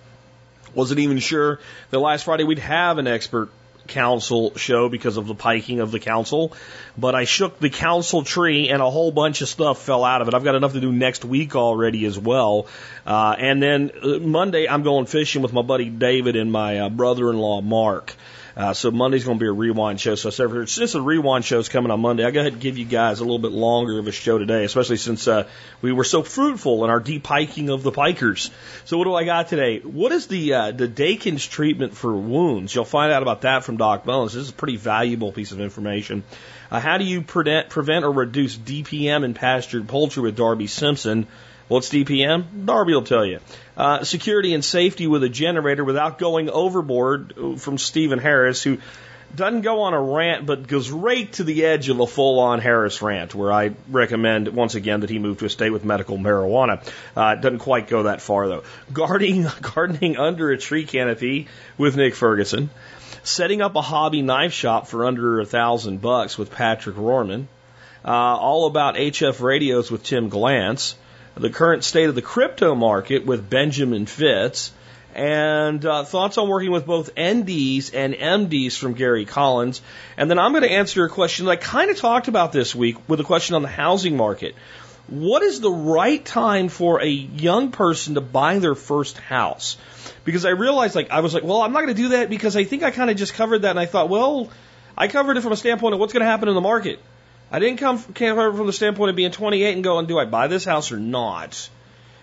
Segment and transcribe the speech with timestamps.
[0.76, 3.50] Wasn't even sure that last Friday we'd have an expert
[3.88, 6.54] council show because of the piking of the council,
[6.96, 10.28] but I shook the council tree and a whole bunch of stuff fell out of
[10.28, 10.36] it.
[10.36, 12.68] I've got enough to do next week already as well.
[13.08, 16.90] Uh, and then uh, Monday I'm going fishing with my buddy David and my uh,
[16.90, 18.12] brother-in-law Mark.
[18.12, 18.39] Uh,
[18.74, 20.16] so Monday's going to be a rewind show.
[20.16, 22.26] So it's just a rewind show's coming on Monday.
[22.26, 24.66] I go ahead and give you guys a little bit longer of a show today,
[24.66, 25.48] especially since uh,
[25.82, 28.50] we were so fruitful in our deep hiking of the pikers.
[28.84, 29.80] So what do I got today?
[29.80, 32.76] What is the uh, the Dakin's treatment for wounds?
[32.76, 34.34] You'll find out about that from Doc Bones.
[34.34, 36.24] This is a pretty valuable piece of information.
[36.70, 41.28] Uh, how do you prevent, prevent or reduce DPM in pastured poultry with Darby Simpson?
[41.70, 42.66] What's DPM?
[42.66, 43.40] Darby will tell you.
[43.80, 48.78] Uh, security and safety with a generator without going overboard from Stephen Harris, who
[49.34, 52.60] doesn't go on a rant, but goes right to the edge of a full on
[52.60, 56.18] Harris rant, where I recommend once again that he move to a state with medical
[56.18, 56.86] marijuana.
[57.16, 58.64] Uh, doesn't quite go that far though.
[58.92, 62.70] Gardening, gardening under a tree canopy with Nick Ferguson.
[63.24, 67.46] Setting up a hobby knife shop for under a thousand bucks with Patrick Rorman.
[68.04, 70.96] Uh, all about HF radios with Tim Glantz
[71.40, 74.72] the current state of the crypto market with Benjamin Fitz,
[75.16, 79.82] and uh, thoughts on working with both NDs and MDs from Gary Collins.
[80.18, 82.76] And then I'm going to answer a question that I kind of talked about this
[82.76, 84.56] week with a question on the housing market.
[85.08, 89.78] What is the right time for a young person to buy their first house?
[90.24, 92.56] Because I realized, like, I was like, well, I'm not going to do that because
[92.56, 94.52] I think I kind of just covered that, and I thought, well,
[94.96, 97.00] I covered it from a standpoint of what's going to happen in the market.
[97.52, 100.66] I didn't come from the standpoint of being 28 and going, do I buy this
[100.66, 101.70] house or not?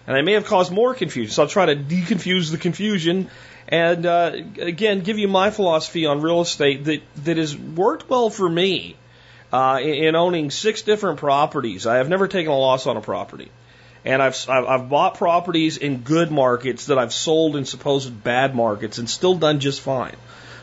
[0.07, 1.33] And I may have caused more confusion.
[1.33, 3.29] So I'll try to deconfuse the confusion
[3.69, 8.31] and, uh, again, give you my philosophy on real estate that, that has worked well
[8.31, 8.97] for me
[9.53, 11.87] uh, in, in owning six different properties.
[11.87, 13.51] I have never taken a loss on a property.
[14.05, 18.99] And I've, I've bought properties in good markets that I've sold in supposed bad markets
[18.99, 20.15] and still done just fine.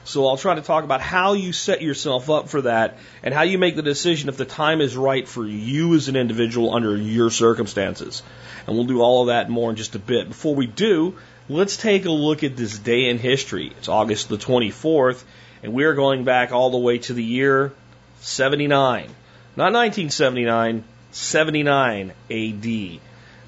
[0.05, 3.43] So I'll try to talk about how you set yourself up for that and how
[3.43, 6.97] you make the decision if the time is right for you as an individual under
[6.97, 8.21] your circumstances.
[8.67, 10.27] And we'll do all of that more in just a bit.
[10.27, 11.15] Before we do,
[11.47, 13.71] let's take a look at this day in history.
[13.77, 15.23] It's August the 24th,
[15.63, 17.71] and we're going back all the way to the year
[18.19, 19.09] 79.
[19.55, 22.99] Not 1979, 79 AD.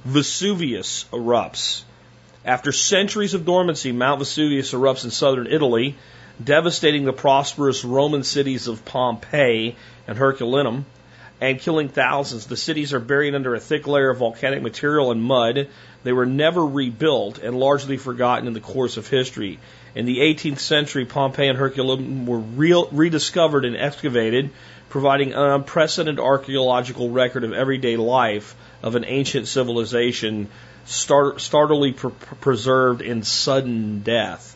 [0.06, 1.84] Vesuvius erupts.
[2.46, 5.96] After centuries of dormancy, Mount Vesuvius erupts in southern Italy
[6.44, 9.76] devastating the prosperous Roman cities of Pompeii
[10.08, 10.86] and Herculaneum
[11.42, 12.48] and killing thousands.
[12.48, 15.68] The cities are buried under a thick layer of volcanic material and mud.
[16.04, 19.60] They were never rebuilt and largely forgotten in the course of history.
[19.96, 24.50] In the 18th century, Pompeii and Herculaneum were real, rediscovered and excavated,
[24.90, 30.50] providing an unprecedented archaeological record of everyday life of an ancient civilization
[30.86, 34.55] start, startlingly pr- preserved in sudden death.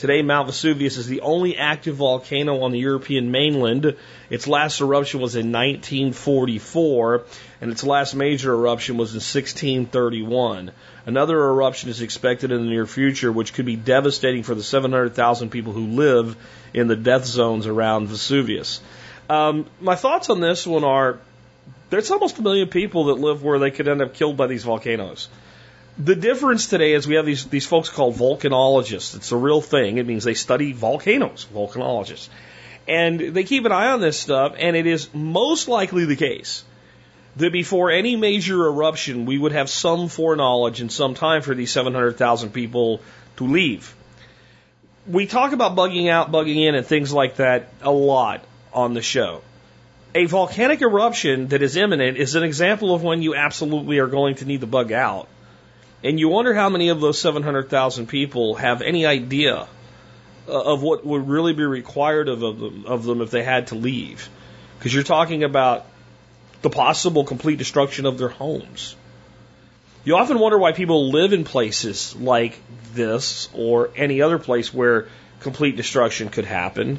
[0.00, 3.96] Today, Mount Vesuvius is the only active volcano on the European mainland.
[4.30, 7.24] Its last eruption was in 1944,
[7.60, 10.70] and its last major eruption was in 1631.
[11.04, 15.50] Another eruption is expected in the near future, which could be devastating for the 700,000
[15.50, 16.34] people who live
[16.72, 18.80] in the death zones around Vesuvius.
[19.28, 21.18] Um, my thoughts on this one are
[21.90, 24.64] there's almost a million people that live where they could end up killed by these
[24.64, 25.28] volcanoes.
[26.02, 29.14] The difference today is we have these, these folks called volcanologists.
[29.16, 29.98] It's a real thing.
[29.98, 32.30] It means they study volcanoes, volcanologists.
[32.88, 36.64] And they keep an eye on this stuff, and it is most likely the case
[37.36, 41.70] that before any major eruption, we would have some foreknowledge and some time for these
[41.70, 43.02] 700,000 people
[43.36, 43.94] to leave.
[45.06, 48.42] We talk about bugging out, bugging in, and things like that a lot
[48.72, 49.42] on the show.
[50.14, 54.36] A volcanic eruption that is imminent is an example of when you absolutely are going
[54.36, 55.28] to need to bug out.
[56.02, 59.68] And you wonder how many of those 700,000 people have any idea
[60.48, 63.74] uh, of what would really be required of, them, of them if they had to
[63.74, 64.28] leave.
[64.78, 65.86] Because you're talking about
[66.62, 68.96] the possible complete destruction of their homes.
[70.04, 72.58] You often wonder why people live in places like
[72.94, 75.08] this or any other place where
[75.40, 76.98] complete destruction could happen.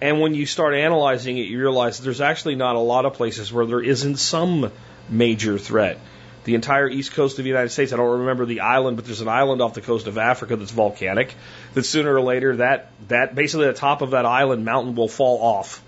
[0.00, 3.50] And when you start analyzing it, you realize there's actually not a lot of places
[3.50, 4.70] where there isn't some
[5.08, 5.98] major threat.
[6.48, 9.20] The entire east coast of the United States, I don't remember the island, but there's
[9.20, 11.34] an island off the coast of Africa that's volcanic.
[11.74, 15.42] That sooner or later, that, that basically the top of that island mountain will fall
[15.42, 15.82] off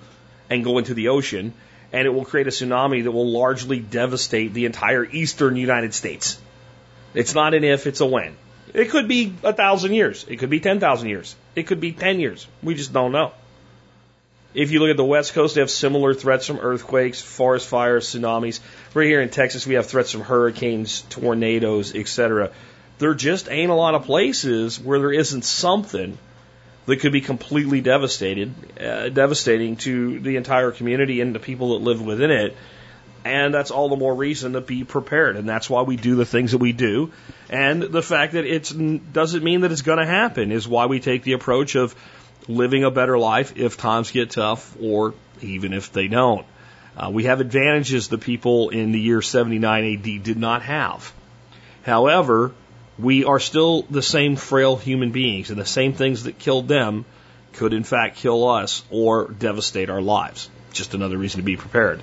[0.51, 1.55] and go into the ocean,
[1.95, 6.39] and it will create a tsunami that will largely devastate the entire eastern United States.
[7.15, 8.37] It's not an if, it's a when.
[8.75, 10.27] It could be a thousand years.
[10.29, 11.37] It could be 10,000 years.
[11.57, 12.47] It could be 10 years.
[12.63, 13.33] We just don't know.
[14.53, 18.13] If you look at the West Coast, they have similar threats from earthquakes, forest fires,
[18.13, 18.59] tsunamis.
[18.93, 22.51] Right here in Texas, we have threats from hurricanes, tornadoes, etc.
[22.99, 26.19] There just ain't a lot of places where there isn't something
[26.87, 31.85] that could be completely devastated, uh, devastating to the entire community and the people that
[31.85, 32.57] live within it.
[33.25, 35.37] And that's all the more reason to be prepared.
[35.37, 37.13] And that's why we do the things that we do.
[37.49, 40.99] And the fact that it doesn't mean that it's going to happen is why we
[40.99, 41.95] take the approach of
[42.49, 46.45] living a better life if times get tough or even if they don't.
[47.01, 51.13] Uh, we have advantages that people in the year 79 AD did not have.
[51.83, 52.53] However,
[52.99, 57.07] we are still the same frail human beings, and the same things that killed them
[57.55, 60.51] could in fact kill us or devastate our lives.
[60.73, 62.03] Just another reason to be prepared.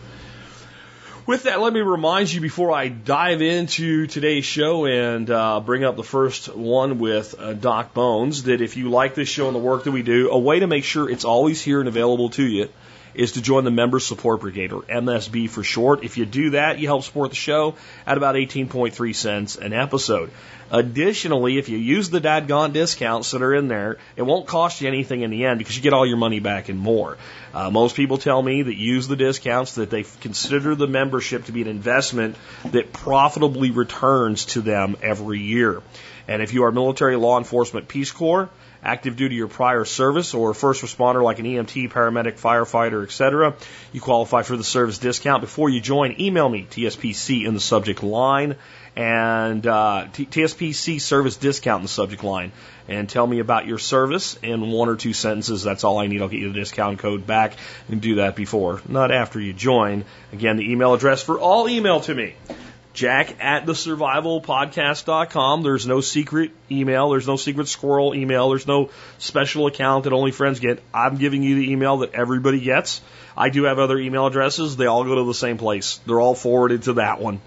[1.27, 5.83] With that, let me remind you before I dive into today's show and uh, bring
[5.83, 9.55] up the first one with uh, Doc Bones that if you like this show and
[9.55, 12.29] the work that we do, a way to make sure it's always here and available
[12.31, 12.69] to you
[13.17, 16.03] is to join the Member Support Brigade, or MSB for short.
[16.03, 17.75] If you do that, you help support the show
[18.05, 20.31] at about 18.3 cents an episode.
[20.69, 24.87] Additionally, if you use the dadgone discounts that are in there, it won't cost you
[24.87, 27.17] anything in the end because you get all your money back and more.
[27.53, 31.51] Uh, most people tell me that use the discounts that they consider the membership to
[31.51, 32.35] be an investment
[32.65, 35.81] that profitably returns to them every year.
[36.27, 38.49] And if you are military, law enforcement, Peace Corps,
[38.83, 43.55] active duty or prior service, or first responder like an EMT, paramedic, firefighter, etc.,
[43.91, 45.41] you qualify for the service discount.
[45.41, 48.55] Before you join, email me, TSPC in the subject line,
[48.95, 52.51] and uh, TSPC service discount in the subject line,
[52.87, 55.63] and tell me about your service in one or two sentences.
[55.63, 56.21] That's all I need.
[56.21, 57.53] I'll get you the discount code back
[57.89, 60.05] and do that before, not after you join.
[60.33, 62.35] Again, the email address for all email to me
[62.97, 65.61] jack at the survivalpodcast.com.
[65.61, 67.11] There's no secret email.
[67.11, 68.49] There's no secret squirrel email.
[68.49, 68.89] There's no
[69.19, 70.81] special account that only friends get.
[70.93, 73.01] I'm giving you the email that everybody gets.
[73.37, 74.75] I do have other email addresses.
[74.75, 75.99] They all go to the same place.
[76.07, 77.39] They're all forwarded to that one.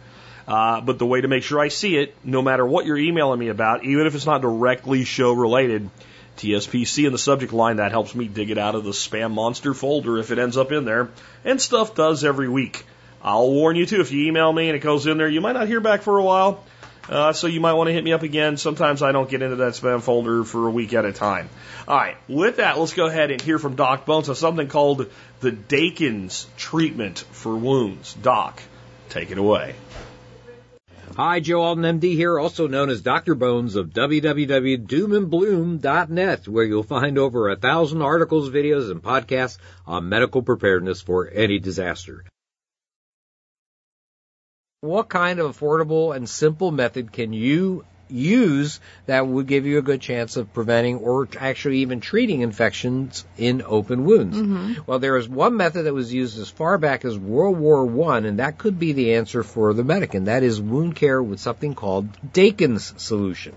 [0.46, 3.40] Uh, but the way to make sure I see it, no matter what you're emailing
[3.40, 5.90] me about, even if it's not directly show related,
[6.38, 9.74] TSPC in the subject line, that helps me dig it out of the spam monster
[9.74, 11.10] folder if it ends up in there.
[11.44, 12.84] And stuff does every week.
[13.22, 15.52] I'll warn you too, if you email me and it goes in there, you might
[15.52, 16.64] not hear back for a while.
[17.08, 18.56] Uh, so you might want to hit me up again.
[18.56, 21.48] Sometimes I don't get into that spam folder for a week at a time.
[21.88, 25.10] All right, with that, let's go ahead and hear from Doc Bones on something called
[25.40, 28.14] the Dakins treatment for wounds.
[28.14, 28.62] Doc,
[29.08, 29.74] take it away.
[31.16, 33.34] Hi, Joe Alton, MD here, also known as Dr.
[33.34, 40.42] Bones of www.doomandbloom.net, where you'll find over a thousand articles, videos, and podcasts on medical
[40.42, 42.24] preparedness for any disaster.
[44.82, 49.82] What kind of affordable and simple method can you use that would give you a
[49.82, 54.38] good chance of preventing or actually even treating infections in open wounds.
[54.38, 54.84] Mm-hmm.
[54.86, 58.24] Well, there is one method that was used as far back as World War One,
[58.24, 61.40] and that could be the answer for the medic, and that is wound care with
[61.40, 63.54] something called Dakin's solution.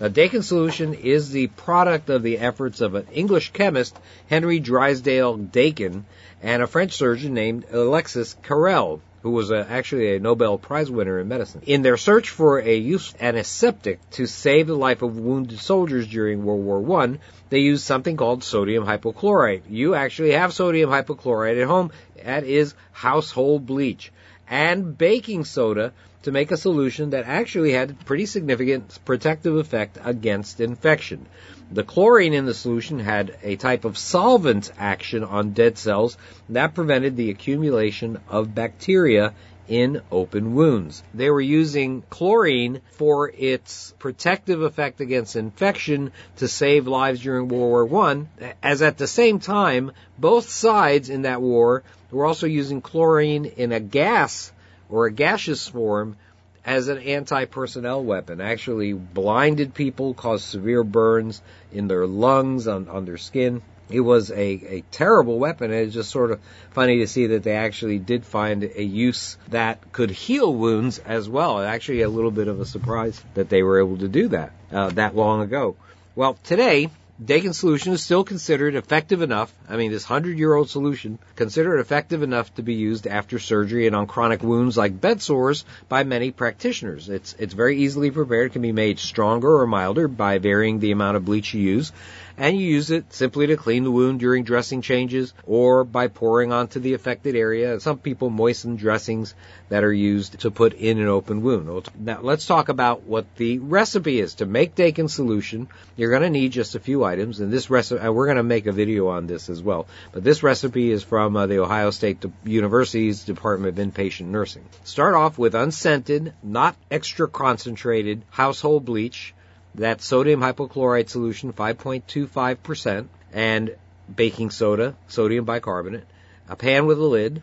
[0.00, 3.94] Now, Dakin's solution is the product of the efforts of an English chemist,
[4.30, 6.06] Henry Drysdale Dakin,
[6.42, 11.18] and a French surgeon named Alexis Carrel who was a, actually a Nobel Prize winner
[11.18, 11.62] in medicine.
[11.64, 16.62] In their search for a antiseptic to save the life of wounded soldiers during World
[16.62, 19.62] War I, they used something called sodium hypochlorite.
[19.70, 21.90] You actually have sodium hypochlorite at home.
[22.22, 24.12] That is household bleach.
[24.46, 30.58] And baking soda to make a solution that actually had pretty significant protective effect against
[30.60, 31.26] infection.
[31.70, 36.16] The chlorine in the solution had a type of solvent action on dead cells
[36.48, 39.34] that prevented the accumulation of bacteria
[39.68, 41.02] in open wounds.
[41.12, 47.90] They were using chlorine for its protective effect against infection to save lives during World
[47.90, 52.80] War I, as at the same time, both sides in that war were also using
[52.80, 54.52] chlorine in a gas
[54.88, 56.16] or a gaseous form
[56.64, 58.40] as an anti-personnel weapon.
[58.40, 63.62] Actually blinded people, caused severe burns in their lungs, on, on their skin.
[63.90, 65.70] it was a, a terrible weapon.
[65.70, 69.36] And it's just sort of funny to see that they actually did find a use
[69.48, 71.60] that could heal wounds as well.
[71.60, 74.88] Actually, a little bit of a surprise that they were able to do that uh,
[74.90, 75.76] that long ago.
[76.16, 76.90] Well, today
[77.22, 79.52] Dakin solution is still considered effective enough.
[79.68, 83.86] I mean, this hundred year old solution considered effective enough to be used after surgery
[83.86, 87.08] and on chronic wounds like bed sores by many practitioners.
[87.08, 88.52] It's it's very easily prepared.
[88.52, 91.92] Can be made stronger or milder by varying the amount of bleach you use
[92.36, 96.52] and you use it simply to clean the wound during dressing changes or by pouring
[96.52, 97.78] onto the affected area.
[97.80, 99.34] Some people moisten dressings
[99.68, 101.88] that are used to put in an open wound.
[101.98, 104.34] Now let's talk about what the recipe is.
[104.36, 108.08] To make Dakin solution, you're going to need just a few items, and this recipe,
[108.08, 109.86] we're going to make a video on this as well.
[110.12, 114.64] But this recipe is from uh, the Ohio State University's Department of Inpatient Nursing.
[114.84, 119.33] Start off with unscented, not extra concentrated household bleach
[119.74, 123.74] that's sodium hypochlorite solution, 5.25%, and
[124.14, 126.04] baking soda, sodium bicarbonate,
[126.48, 127.42] a pan with a lid,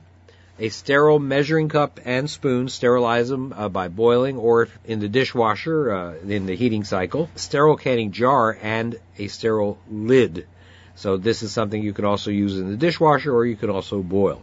[0.60, 5.92] a sterile measuring cup and spoon, sterilize them uh, by boiling or in the dishwasher
[5.92, 10.48] uh, in the heating cycle, sterile canning jar, and a sterile lid.
[10.96, 14.04] So this is something you can also use in the dishwasher or you can also
[14.04, 14.42] boil.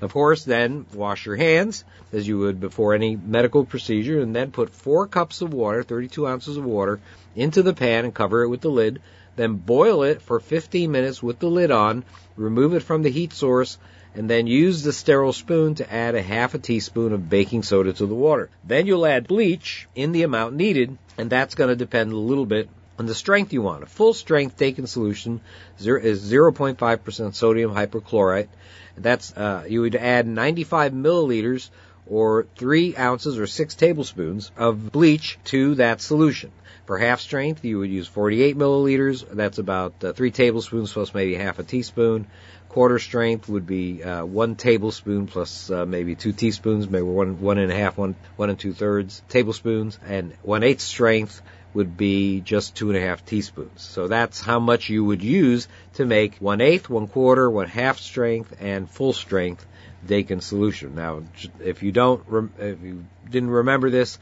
[0.00, 4.50] Of course, then wash your hands as you would before any medical procedure and then
[4.50, 7.00] put four cups of water, 32 ounces of water,
[7.36, 9.00] into the pan and cover it with the lid.
[9.36, 12.04] Then boil it for 15 minutes with the lid on,
[12.36, 13.78] remove it from the heat source,
[14.14, 17.92] and then use the sterile spoon to add a half a teaspoon of baking soda
[17.92, 18.50] to the water.
[18.64, 22.46] Then you'll add bleach in the amount needed, and that's going to depend a little
[22.46, 23.82] bit on the strength you want.
[23.82, 25.40] A full strength Dakin solution
[25.78, 28.48] is 0.5% sodium hypochlorite.
[28.96, 31.70] That's uh, you would add 95 milliliters
[32.06, 36.50] or three ounces or six tablespoons of bleach to that solution.
[36.86, 39.24] For half strength, you would use 48 milliliters.
[39.30, 42.26] That's about uh, three tablespoons plus maybe half a teaspoon.
[42.68, 47.58] Quarter strength would be uh, one tablespoon plus uh, maybe two teaspoons, maybe one one
[47.58, 52.40] and a half, one one and two thirds tablespoons, and one eighth strength would be
[52.40, 53.82] just two and a half teaspoons.
[53.82, 57.98] So that's how much you would use to make one eighth, one quarter, one half
[57.98, 59.66] strength, and full strength
[60.06, 60.94] Dakin solution.
[60.94, 61.22] Now,
[61.62, 62.22] if you don't,
[62.58, 64.18] if you didn't remember this,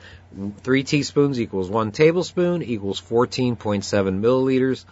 [0.58, 3.84] three teaspoons equals one tablespoon equals 14.7
[4.20, 4.84] milliliters.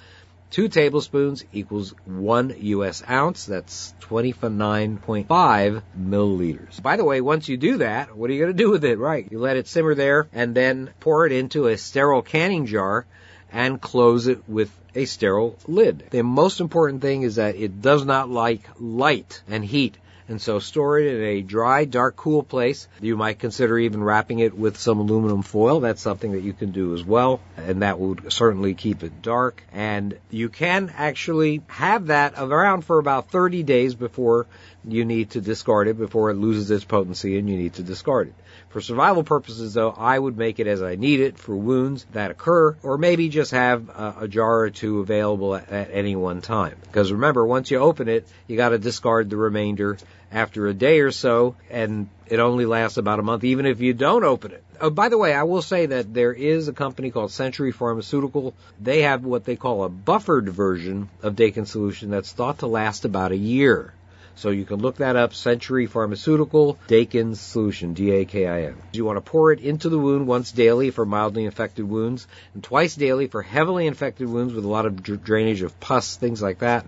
[0.57, 3.03] Two tablespoons equals one U.S.
[3.07, 3.45] ounce.
[3.45, 6.83] That's 29.5 milliliters.
[6.83, 8.99] By the way, once you do that, what are you going to do with it?
[8.99, 9.29] Right.
[9.31, 13.05] You let it simmer there and then pour it into a sterile canning jar
[13.53, 16.05] and close it with a sterile lid.
[16.09, 19.99] The most important thing is that it does not like light and heat
[20.29, 22.89] and so store it in a dry, dark, cool place.
[23.01, 25.81] You might consider even wrapping it with some aluminum foil.
[25.81, 29.63] That's something that you can do as well, and that would certainly keep it dark.
[29.73, 34.47] And you can actually have that around for about 30 days before
[34.87, 38.29] you need to discard it, before it loses its potency and you need to discard
[38.29, 38.35] it.
[38.69, 42.31] For survival purposes, though, I would make it as I need it for wounds that
[42.31, 46.41] occur, or maybe just have a, a jar or two available at, at any one
[46.41, 46.77] time.
[46.83, 49.97] Because remember, once you open it, you got to discard the remainder
[50.31, 53.95] after a day or so, and it only lasts about a month, even if you
[53.95, 54.63] don't open it.
[54.81, 58.55] Oh, by the way, I will say that there is a company called Century Pharmaceutical.
[58.81, 63.05] They have what they call a buffered version of Dakin solution that's thought to last
[63.05, 63.95] about a year.
[64.35, 68.77] So you can look that up, Century Pharmaceutical, Dakin Solution, D-A-K-I-N.
[68.93, 72.63] You want to pour it into the wound once daily for mildly infected wounds, and
[72.63, 76.59] twice daily for heavily infected wounds with a lot of drainage of pus, things like
[76.59, 76.87] that,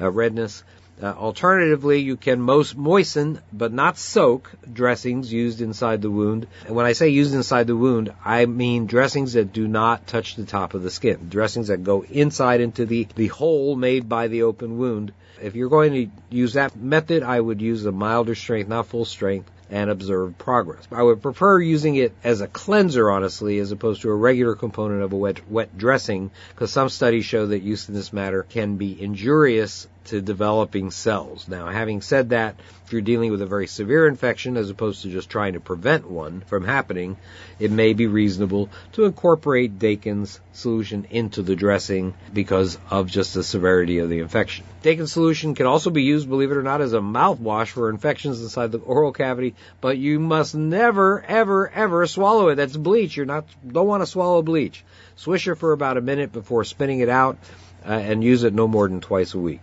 [0.00, 0.62] uh, redness.
[1.02, 6.46] Uh, alternatively, you can most moisten but not soak dressings used inside the wound.
[6.66, 10.36] And when I say used inside the wound, I mean dressings that do not touch
[10.36, 11.28] the top of the skin.
[11.28, 15.68] Dressings that go inside into the, the hole made by the open wound if you're
[15.68, 19.90] going to use that method, I would use a milder strength, not full strength, and
[19.90, 20.86] observe progress.
[20.92, 25.02] I would prefer using it as a cleanser, honestly, as opposed to a regular component
[25.02, 28.76] of a wet, wet dressing, because some studies show that use in this matter can
[28.76, 31.48] be injurious to developing cells.
[31.48, 35.08] Now, having said that, if you're dealing with a very severe infection as opposed to
[35.08, 37.16] just trying to prevent one from happening,
[37.58, 43.42] it may be reasonable to incorporate Dakin's solution into the dressing because of just the
[43.42, 44.64] severity of the infection.
[44.82, 48.40] Dakin's solution can also be used, believe it or not, as a mouthwash for infections
[48.40, 52.54] inside the oral cavity, but you must never, ever, ever swallow it.
[52.54, 53.16] That's bleach.
[53.16, 54.84] You're not, don't want to swallow bleach.
[55.16, 57.38] Swish it for about a minute before spinning it out
[57.84, 59.62] uh, and use it no more than twice a week.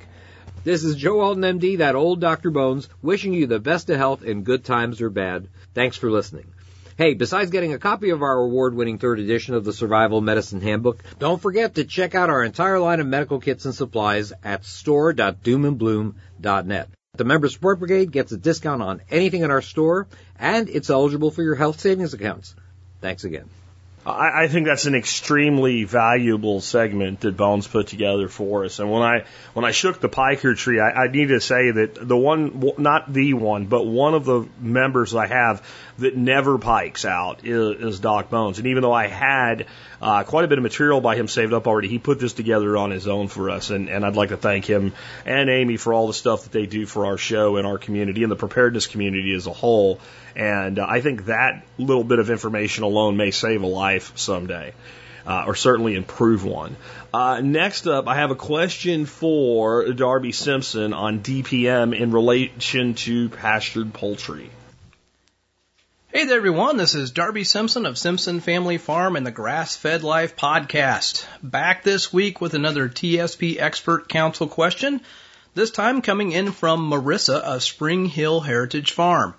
[0.63, 2.50] This is Joe Alton, MD, that old Dr.
[2.50, 5.50] Bones, wishing you the best of health in good times or bad.
[5.74, 6.46] Thanks for listening.
[6.98, 11.03] Hey, besides getting a copy of our award-winning third edition of the Survival Medicine Handbook,
[11.20, 16.89] don't forget to check out our entire line of medical kits and supplies at store.doomandbloom.net.
[17.15, 20.08] The Member Support Brigade gets a discount on anything in our store,
[20.39, 22.55] and it's eligible for your health savings accounts.
[23.01, 23.50] Thanks again.
[24.05, 28.79] I, I think that's an extremely valuable segment that Bones put together for us.
[28.79, 32.07] And when I when I shook the piker tree, I, I need to say that
[32.07, 35.65] the one, not the one, but one of the members I have
[36.00, 38.57] that never pikes out is, is Doc Bones.
[38.57, 39.67] And even though I had
[40.01, 42.75] uh, quite a bit of material by him saved up already, he put this together
[42.77, 43.69] on his own for us.
[43.69, 44.93] And, and I'd like to thank him
[45.25, 48.23] and Amy for all the stuff that they do for our show and our community
[48.23, 50.00] and the preparedness community as a whole.
[50.35, 54.73] And uh, I think that little bit of information alone may save a life someday.
[55.25, 56.75] Uh, or certainly improve one.
[57.13, 63.29] Uh, next up, I have a question for Darby Simpson on DPM in relation to
[63.29, 64.50] pastured poultry.
[66.15, 66.77] Hey there, everyone.
[66.77, 71.25] This is Darby Simpson of Simpson Family Farm and the Grass Fed Life podcast.
[71.41, 75.01] Back this week with another TSP Expert Council question.
[75.55, 79.34] This time coming in from Marissa of Spring Hill Heritage Farm.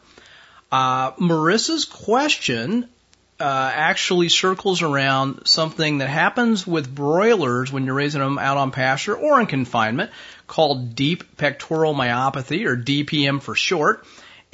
[0.72, 2.88] Uh, Marissa's question
[3.38, 8.72] uh, actually circles around something that happens with broilers when you're raising them out on
[8.72, 10.10] pasture or in confinement
[10.48, 14.04] called deep pectoral myopathy or DPM for short.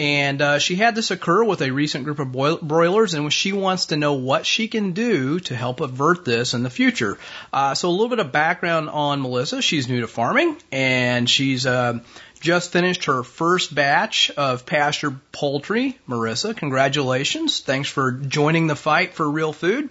[0.00, 3.87] And uh, she had this occur with a recent group of broilers, and she wants
[3.87, 7.19] to know what she can do to help avert this in the future.
[7.52, 9.61] Uh, so a little bit of background on Melissa.
[9.61, 11.99] She's new to farming, and she's uh,
[12.40, 15.99] just finished her first batch of pasture poultry.
[16.09, 17.61] Marissa, congratulations.
[17.61, 19.90] Thanks for joining the fight for real food.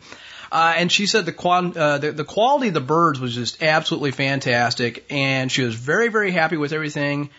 [0.52, 4.10] Uh, and she said the, uh, the, the quality of the birds was just absolutely
[4.10, 7.30] fantastic, and she was very, very happy with everything,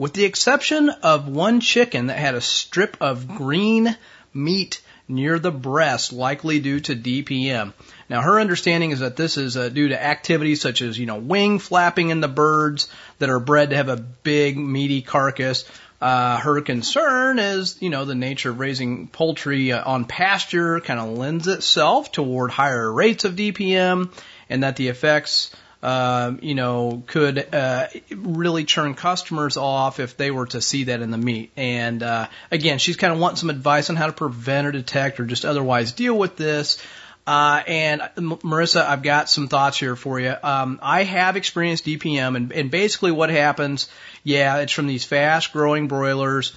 [0.00, 3.94] with the exception of one chicken that had a strip of green
[4.32, 7.74] meat near the breast, likely due to DPM.
[8.08, 11.18] Now, her understanding is that this is uh, due to activities such as, you know,
[11.18, 12.88] wing flapping in the birds
[13.18, 15.66] that are bred to have a big, meaty carcass.
[16.00, 20.98] Uh, her concern is, you know, the nature of raising poultry uh, on pasture kind
[20.98, 24.10] of lends itself toward higher rates of DPM,
[24.48, 30.30] and that the effects uh, you know, could uh, really turn customers off if they
[30.30, 31.52] were to see that in the meat.
[31.56, 35.20] And uh, again, she's kind of wanting some advice on how to prevent or detect
[35.20, 36.82] or just otherwise deal with this.
[37.26, 40.34] Uh, and Marissa, I've got some thoughts here for you.
[40.42, 43.88] Um, I have experienced DPM, and, and basically what happens,
[44.24, 46.56] yeah, it's from these fast growing broilers.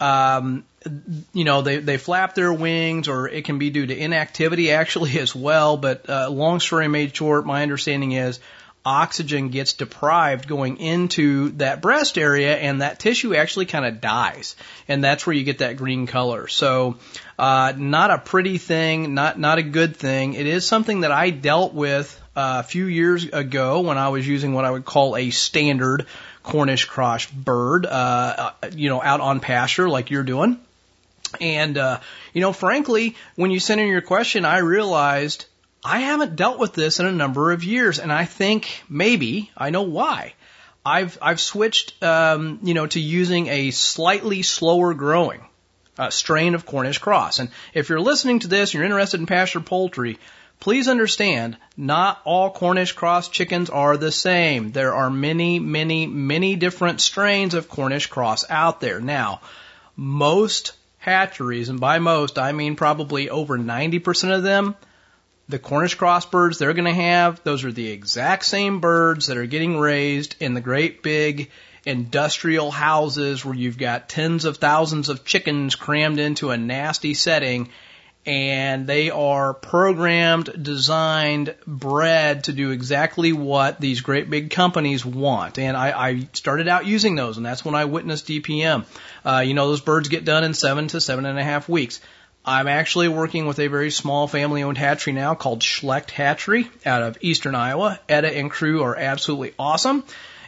[0.00, 0.64] Um,
[1.32, 5.18] you know, they, they flap their wings, or it can be due to inactivity actually
[5.18, 5.76] as well.
[5.76, 8.40] But uh, long story made short, my understanding is
[8.84, 14.56] oxygen gets deprived going into that breast area and that tissue actually kind of dies.
[14.88, 16.48] And that's where you get that green color.
[16.48, 16.96] So,
[17.38, 20.34] uh, not a pretty thing, not, not a good thing.
[20.34, 24.26] It is something that I dealt with uh, a few years ago when I was
[24.26, 26.06] using what I would call a standard
[26.42, 30.60] Cornish cross bird, uh, uh, you know, out on pasture like you're doing.
[31.40, 32.00] And, uh,
[32.32, 35.46] you know, frankly, when you sent in your question, I realized
[35.84, 39.68] I haven't dealt with this in a number of years, and I think maybe I
[39.68, 40.32] know why.
[40.84, 45.42] I've I've switched, um, you know, to using a slightly slower growing
[45.98, 47.38] uh, strain of Cornish cross.
[47.38, 50.18] And if you're listening to this, and you're interested in pasture poultry.
[50.60, 54.70] Please understand, not all Cornish cross chickens are the same.
[54.70, 59.00] There are many, many, many different strains of Cornish cross out there.
[59.00, 59.40] Now,
[59.96, 64.76] most hatcheries, and by most I mean probably over 90% of them,
[65.48, 69.36] the Cornish cross birds they're going to have, those are the exact same birds that
[69.36, 71.50] are getting raised in the great big
[71.84, 77.68] industrial houses where you've got tens of thousands of chickens crammed into a nasty setting
[78.26, 85.58] and they are programmed, designed, bred to do exactly what these great big companies want.
[85.58, 88.86] And I, I started out using those, and that's when I witnessed DPM.
[89.26, 92.00] Uh, you know, those birds get done in seven to seven and a half weeks.
[92.46, 97.02] I'm actually working with a very small family owned hatchery now called Schlecht Hatchery out
[97.02, 97.98] of eastern Iowa.
[98.06, 100.04] Etta and crew are absolutely awesome.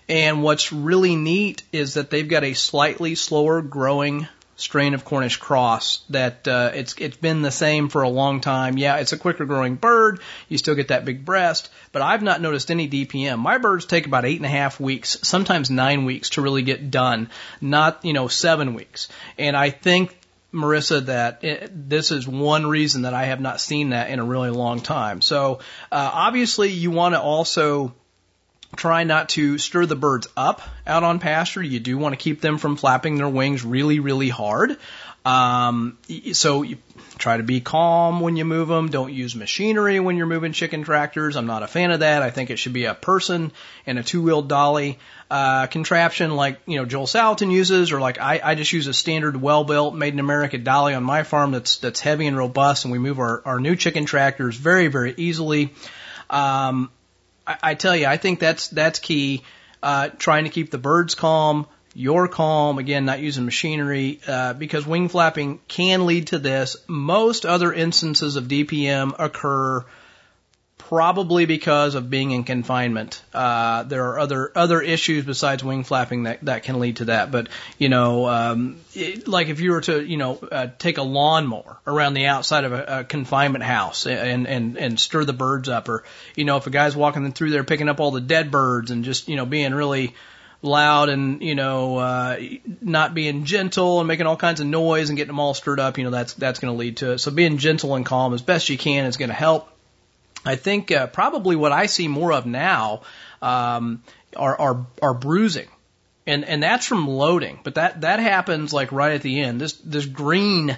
[0.09, 5.39] And what's really neat is that they've got a slightly slower growing strain of Cornish
[5.39, 8.79] cross that uh, it's it's been the same for a long time.
[8.79, 10.21] Yeah, it's a quicker growing bird.
[10.49, 13.39] You still get that big breast, but I've not noticed any DPM.
[13.39, 16.91] My birds take about eight and a half weeks, sometimes nine weeks to really get
[16.91, 17.31] done,
[17.61, 19.09] not you know seven weeks.
[19.39, 20.17] And I think
[20.57, 24.25] Marissa, that it, this is one reason that I have not seen that in a
[24.25, 25.21] really long time.
[25.23, 25.61] So
[25.93, 27.95] uh, obviously, you want to also
[28.75, 31.63] try not to stir the birds up out on pasture.
[31.63, 34.77] You do want to keep them from flapping their wings really, really hard.
[35.25, 35.99] Um,
[36.33, 36.79] so you
[37.19, 38.89] try to be calm when you move them.
[38.89, 41.37] Don't use machinery when you're moving chicken tractors.
[41.37, 42.23] I'm not a fan of that.
[42.23, 43.53] I think it should be a person
[43.87, 44.99] and a two-wheeled dolly
[45.31, 48.95] uh, contraption like you know Joel Salatin uses, or like I, I just use a
[48.95, 52.93] standard well-built, made in America dolly on my farm that's that's heavy and robust, and
[52.93, 55.73] we move our, our new chicken tractors very very easily.
[56.31, 56.91] Um,
[57.47, 59.43] I, I tell you, I think that's that's key.
[59.83, 62.77] Uh, trying to keep the birds calm, you're calm.
[62.79, 66.77] Again, not using machinery uh, because wing flapping can lead to this.
[66.87, 69.83] Most other instances of DPM occur
[70.77, 73.23] probably because of being in confinement.
[73.33, 77.31] Uh, there are other other issues besides wing flapping that that can lead to that.
[77.31, 81.03] But you know, um, it, like if you were to you know uh, take a
[81.03, 85.71] lawnmower around the outside of a, a confinement house and and and stir the birds
[85.71, 86.05] up, or
[86.35, 89.03] you know if a guy's walking through there picking up all the dead birds and
[89.03, 90.15] just you know being really
[90.63, 92.41] loud and you know uh,
[92.81, 95.99] not being gentle and making all kinds of noise and getting them all stirred up,
[95.99, 97.19] you know that's that's going to lead to it.
[97.19, 99.69] So being gentle and calm as best you can is going to help.
[100.45, 103.03] I think uh, probably what I see more of now
[103.43, 104.03] um,
[104.37, 105.69] are, are are bruising,
[106.27, 107.59] and and that's from loading.
[107.65, 109.61] But that that happens like right at the end.
[109.61, 110.77] This this green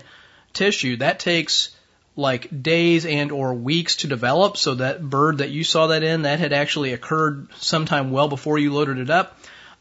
[0.55, 1.75] tissue that takes
[2.17, 4.57] like days and or weeks to develop.
[4.57, 8.59] So that bird that you saw that in that had actually occurred sometime well before
[8.59, 9.38] you loaded it up.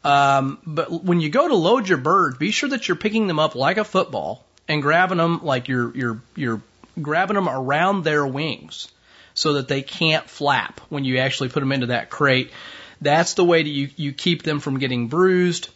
[0.08, 3.38] Um, but when you go to load your birds, be sure that you're picking them
[3.38, 6.62] up like a football and grabbing them like you're you're you're
[7.00, 8.88] grabbing them around their wings
[9.34, 12.50] so that they can't flap when you actually put them into that crate.
[13.02, 15.68] That's the way that you, you keep them from getting bruised.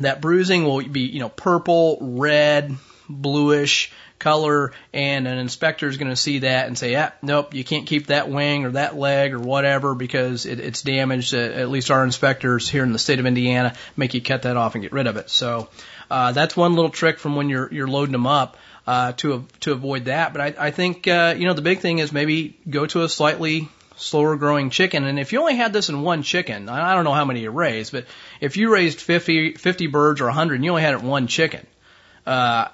[0.00, 2.76] That bruising will be, you know, purple, red,
[3.08, 7.64] bluish color, and an inspector is going to see that and say, yeah, nope, you
[7.64, 11.34] can't keep that wing or that leg or whatever because it, it's damaged.
[11.34, 14.56] Uh, at least our inspectors here in the state of Indiana make you cut that
[14.56, 15.30] off and get rid of it.
[15.30, 15.68] So
[16.10, 19.72] uh, that's one little trick from when you're you're loading them up uh, to to
[19.72, 20.32] avoid that.
[20.32, 23.08] But I, I think uh, you know the big thing is maybe go to a
[23.08, 25.04] slightly slower growing chicken.
[25.04, 27.50] And if you only had this in one chicken, I don't know how many you
[27.50, 28.06] raised, but
[28.40, 31.26] if you raised 50, 50 birds or 100 and you only had it in one
[31.26, 31.66] chicken,
[32.24, 32.68] uh,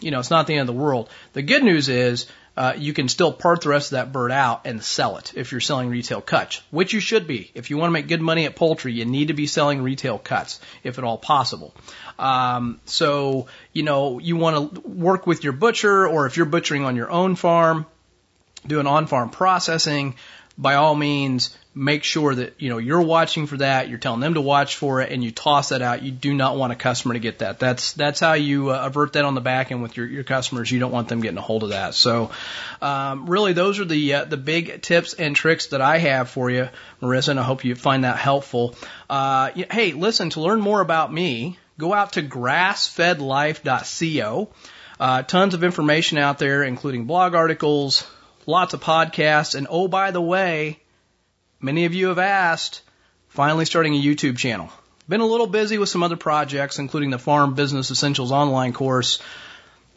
[0.00, 1.08] you know, it's not the end of the world.
[1.32, 4.62] The good news is uh, you can still part the rest of that bird out
[4.66, 7.50] and sell it if you're selling retail cuts, which you should be.
[7.54, 10.18] If you want to make good money at poultry, you need to be selling retail
[10.18, 11.74] cuts, if at all possible.
[12.18, 16.84] Um, so, you know, you want to work with your butcher, or if you're butchering
[16.84, 17.86] on your own farm,
[18.66, 20.16] doing on-farm processing,
[20.60, 23.88] by all means, make sure that you know you're watching for that.
[23.88, 26.02] You're telling them to watch for it, and you toss that out.
[26.02, 27.58] You do not want a customer to get that.
[27.58, 30.70] That's that's how you uh, avert that on the back end with your your customers.
[30.70, 31.94] You don't want them getting a hold of that.
[31.94, 32.30] So,
[32.82, 36.50] um, really, those are the uh, the big tips and tricks that I have for
[36.50, 36.68] you,
[37.00, 38.76] Marissa, and I hope you find that helpful.
[39.08, 41.58] Uh, hey, listen to learn more about me.
[41.78, 44.50] Go out to grassfedlife.co.
[45.00, 48.06] Uh, tons of information out there, including blog articles,
[48.46, 50.80] lots of podcasts, and oh, by the way,
[51.60, 52.82] many of you have asked,
[53.28, 54.70] finally starting a YouTube channel.
[55.08, 59.20] Been a little busy with some other projects, including the Farm Business Essentials online course,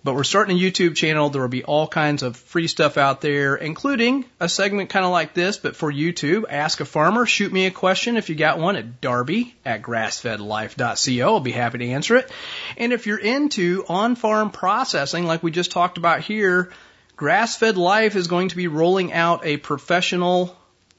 [0.03, 1.29] but we're starting a YouTube channel.
[1.29, 5.11] There will be all kinds of free stuff out there, including a segment kind of
[5.11, 6.43] like this, but for YouTube.
[6.49, 7.25] Ask a farmer.
[7.25, 11.33] Shoot me a question if you got one at darby at grassfedlife.co.
[11.33, 12.29] I'll be happy to answer it.
[12.75, 16.69] And if you're into on-farm processing, like we just talked about here,
[17.15, 20.55] Grass-Fed Life is going to be rolling out a professional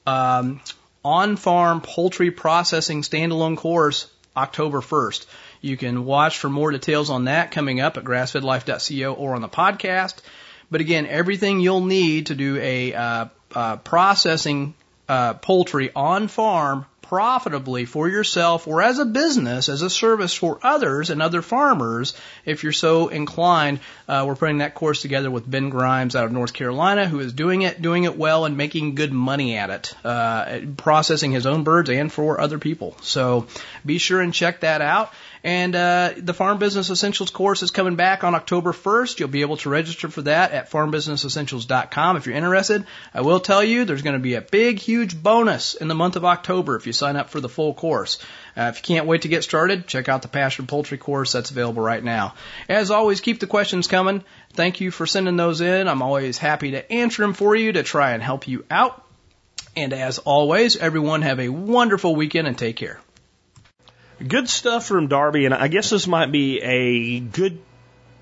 [0.07, 0.61] um,
[1.03, 5.25] on-farm poultry processing standalone course October 1st.
[5.61, 9.49] You can watch for more details on that coming up at grassfedlife.co or on the
[9.49, 10.15] podcast.
[10.71, 14.73] But again, everything you'll need to do a uh, uh, processing
[15.07, 20.59] uh, poultry on farm profitably for yourself or as a business, as a service for
[20.63, 22.15] others and other farmers,
[22.45, 23.79] if you're so inclined.
[24.07, 27.33] Uh, we're putting that course together with Ben Grimes out of North Carolina, who is
[27.33, 31.63] doing it, doing it well, and making good money at it, uh, processing his own
[31.63, 32.95] birds and for other people.
[33.01, 33.47] So
[33.85, 35.13] be sure and check that out.
[35.45, 39.19] And uh, the Farm Business Essentials course is coming back on October 1st.
[39.19, 42.87] You'll be able to register for that at farmbusinessessentials.com if you're interested.
[43.13, 46.15] I will tell you there's going to be a big, huge bonus in the month
[46.15, 48.17] of October if you sign up for the full course.
[48.57, 51.51] Uh, if you can't wait to get started, check out the Pasture Poultry course that's
[51.51, 52.33] available right now.
[52.67, 54.23] As always, keep the questions coming.
[54.53, 55.87] Thank you for sending those in.
[55.87, 59.05] I'm always happy to answer them for you to try and help you out.
[59.75, 62.99] And as always, everyone have a wonderful weekend and take care.
[64.15, 67.59] Good stuff from Darby, and I guess this might be a good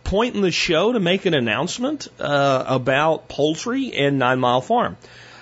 [0.04, 4.98] point in the show to make an announcement uh, about poultry and Nine Mile Farm.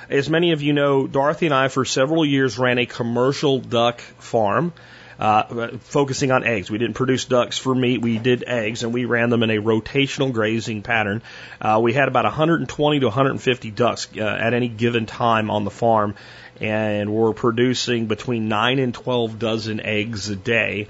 [0.10, 4.02] As many of you know, Dorothy and I for several years ran a commercial duck
[4.20, 4.74] farm.
[5.22, 6.72] uh, focusing on eggs.
[6.72, 8.02] We didn't produce ducks for meat.
[8.02, 11.22] We did eggs, and we ran them in a rotational grazing pattern.
[11.62, 15.70] Uh, we had about 120 to 150 ducks uh, at any given time on the
[15.70, 16.16] farm,
[16.62, 20.88] and we're producing between nine and 12 dozen eggs a day.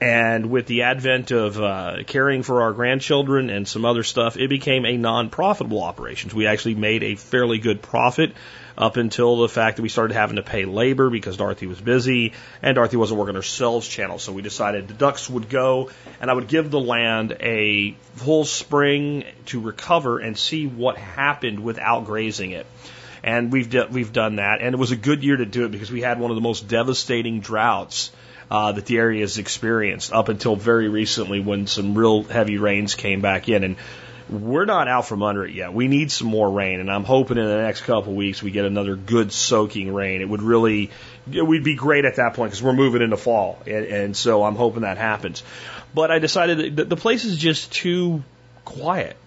[0.00, 4.48] And with the advent of uh, caring for our grandchildren and some other stuff, it
[4.48, 6.30] became a non-profitable operation.
[6.32, 8.32] We actually made a fairly good profit
[8.76, 12.32] up until the fact that we started having to pay labor because Dorothy was busy
[12.62, 14.20] and Dorothy wasn't working her sales channel.
[14.20, 15.90] So we decided the ducks would go
[16.20, 21.58] and I would give the land a full spring to recover and see what happened
[21.58, 22.66] without grazing it.
[23.28, 24.62] And we've, we've done that.
[24.62, 26.40] And it was a good year to do it because we had one of the
[26.40, 28.10] most devastating droughts
[28.50, 32.94] uh, that the area has experienced up until very recently when some real heavy rains
[32.94, 33.64] came back in.
[33.64, 33.76] And
[34.30, 35.74] we're not out from under it yet.
[35.74, 38.50] We need some more rain, and I'm hoping in the next couple of weeks we
[38.50, 40.22] get another good soaking rain.
[40.22, 40.90] It would really,
[41.26, 44.56] we'd be great at that point because we're moving into fall, and, and so I'm
[44.56, 45.42] hoping that happens.
[45.94, 48.22] But I decided that the place is just too
[48.64, 49.18] quiet.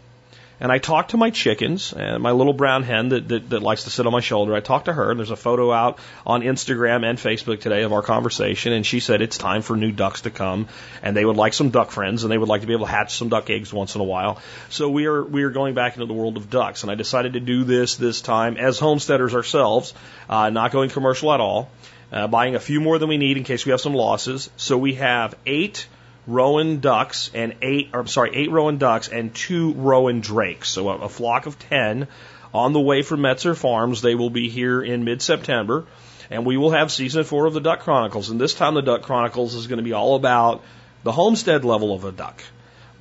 [0.61, 3.85] And I talked to my chickens and my little brown hen that, that, that likes
[3.85, 4.53] to sit on my shoulder.
[4.53, 7.91] I talked to her, and there's a photo out on Instagram and Facebook today of
[7.91, 8.71] our conversation.
[8.71, 10.67] And she said it's time for new ducks to come,
[11.01, 12.91] and they would like some duck friends, and they would like to be able to
[12.91, 14.39] hatch some duck eggs once in a while.
[14.69, 17.33] So we are we are going back into the world of ducks, and I decided
[17.33, 19.95] to do this this time as homesteaders ourselves,
[20.29, 21.71] uh, not going commercial at all,
[22.11, 24.51] uh, buying a few more than we need in case we have some losses.
[24.57, 25.87] So we have eight
[26.27, 30.69] Rouen ducks and eight, or I'm sorry, eight Rouen ducks and two Rouen drakes.
[30.69, 32.07] So a, a flock of 10
[32.53, 34.01] on the way from Metzer Farms.
[34.01, 35.85] They will be here in mid-September
[36.31, 38.29] and we will have season four of the Duck Chronicles.
[38.29, 40.63] And this time the Duck Chronicles is going to be all about
[41.03, 42.41] the homestead level of a duck.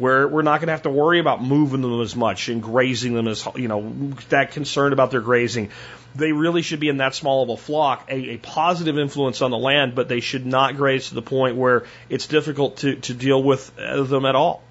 [0.01, 3.13] Where we're not going to have to worry about moving them as much and grazing
[3.13, 3.93] them as, you know,
[4.31, 5.71] that concerned about their grazing
[6.15, 9.51] they really should be in that small of a flock, a, a positive influence on
[9.51, 13.15] the land, but they should not graze to the point where it's difficult to, to
[13.15, 14.63] deal with them at all.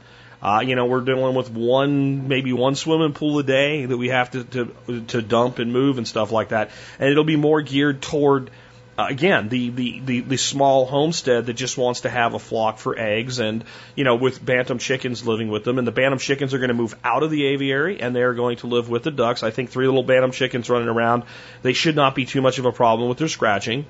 [0.41, 4.07] Uh, you know, we're dealing with one, maybe one swimming pool a day that we
[4.07, 6.71] have to, to, to dump and move and stuff like that.
[6.97, 8.49] And it'll be more geared toward
[8.99, 12.79] uh, again, the, the, the, the small homestead that just wants to have a flock
[12.79, 13.63] for eggs and,
[13.95, 15.77] you know, with bantam chickens living with them.
[15.77, 18.57] And the bantam chickens are going to move out of the aviary and they're going
[18.57, 19.41] to live with the ducks.
[19.41, 21.23] I think three little bantam chickens running around,
[21.61, 23.85] they should not be too much of a problem with their scratching.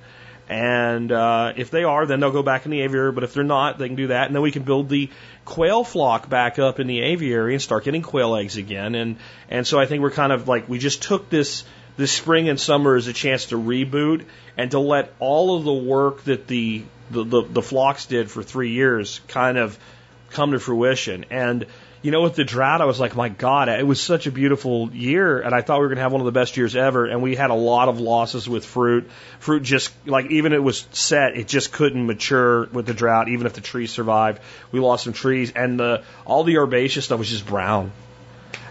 [0.48, 3.12] And uh, if they are, then they'll go back in the aviary.
[3.12, 4.28] But if they're not, they can do that.
[4.28, 5.10] And then we can build the
[5.43, 8.93] quail flock back up in the aviary and start getting quail eggs again.
[8.93, 9.17] And
[9.50, 11.63] and so I think we're kind of like we just took this
[11.99, 14.23] this spring and summer is a chance to reboot
[14.55, 18.41] and to let all of the work that the the, the, the flocks did for
[18.41, 19.77] three years kind of
[20.29, 21.25] come to fruition.
[21.29, 21.65] And
[22.01, 24.93] you know, with the drought, I was like, my God, it was such a beautiful
[24.93, 27.05] year, and I thought we were going to have one of the best years ever.
[27.05, 29.12] And we had a lot of losses with fruit.
[29.39, 33.45] Fruit just like even it was set, it just couldn't mature with the drought, even
[33.45, 34.39] if the trees survived.
[34.71, 37.91] We lost some trees, and the all the herbaceous stuff was just brown.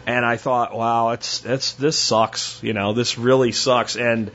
[0.09, 2.62] And I thought, wow, it's it's this sucks.
[2.62, 3.94] You know, this really sucks.
[3.94, 4.31] And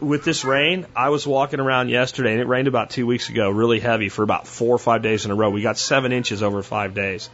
[0.00, 3.50] with this rain, I was walking around yesterday, and it rained about two weeks ago,
[3.50, 5.50] really heavy for about four or five days in a row.
[5.50, 7.28] We got seven inches over five days,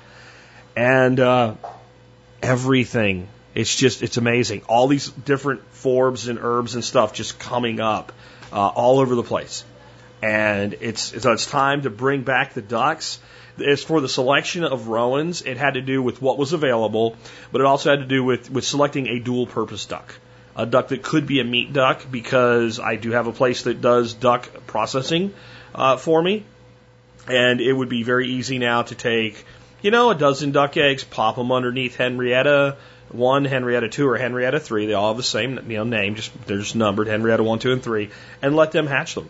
[0.74, 1.54] and uh,
[2.42, 3.28] everything.
[3.54, 4.62] It's just it's amazing.
[4.62, 8.10] All these different forbs and herbs and stuff just coming up
[8.52, 9.62] uh, all over the place,
[10.22, 13.18] and it's so it's time to bring back the ducks
[13.60, 17.16] as for the selection of Rouens, it had to do with what was available,
[17.52, 20.14] but it also had to do with, with selecting a dual purpose duck.
[20.56, 23.80] A duck that could be a meat duck because I do have a place that
[23.80, 25.32] does duck processing
[25.74, 26.44] uh, for me.
[27.28, 29.44] And it would be very easy now to take,
[29.82, 32.76] you know, a dozen duck eggs, pop them underneath Henrietta
[33.10, 34.86] one, Henrietta two, or Henrietta three.
[34.86, 37.72] They all have the same you know name, just they're just numbered Henrietta one, two,
[37.72, 39.28] and three, and let them hatch them.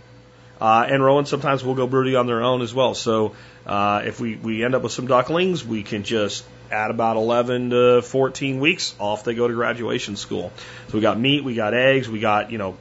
[0.61, 2.95] Uh, and Rouen sometimes will go broody on their own as well.
[2.95, 3.35] So
[3.67, 7.71] uh, if we, we end up with some ducklings, we can just add about 11
[7.71, 10.53] to 14 weeks off they go to graduation school.
[10.89, 12.77] So we got meat, we got eggs, we got, you know,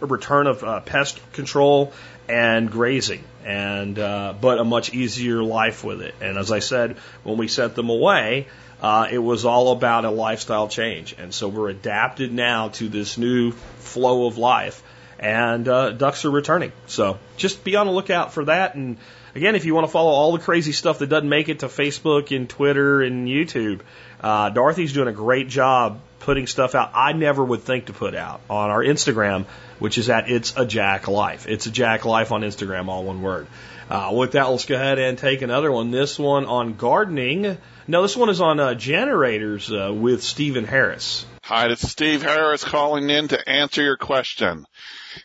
[0.00, 1.92] return of uh, pest control
[2.28, 6.14] and grazing and uh, but a much easier life with it.
[6.20, 8.48] And as I said, when we sent them away,
[8.82, 11.14] uh, it was all about a lifestyle change.
[11.18, 14.82] And so we're adapted now to this new flow of life
[15.18, 16.72] and uh, ducks are returning.
[16.86, 18.74] So just be on the lookout for that.
[18.74, 18.98] And
[19.34, 21.66] again, if you want to follow all the crazy stuff that doesn't make it to
[21.66, 23.80] Facebook and Twitter and YouTube,
[24.20, 28.14] uh, Dorothy's doing a great job putting stuff out I never would think to put
[28.14, 29.44] out on our Instagram,
[29.78, 31.46] which is at It's a Jack Life.
[31.46, 33.46] It's a Jack Life on Instagram, all one word.
[33.88, 35.92] Uh, with that, let's go ahead and take another one.
[35.92, 37.56] This one on gardening.
[37.86, 41.24] No, this one is on uh, generators uh, with Stephen Harris.
[41.48, 44.66] Hi, this is Steve Harris calling in to answer your question.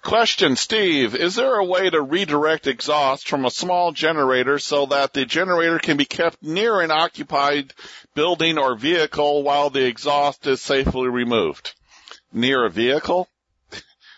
[0.04, 5.14] Question, Steve, is there a way to redirect exhaust from a small generator so that
[5.14, 7.74] the generator can be kept near an occupied
[8.14, 11.74] building or vehicle while the exhaust is safely removed?
[12.32, 13.28] Near a vehicle?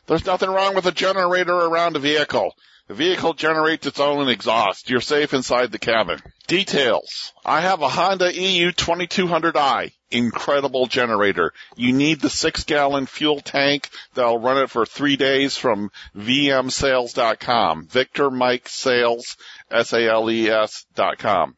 [0.05, 2.53] There's nothing wrong with a generator around a vehicle.
[2.89, 4.89] The vehicle generates its own exhaust.
[4.89, 6.19] You're safe inside the cabin.
[6.47, 7.31] Details.
[7.45, 9.91] I have a Honda EU 2200i.
[10.11, 11.53] Incredible generator.
[11.77, 17.87] You need the six gallon fuel tank that'll run it for three days from vmsales.com.
[17.87, 19.37] Victor Mike Sales,
[19.71, 21.55] S-A-L-E-S dot com.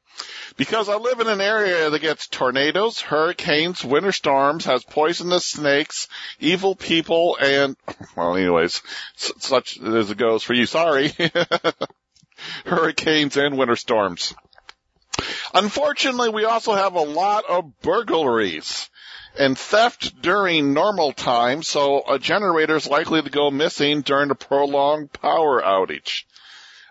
[0.55, 6.07] Because I live in an area that gets tornadoes, hurricanes, winter storms, has poisonous snakes,
[6.39, 7.75] evil people, and,
[8.15, 8.81] well anyways,
[9.15, 11.11] such as it goes for you, sorry.
[12.65, 14.33] Hurricanes and winter storms.
[15.55, 18.89] Unfortunately, we also have a lot of burglaries
[19.39, 24.35] and theft during normal time, so a generator is likely to go missing during a
[24.35, 26.25] prolonged power outage.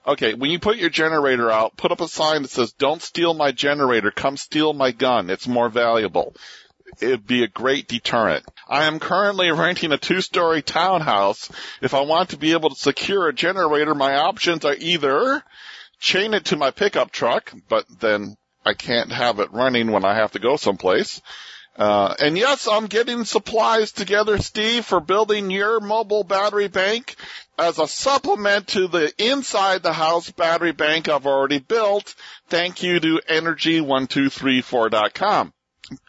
[0.07, 3.35] Okay, when you put your generator out, put up a sign that says, don't steal
[3.35, 6.35] my generator, come steal my gun, it's more valuable.
[7.03, 8.47] It'd be a great deterrent.
[8.67, 11.51] I am currently renting a two-story townhouse.
[11.83, 15.45] If I want to be able to secure a generator, my options are either
[16.01, 20.15] chain it to my pickup truck, but then I can't have it running when I
[20.15, 21.21] have to go someplace.
[21.77, 27.17] Uh, and yes, I'm getting supplies together, Steve, for building your mobile battery bank
[27.59, 32.15] as a supplement to the inside the house battery bank I've already built.
[32.49, 35.53] Thank you to energy1234.com.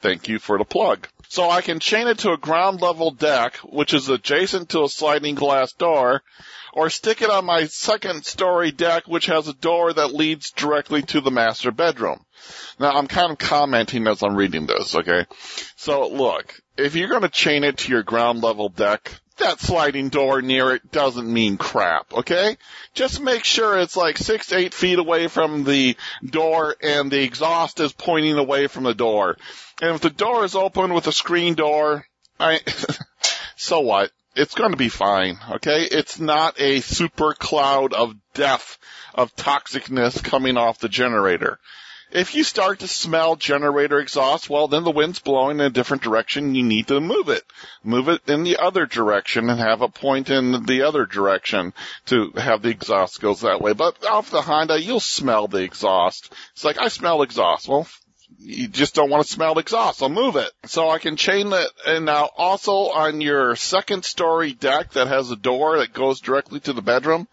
[0.01, 1.07] Thank you for the plug.
[1.27, 4.89] So I can chain it to a ground level deck, which is adjacent to a
[4.89, 6.21] sliding glass door,
[6.73, 11.01] or stick it on my second story deck, which has a door that leads directly
[11.03, 12.23] to the master bedroom.
[12.79, 15.25] Now I'm kind of commenting as I'm reading this, okay?
[15.75, 20.41] So look, if you're gonna chain it to your ground level deck, that sliding door
[20.41, 22.57] near it doesn't mean crap, okay?
[22.95, 25.95] Just make sure it's like six, eight feet away from the
[26.27, 29.37] door and the exhaust is pointing away from the door.
[29.81, 32.07] And if the door is open with a screen door,
[32.39, 32.61] I,
[33.55, 34.11] so what?
[34.35, 35.83] It's to be fine, okay?
[35.83, 38.77] It's not a super cloud of death,
[39.13, 41.59] of toxicness coming off the generator.
[42.15, 46.01] If you start to smell generator exhaust, well, then the wind's blowing in a different
[46.01, 46.55] direction.
[46.55, 47.43] You need to move it.
[47.83, 51.73] Move it in the other direction and have a point in the other direction
[52.05, 53.73] to have the exhaust goes that way.
[53.73, 56.33] But off the Honda, you'll smell the exhaust.
[56.53, 57.67] It's like, I smell exhaust.
[57.67, 57.85] Well,
[58.39, 60.01] you just don't want to smell exhaust.
[60.01, 60.49] I'll move it.
[60.67, 61.69] So I can chain it.
[61.85, 66.61] And now also on your second story deck that has a door that goes directly
[66.61, 67.27] to the bedroom,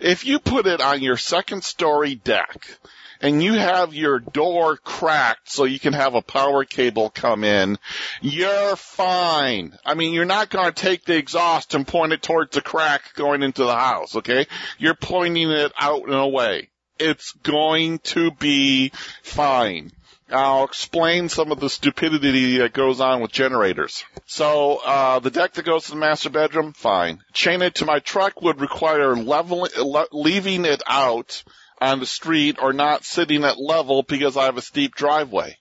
[0.00, 2.78] if you put it on your second story deck,
[3.22, 7.78] and you have your door cracked so you can have a power cable come in,
[8.20, 9.78] you're fine.
[9.86, 13.14] I mean, you're not going to take the exhaust and point it towards the crack
[13.14, 14.46] going into the house, okay?
[14.76, 16.70] You're pointing it out and away.
[16.98, 18.90] It's going to be
[19.22, 19.92] fine.
[20.30, 24.04] I'll explain some of the stupidity that goes on with generators.
[24.26, 27.20] So, uh, the deck that goes to the master bedroom, fine.
[27.34, 31.42] Chain it to my truck would require leveling, le- leaving it out
[31.82, 35.56] on the street or not sitting at level because I have a steep driveway.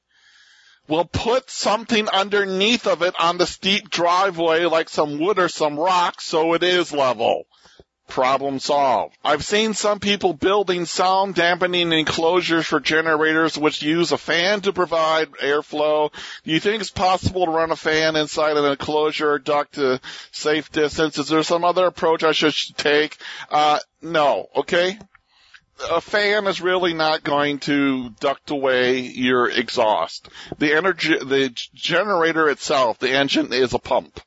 [0.87, 5.79] Well, put something underneath of it on the steep driveway, like some wood or some
[5.79, 7.45] rock, so it is level.
[8.07, 9.15] Problem solved.
[9.23, 14.73] I've seen some people building sound dampening enclosures for generators which use a fan to
[14.73, 16.11] provide airflow.
[16.43, 20.01] Do you think it's possible to run a fan inside an enclosure or duct to
[20.33, 21.17] safe distance?
[21.17, 23.17] Is there some other approach I should take?
[23.49, 24.49] Uh, no.
[24.57, 24.99] Okay?
[25.89, 30.29] A fan is really not going to duct away your exhaust.
[30.57, 34.19] The energy, the generator itself, the engine is a pump.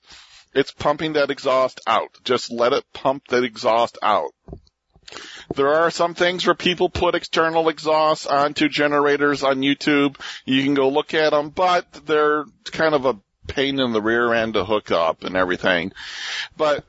[0.54, 2.10] It's pumping that exhaust out.
[2.24, 4.32] Just let it pump that exhaust out.
[5.54, 10.18] There are some things where people put external exhausts onto generators on YouTube.
[10.44, 14.32] You can go look at them, but they're kind of a pain in the rear
[14.32, 15.92] end to hook up and everything.
[16.56, 16.84] But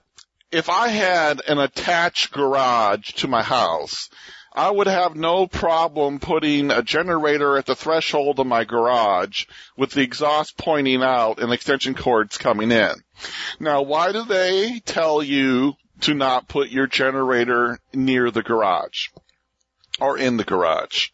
[0.51, 4.09] if I had an attached garage to my house,
[4.55, 9.91] I would have no problem putting a generator at the threshold of my garage with
[9.91, 12.93] the exhaust pointing out and extension cords coming in.
[13.59, 19.09] Now, why do they tell you to not put your generator near the garage?
[19.99, 21.09] Or in the garage.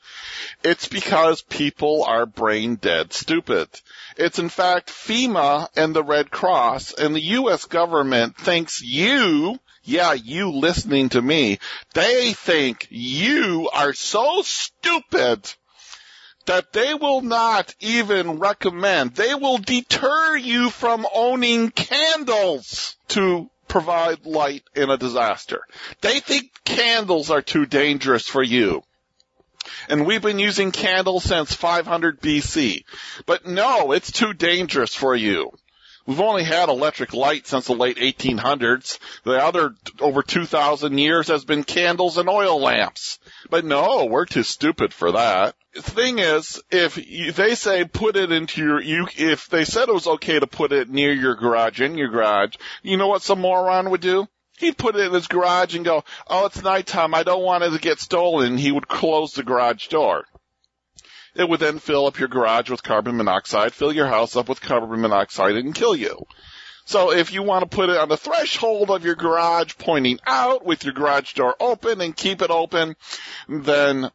[0.63, 3.69] It's because people are brain dead stupid.
[4.17, 7.65] It's in fact FEMA and the Red Cross and the U.S.
[7.65, 11.59] government thinks you yeah, you listening to me,
[11.93, 15.51] they think you are so stupid
[16.45, 19.15] that they will not even recommend.
[19.15, 25.61] They will deter you from owning candles to provide light in a disaster.
[26.01, 28.84] They think candles are too dangerous for you.
[29.88, 32.84] And we've been using candles since 500 BC.
[33.25, 35.51] But no, it's too dangerous for you.
[36.05, 38.97] We've only had electric light since the late 1800s.
[39.23, 43.19] The other over 2,000 years has been candles and oil lamps.
[43.49, 45.55] But no, we're too stupid for that.
[45.73, 49.87] The thing is, if you, they say put it into your, you, if they said
[49.87, 53.21] it was okay to put it near your garage, in your garage, you know what
[53.21, 54.27] some moron would do?
[54.57, 57.15] He'd put it in his garage and go, oh, it's nighttime.
[57.15, 58.57] I don't want it to get stolen.
[58.57, 60.25] He would close the garage door.
[61.34, 64.61] It would then fill up your garage with carbon monoxide, fill your house up with
[64.61, 66.25] carbon monoxide and kill you.
[66.86, 70.65] So if you want to put it on the threshold of your garage pointing out
[70.65, 72.95] with your garage door open and keep it open,
[73.47, 74.11] then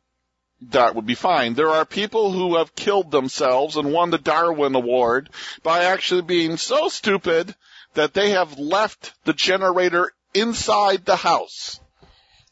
[0.62, 1.54] that would be fine.
[1.54, 5.30] There are people who have killed themselves and won the Darwin Award
[5.62, 7.54] by actually being so stupid
[7.94, 11.80] that they have left the generator inside the house.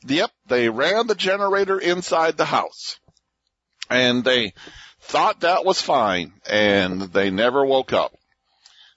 [0.07, 2.99] Yep, they ran the generator inside the house.
[3.91, 4.55] And they
[5.01, 8.13] thought that was fine and they never woke up.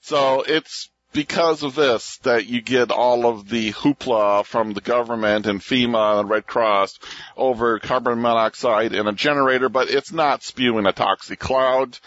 [0.01, 5.47] So it's because of this that you get all of the hoopla from the government
[5.47, 6.99] and FEMA and Red Cross
[7.35, 11.97] over carbon monoxide in a generator, but it's not spewing a toxic cloud.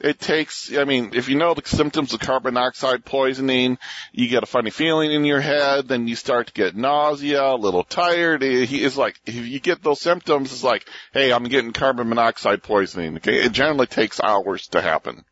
[0.00, 3.78] It takes, I mean, if you know the symptoms of carbon monoxide poisoning,
[4.12, 7.56] you get a funny feeling in your head, then you start to get nausea, a
[7.56, 8.42] little tired.
[8.42, 13.16] It's like, if you get those symptoms, it's like, hey, I'm getting carbon monoxide poisoning.
[13.16, 13.44] Okay.
[13.44, 15.24] It generally takes hours to happen.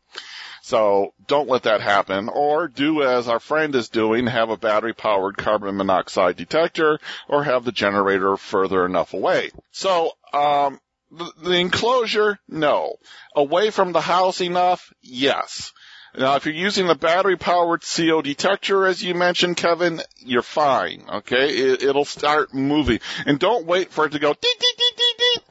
[0.61, 4.93] So don't let that happen or do as our friend is doing, have a battery
[4.93, 6.97] powered carbon monoxide detector
[7.27, 9.51] or have the generator further enough away.
[9.71, 10.79] So, um,
[11.11, 12.95] the, the enclosure, no.
[13.35, 15.73] Away from the house enough, yes.
[16.17, 21.03] Now, if you're using the battery powered CO detector, as you mentioned, Kevin, you're fine.
[21.09, 21.49] Okay.
[21.49, 25.13] It, it'll start moving and don't wait for it to go dee, dee, dee, dee,
[25.17, 25.41] dee.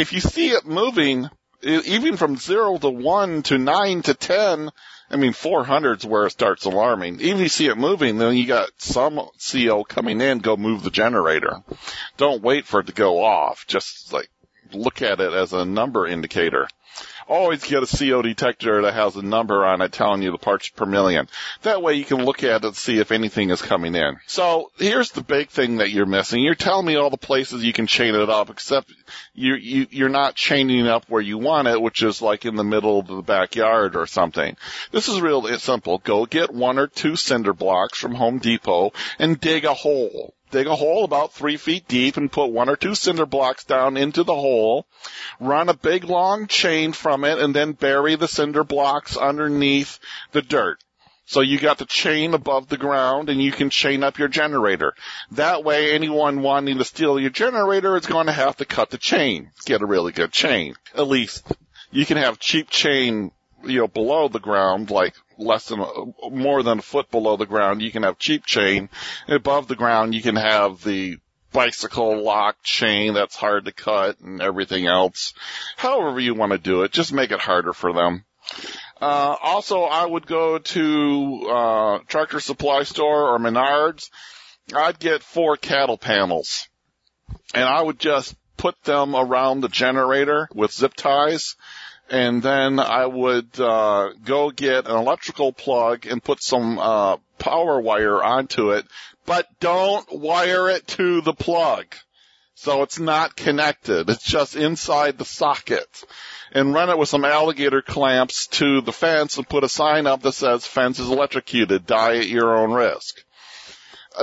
[0.00, 1.28] If you see it moving,
[1.62, 4.70] even from zero to one to nine to ten,
[5.10, 7.20] I mean, 400 is where it starts alarming.
[7.20, 10.82] Even if you see it moving, then you got some CO coming in, go move
[10.82, 11.62] the generator.
[12.16, 13.66] Don't wait for it to go off.
[13.66, 14.30] Just like
[14.72, 16.68] look at it as a number indicator
[17.28, 20.68] always get a CO detector that has a number on it telling you the parts
[20.68, 21.28] per million.
[21.62, 24.16] That way you can look at it and see if anything is coming in.
[24.26, 26.42] So here's the big thing that you're missing.
[26.42, 28.92] You're telling me all the places you can chain it up, except
[29.34, 32.64] you, you you're not chaining up where you want it, which is like in the
[32.64, 34.56] middle of the backyard or something.
[34.92, 35.98] This is real simple.
[35.98, 40.68] Go get one or two cinder blocks from Home Depot and dig a hole dig
[40.68, 44.22] a hole about three feet deep and put one or two cinder blocks down into
[44.22, 44.86] the hole,
[45.40, 49.98] run a big long chain from it, and then bury the cinder blocks underneath
[50.30, 50.78] the dirt.
[51.26, 54.94] So you got the chain above the ground and you can chain up your generator.
[55.32, 58.98] That way anyone wanting to steal your generator is going to have to cut the
[58.98, 59.50] chain.
[59.64, 60.76] Get a really good chain.
[60.94, 61.50] At least
[61.90, 63.32] you can have cheap chain,
[63.64, 67.46] you know, below the ground, like less than a, more than a foot below the
[67.46, 68.88] ground, you can have cheap chain.
[69.26, 71.18] And Above the ground, you can have the
[71.52, 75.32] bicycle lock chain that's hard to cut and everything else.
[75.76, 78.24] However you want to do it, just make it harder for them.
[79.00, 84.10] Uh, also, I would go to uh, Tractor Supply Store or Menards.
[84.74, 86.68] I'd get four cattle panels,
[87.54, 91.56] and I would just put them around the generator with zip ties
[92.10, 97.80] and then I would uh, go get an electrical plug and put some uh, power
[97.80, 98.86] wire onto it,
[99.26, 101.86] but don't wire it to the plug.
[102.56, 104.08] So it's not connected.
[104.08, 106.04] It's just inside the socket.
[106.52, 110.22] And run it with some alligator clamps to the fence and put a sign up
[110.22, 111.84] that says fence is electrocuted.
[111.84, 113.23] Die at your own risk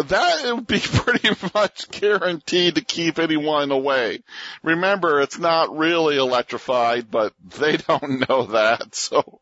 [0.06, 4.24] that would be pretty much guaranteed to keep anyone away.
[4.64, 8.96] Remember, it's not really electrified, but they don't know that.
[8.96, 9.42] So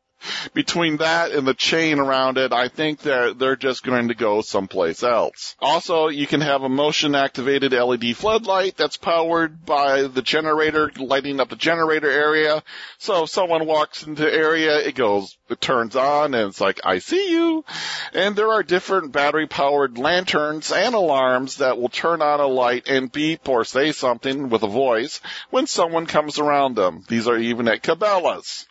[0.53, 4.41] between that and the chain around it, I think they're, they're just going to go
[4.41, 5.55] someplace else.
[5.59, 11.39] Also, you can have a motion activated LED floodlight that's powered by the generator, lighting
[11.39, 12.63] up the generator area.
[12.97, 16.79] So if someone walks into the area, it goes, it turns on and it's like,
[16.83, 17.65] I see you.
[18.13, 22.87] And there are different battery powered lanterns and alarms that will turn on a light
[22.87, 27.03] and beep or say something with a voice when someone comes around them.
[27.07, 28.65] These are even at Cabela's.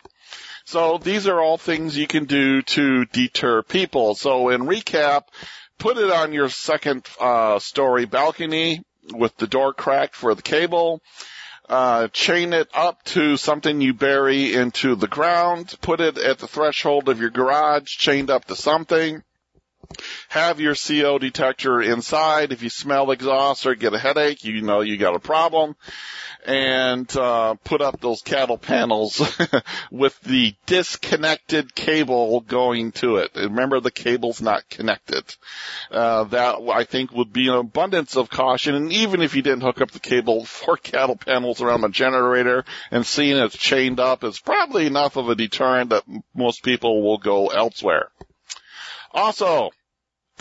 [0.69, 4.13] So these are all things you can do to deter people.
[4.13, 5.23] So in recap,
[5.79, 11.01] put it on your second uh, story balcony with the door cracked for the cable.
[11.69, 16.47] uh, chain it up to something you bury into the ground, put it at the
[16.47, 19.23] threshold of your garage, chained up to something.
[20.29, 22.51] Have your CO detector inside.
[22.51, 25.75] If you smell exhaust or get a headache, you know you got a problem.
[26.45, 29.19] And uh, put up those cattle panels
[29.91, 33.31] with the disconnected cable going to it.
[33.35, 35.23] Remember, the cable's not connected.
[35.91, 38.75] Uh, that I think would be an abundance of caution.
[38.75, 42.63] And even if you didn't hook up the cable for cattle panels around the generator
[42.91, 46.03] and seeing it's chained up is probably enough of a deterrent that
[46.35, 48.11] most people will go elsewhere.
[49.11, 49.71] Also,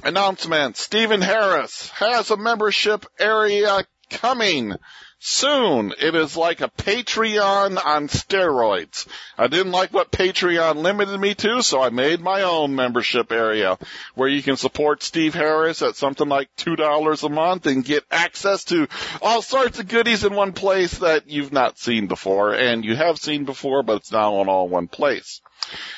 [0.04, 4.74] announcement, Stephen Harris has a membership area coming
[5.20, 5.92] soon.
[6.00, 9.06] It is like a Patreon on steroids.
[9.36, 13.78] I didn't like what Patreon limited me to, so I made my own membership area
[14.14, 18.64] where you can support Steve Harris at something like $2 a month and get access
[18.64, 18.86] to
[19.20, 23.18] all sorts of goodies in one place that you've not seen before and you have
[23.18, 25.40] seen before, but it's now in all one place.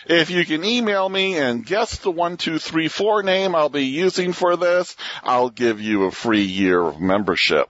[0.06, 3.86] If you can email me and guess the one, two, three, four name I'll be
[3.86, 7.68] using for this, I'll give you a free year of membership.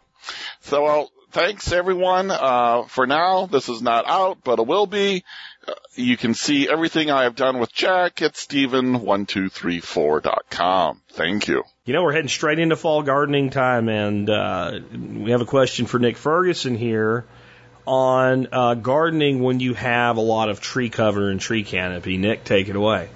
[0.63, 2.31] So I'll, thanks everyone.
[2.31, 5.25] Uh, for now, this is not out, but it will be.
[5.67, 11.03] Uh, you can see everything I have done with Jack at Steven1234.com.
[11.11, 11.65] Thank you.
[11.85, 15.87] You know, we're heading straight into fall gardening time, and uh, we have a question
[15.87, 17.27] for Nick Ferguson here
[17.87, 22.17] on uh, gardening when you have a lot of tree cover and tree canopy.
[22.17, 23.09] Nick, take it away.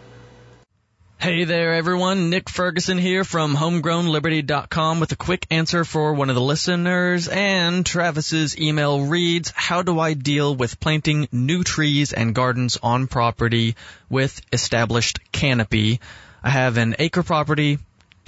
[1.24, 6.34] Hey there everyone, Nick Ferguson here from homegrownliberty.com with a quick answer for one of
[6.34, 12.34] the listeners and Travis's email reads, how do I deal with planting new trees and
[12.34, 13.74] gardens on property
[14.10, 16.00] with established canopy?
[16.42, 17.78] I have an acre property,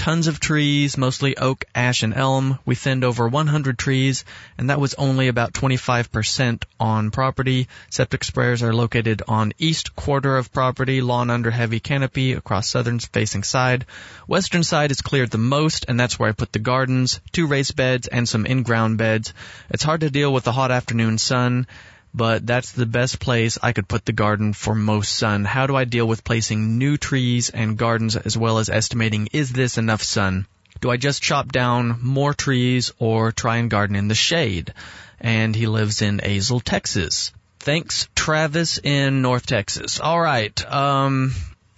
[0.07, 2.61] tons of trees, mostly oak, ash, and elm.
[2.64, 4.24] We thinned over 100 trees,
[4.57, 7.66] and that was only about 25% on property.
[7.90, 13.00] Septic sprayers are located on east quarter of property, lawn under heavy canopy across southern
[13.00, 13.84] facing side.
[14.28, 17.74] Western side is cleared the most, and that's where I put the gardens, two raised
[17.74, 19.34] beds, and some in-ground beds.
[19.70, 21.66] It's hard to deal with the hot afternoon sun
[22.16, 25.44] but that's the best place I could put the garden for most sun.
[25.44, 29.52] How do I deal with placing new trees and gardens as well as estimating is
[29.52, 30.46] this enough sun?
[30.80, 34.72] Do I just chop down more trees or try and garden in the shade?
[35.20, 37.32] And he lives in Azle, Texas.
[37.60, 40.00] Thanks, Travis in North Texas.
[40.00, 40.72] All right.
[40.72, 41.34] Um,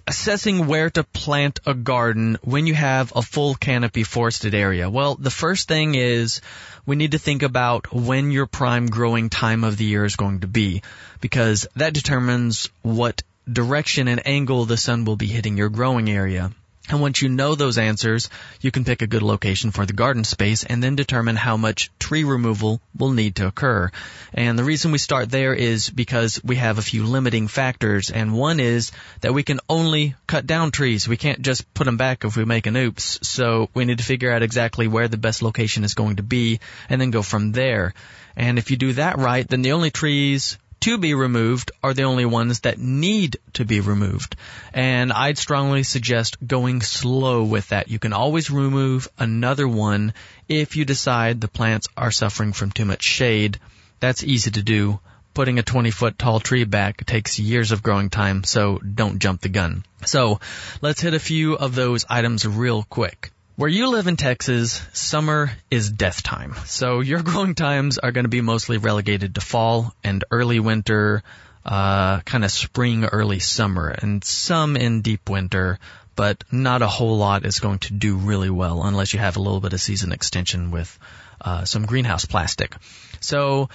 [0.08, 4.88] assessing where to plant a garden when you have a full canopy forested area.
[4.88, 6.40] Well, the first thing is
[6.86, 10.40] we need to think about when your prime growing time of the year is going
[10.40, 10.82] to be
[11.20, 16.52] because that determines what direction and angle the sun will be hitting your growing area.
[16.88, 18.30] And once you know those answers,
[18.60, 21.90] you can pick a good location for the garden space and then determine how much
[21.98, 23.90] tree removal will need to occur.
[24.32, 28.10] And the reason we start there is because we have a few limiting factors.
[28.10, 31.06] And one is that we can only cut down trees.
[31.06, 33.18] We can't just put them back if we make an oops.
[33.22, 36.60] So we need to figure out exactly where the best location is going to be
[36.88, 37.92] and then go from there.
[38.36, 42.04] And if you do that right, then the only trees to be removed are the
[42.04, 44.36] only ones that need to be removed.
[44.72, 47.88] And I'd strongly suggest going slow with that.
[47.88, 50.12] You can always remove another one
[50.48, 53.58] if you decide the plants are suffering from too much shade.
[54.00, 55.00] That's easy to do.
[55.34, 59.40] Putting a 20 foot tall tree back takes years of growing time, so don't jump
[59.40, 59.84] the gun.
[60.04, 60.40] So
[60.80, 63.30] let's hit a few of those items real quick.
[63.58, 66.54] Where you live in Texas, summer is death time.
[66.66, 71.24] So your growing times are going to be mostly relegated to fall and early winter,
[71.64, 75.80] uh, kind of spring, early summer, and some in deep winter,
[76.14, 79.42] but not a whole lot is going to do really well unless you have a
[79.42, 80.96] little bit of season extension with
[81.40, 82.76] uh, some greenhouse plastic.
[83.18, 83.70] So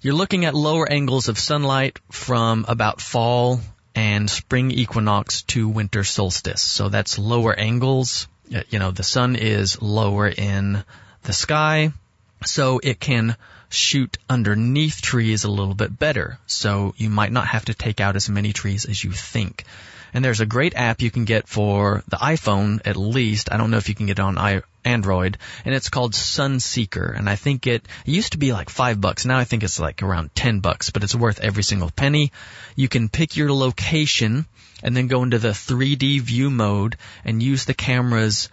[0.00, 3.58] you're looking at lower angles of sunlight from about fall
[3.96, 6.62] and spring equinox to winter solstice.
[6.62, 10.82] So that's lower angles Uh, you know, the sun is lower in
[11.22, 11.92] the sky,
[12.44, 13.36] so it can
[13.70, 16.38] shoot underneath trees a little bit better.
[16.46, 19.64] So you might not have to take out as many trees as you think.
[20.12, 23.50] And there's a great app you can get for the iPhone at least.
[23.50, 24.38] I don't know if you can get it on
[24.84, 27.16] Android, and it's called Sunseeker.
[27.16, 29.24] And I think it, it used to be like five bucks.
[29.24, 32.32] Now I think it's like around ten bucks, but it's worth every single penny.
[32.76, 34.46] You can pick your location
[34.82, 38.48] and then go into the 3D view mode and use the camera's,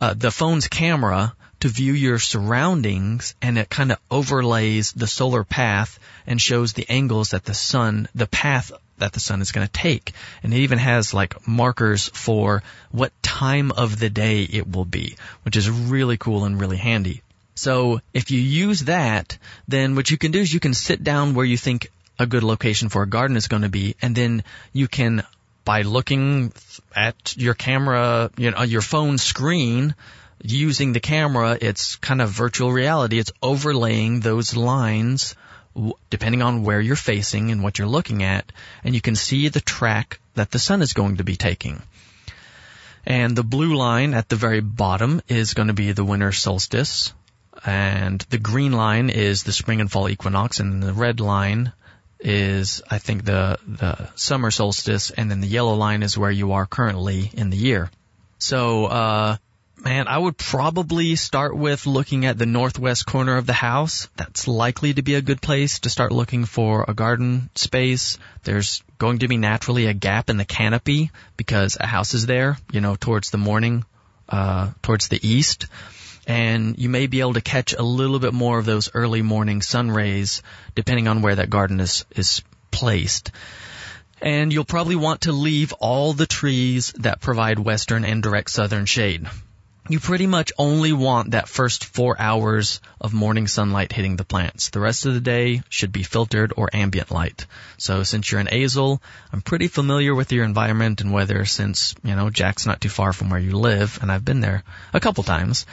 [0.00, 5.44] uh, the phone's camera to view your surroundings and it kind of overlays the solar
[5.44, 9.66] path and shows the angles that the sun, the path that the sun is going
[9.66, 10.12] to take.
[10.42, 15.16] And it even has like markers for what time of the day it will be,
[15.42, 17.22] which is really cool and really handy.
[17.54, 21.34] So if you use that, then what you can do is you can sit down
[21.34, 24.44] where you think a good location for a garden is going to be, and then
[24.72, 25.22] you can,
[25.64, 26.52] by looking
[26.94, 29.94] at your camera, you know, your phone screen,
[30.42, 33.18] using the camera, it's kind of virtual reality.
[33.18, 35.34] It's overlaying those lines
[36.10, 38.50] depending on where you're facing and what you're looking at,
[38.84, 41.82] and you can see the track that the sun is going to be taking.
[43.04, 47.12] And the blue line at the very bottom is going to be the winter solstice,
[47.64, 51.72] and the green line is the spring and fall equinox, and the red line
[52.18, 56.52] is, I think, the, the summer solstice, and then the yellow line is where you
[56.52, 57.90] are currently in the year.
[58.38, 59.36] So, uh,
[59.78, 64.08] man, I would probably start with looking at the northwest corner of the house.
[64.16, 68.18] That's likely to be a good place to start looking for a garden space.
[68.42, 72.58] There's going to be naturally a gap in the canopy because a house is there,
[72.72, 73.84] you know, towards the morning,
[74.28, 75.66] uh, towards the east
[76.26, 79.62] and you may be able to catch a little bit more of those early morning
[79.62, 80.42] sun rays
[80.74, 83.30] depending on where that garden is, is placed.
[84.20, 88.86] And you'll probably want to leave all the trees that provide western and direct southern
[88.86, 89.26] shade.
[89.88, 94.70] You pretty much only want that first four hours of morning sunlight hitting the plants.
[94.70, 97.46] The rest of the day should be filtered or ambient light.
[97.78, 99.00] So since you're an Azle,
[99.32, 103.12] I'm pretty familiar with your environment and weather since, you know, Jack's not too far
[103.12, 105.66] from where you live and I've been there a couple times.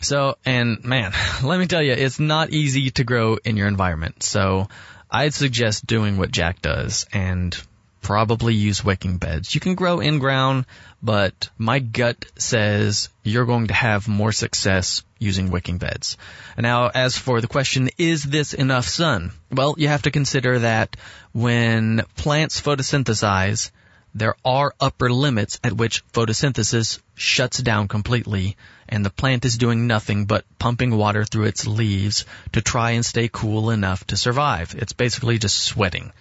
[0.00, 1.12] So, and man,
[1.44, 4.22] let me tell you, it's not easy to grow in your environment.
[4.22, 4.68] So
[5.10, 7.56] I'd suggest doing what Jack does and
[8.04, 9.54] probably use wicking beds.
[9.54, 10.66] You can grow in ground,
[11.02, 16.18] but my gut says you're going to have more success using wicking beds.
[16.56, 19.32] Now, as for the question, is this enough sun?
[19.50, 20.96] Well, you have to consider that
[21.32, 23.70] when plants photosynthesize,
[24.14, 29.86] there are upper limits at which photosynthesis shuts down completely and the plant is doing
[29.86, 34.74] nothing but pumping water through its leaves to try and stay cool enough to survive.
[34.76, 36.12] It's basically just sweating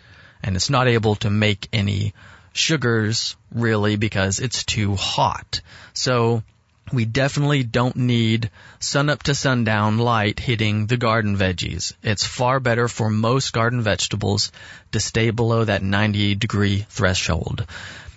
[0.43, 2.13] and it's not able to make any
[2.53, 5.61] sugars really because it's too hot.
[5.93, 6.43] So
[6.91, 11.93] we definitely don't need sun up to sundown light hitting the garden veggies.
[12.03, 14.51] It's far better for most garden vegetables
[14.91, 17.65] to stay below that 90 degree threshold.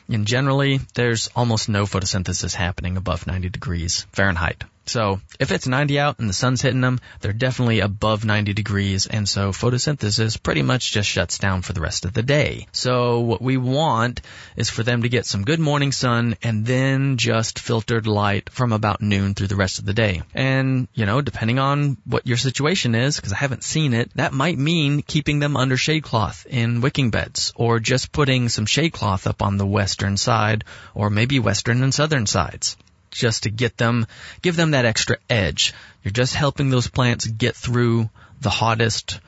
[0.08, 4.64] And generally, there's almost no photosynthesis happening above 90 degrees Fahrenheit.
[4.88, 9.06] So if it's 90 out and the sun's hitting them, they're definitely above 90 degrees
[9.06, 12.68] and so photosynthesis pretty much just shuts down for the rest of the day.
[12.72, 14.20] So what we want
[14.56, 18.72] is for them to get some good morning sun and then just filtered light from
[18.72, 20.22] about noon through the rest of the day.
[20.34, 24.32] And, you know, depending on what your situation is, because I haven't seen it, that
[24.32, 28.92] might mean keeping them under shade cloth in wicking beds or just putting some shade
[28.92, 30.64] cloth up on the western side
[30.94, 32.76] or maybe western and southern sides
[33.16, 34.06] just to get them,
[34.42, 35.74] give them that extra edge.
[36.02, 38.10] You're just helping those plants get through
[38.40, 39.18] the hottest,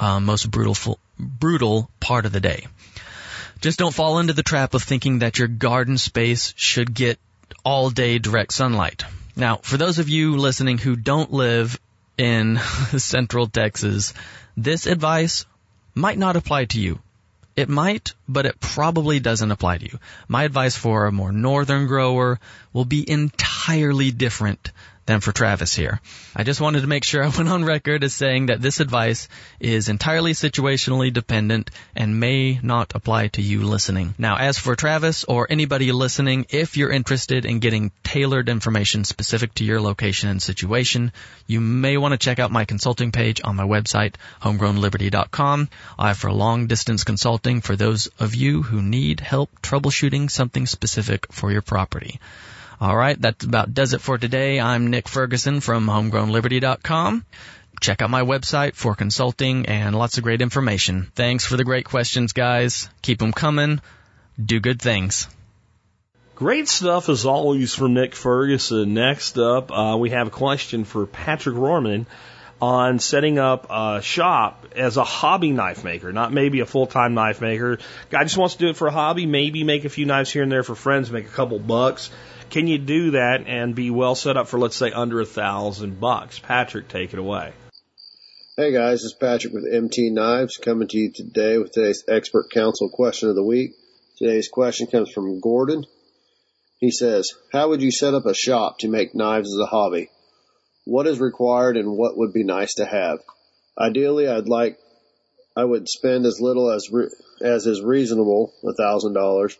[0.00, 2.66] uh, most brutal, brutal part of the day.
[3.60, 7.18] Just don't fall into the trap of thinking that your garden space should get
[7.64, 9.04] all day direct sunlight.
[9.34, 11.78] Now, for those of you listening who don't live
[12.18, 12.58] in
[12.96, 14.14] central Texas,
[14.56, 15.44] this advice
[15.94, 17.00] might not apply to you.
[17.56, 19.98] It might, but it probably doesn't apply to you.
[20.28, 22.38] My advice for a more northern grower
[22.74, 24.72] will be entirely different
[25.06, 26.00] than for Travis here.
[26.34, 29.28] I just wanted to make sure I went on record as saying that this advice
[29.60, 34.14] is entirely situationally dependent and may not apply to you listening.
[34.18, 39.54] Now, as for Travis or anybody listening, if you're interested in getting tailored information specific
[39.54, 41.12] to your location and situation,
[41.46, 45.68] you may want to check out my consulting page on my website, homegrownliberty.com.
[45.98, 51.32] I offer long distance consulting for those of you who need help troubleshooting something specific
[51.32, 52.20] for your property.
[52.78, 54.60] All right, that about does it for today.
[54.60, 57.24] I'm Nick Ferguson from homegrownliberty.com.
[57.80, 61.10] Check out my website for consulting and lots of great information.
[61.14, 62.90] Thanks for the great questions, guys.
[63.00, 63.80] Keep them coming.
[64.42, 65.26] Do good things.
[66.34, 68.92] Great stuff as always from Nick Ferguson.
[68.92, 72.04] Next up, uh, we have a question for Patrick Rorman
[72.60, 77.14] on setting up a shop as a hobby knife maker, not maybe a full time
[77.14, 77.78] knife maker.
[78.10, 80.42] Guy just wants to do it for a hobby, maybe make a few knives here
[80.42, 82.10] and there for friends, make a couple bucks.
[82.50, 86.00] Can you do that and be well set up for, let's say, under a thousand
[86.00, 86.38] bucks?
[86.38, 87.52] Patrick, take it away.
[88.56, 92.88] Hey guys, it's Patrick with MT Knives coming to you today with today's expert council
[92.88, 93.72] question of the week.
[94.16, 95.84] Today's question comes from Gordon.
[96.78, 100.08] He says, how would you set up a shop to make knives as a hobby?
[100.84, 103.18] What is required and what would be nice to have?
[103.78, 104.78] Ideally, I'd like,
[105.54, 107.10] I would spend as little as, re-
[107.42, 109.58] as is reasonable, a thousand dollars,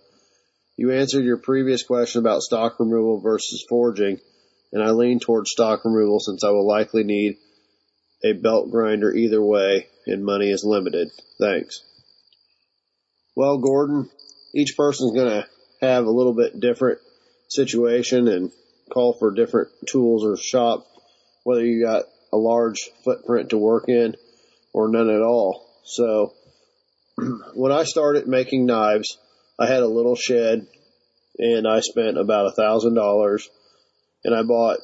[0.77, 4.21] you answered your previous question about stock removal versus forging,
[4.73, 7.39] and I lean towards stock removal since I will likely need
[8.25, 11.11] a belt grinder either way and money is limited.
[11.41, 11.83] Thanks.
[13.35, 14.11] Well, Gordon,
[14.55, 15.47] each person's going to
[15.81, 16.99] have a little bit different
[17.49, 18.51] situation and
[18.91, 20.87] call for different tools or shop,
[21.45, 24.17] whether you got a large footprint to work in
[24.73, 25.67] or none at all.
[25.85, 26.35] So
[27.55, 29.19] when I started making knives,
[29.59, 30.67] I had a little shed
[31.39, 33.49] and I spent about a thousand dollars.
[34.25, 34.79] And I bought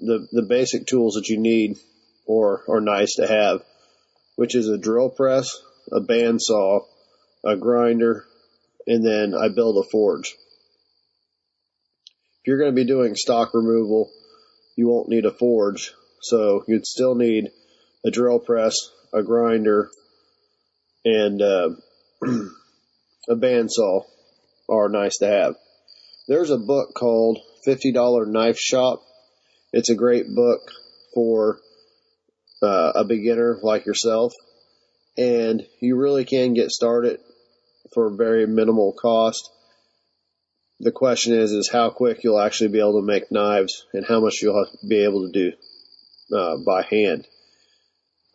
[0.00, 1.78] the, the basic tools that you need
[2.26, 3.62] or are nice to have,
[4.36, 5.50] which is a drill press,
[5.92, 6.84] a bandsaw,
[7.44, 8.24] a grinder,
[8.86, 10.36] and then I build a forge.
[12.40, 14.10] If you're going to be doing stock removal,
[14.76, 17.50] you won't need a forge, so you'd still need
[18.04, 18.74] a drill press,
[19.12, 19.90] a grinder,
[21.04, 21.70] and uh,
[23.28, 24.04] a bandsaw
[24.68, 25.56] are nice to have.
[26.26, 29.02] There's a book called $50 Knife Shop.
[29.72, 30.60] It's a great book
[31.14, 31.58] for
[32.62, 34.32] uh, a beginner like yourself,
[35.18, 37.20] and you really can get started
[37.92, 39.50] for very minimal cost.
[40.80, 44.20] The question is, is how quick you'll actually be able to make knives and how
[44.20, 47.26] much you'll be able to do uh, by hand.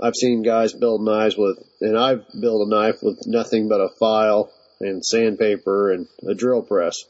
[0.01, 3.89] I've seen guys build knives with, and I've built a knife with nothing but a
[3.99, 7.03] file and sandpaper and a drill press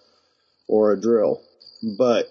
[0.67, 1.41] or a drill.
[1.97, 2.27] But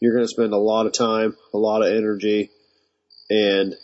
[0.00, 2.50] you're going to spend a lot of time, a lot of energy,
[3.30, 3.74] and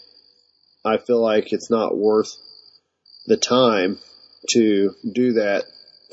[0.84, 2.36] I feel like it's not worth
[3.26, 3.98] the time
[4.50, 5.64] to do that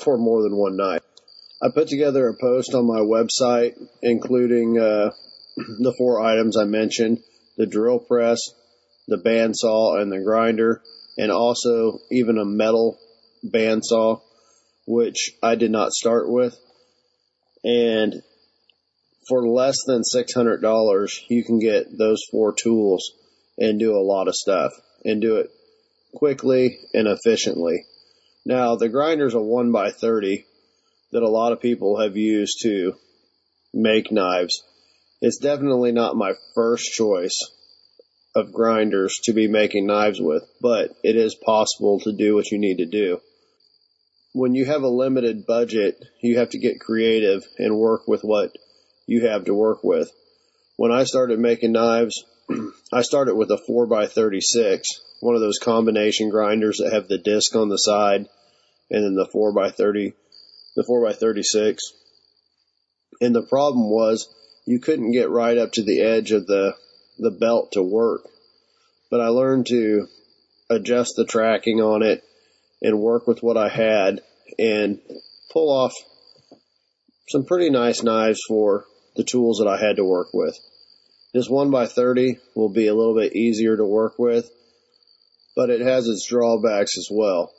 [0.03, 1.01] for more than one night.
[1.61, 5.11] I put together a post on my website including uh,
[5.57, 7.19] the four items I mentioned,
[7.57, 8.39] the drill press,
[9.07, 10.81] the bandsaw and the grinder,
[11.17, 12.97] and also even a metal
[13.43, 14.21] bandsaw,
[14.89, 16.57] which I did not start with.
[17.63, 18.23] And
[19.27, 23.11] for less than $600, you can get those four tools
[23.59, 24.71] and do a lot of stuff
[25.05, 25.51] and do it
[26.15, 27.85] quickly and efficiently.
[28.47, 30.47] Now, the grinder's a 1 by 30
[31.11, 32.95] that a lot of people have used to
[33.71, 34.63] make knives.
[35.21, 37.37] It's definitely not my first choice
[38.35, 42.57] of grinders to be making knives with, but it is possible to do what you
[42.57, 43.21] need to do.
[44.33, 48.55] When you have a limited budget, you have to get creative and work with what
[49.07, 50.11] you have to work with.
[50.77, 52.23] When I started making knives,
[52.93, 57.17] I started with a 4 by 36 one of those combination grinders that have the
[57.17, 58.27] disc on the side
[58.89, 60.13] and then the 4 by 30
[60.75, 61.93] the 4 by 36
[63.21, 64.33] and the problem was
[64.65, 66.75] you couldn't get right up to the edge of the
[67.17, 68.21] the belt to work
[69.11, 70.07] but I learned to
[70.69, 72.23] adjust the tracking on it
[72.81, 74.21] and work with what I had
[74.57, 74.99] and
[75.51, 75.93] pull off
[77.27, 80.57] some pretty nice knives for the tools that I had to work with.
[81.33, 84.49] This 1 by 30 will be a little bit easier to work with
[85.59, 87.53] but it has its drawbacks as well.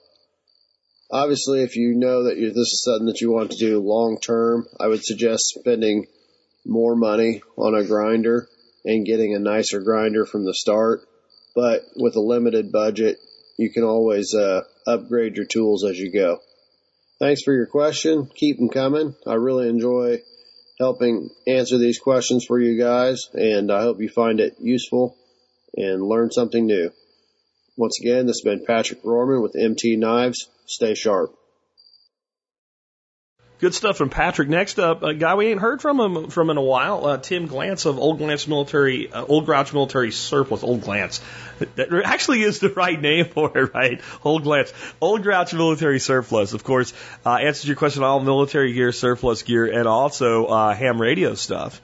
[1.10, 4.66] Obviously, if you know that this is something that you want to do long term,
[4.80, 6.06] I would suggest spending
[6.64, 8.48] more money on a grinder
[8.86, 11.02] and getting a nicer grinder from the start.
[11.54, 13.18] But with a limited budget,
[13.58, 16.40] you can always uh, upgrade your tools as you go.
[17.18, 18.30] Thanks for your question.
[18.34, 19.14] Keep them coming.
[19.26, 20.22] I really enjoy
[20.78, 25.16] helping answer these questions for you guys, and I hope you find it useful
[25.76, 26.90] and learn something new.
[27.76, 30.48] Once again, this has been Patrick Rorman with MT Knives.
[30.66, 31.34] Stay sharp.
[33.60, 34.48] Good stuff from Patrick.
[34.48, 37.46] Next up, a guy we ain't heard from him from in a while, uh, Tim
[37.46, 40.62] Glantz of Old Glantz Military, uh, Old Grouch Military Surplus.
[40.62, 41.20] Old Glantz.
[41.74, 44.00] That actually is the right name for it, right?
[44.24, 44.72] Old Glantz.
[44.98, 46.94] Old Grouch Military Surplus, of course,
[47.26, 51.34] uh, answers your question on all military gear, surplus gear, and also uh, ham radio
[51.34, 51.82] stuff.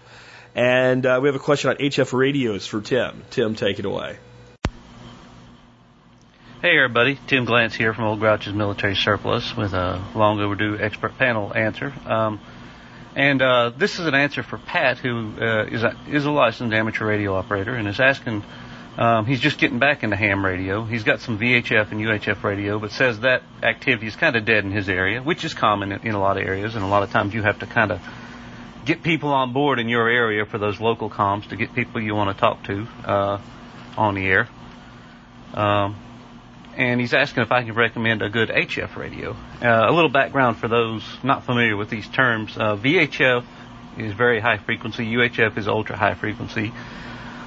[0.54, 3.22] And uh, we have a question on HF radios for Tim.
[3.28, 4.16] Tim, take it away.
[6.62, 11.18] Hey everybody, Tim Glantz here from Old Grouch's Military Surplus with a long overdue expert
[11.18, 11.92] panel answer.
[12.06, 12.40] Um,
[13.14, 16.72] and uh, this is an answer for Pat, who uh, is, a, is a licensed
[16.72, 18.42] amateur radio operator, and is asking.
[18.96, 20.82] Um, he's just getting back into ham radio.
[20.82, 24.64] He's got some VHF and UHF radio, but says that activity is kind of dead
[24.64, 27.02] in his area, which is common in, in a lot of areas, and a lot
[27.02, 28.00] of times you have to kind of
[28.86, 32.14] get people on board in your area for those local comms to get people you
[32.14, 33.42] want to talk to uh,
[33.98, 34.48] on the air.
[35.52, 35.96] Um,
[36.76, 39.32] and he's asking if I can recommend a good HF radio.
[39.62, 42.56] Uh, a little background for those not familiar with these terms.
[42.56, 43.44] Uh, VHF
[43.98, 45.06] is very high frequency.
[45.06, 46.72] UHF is ultra high frequency.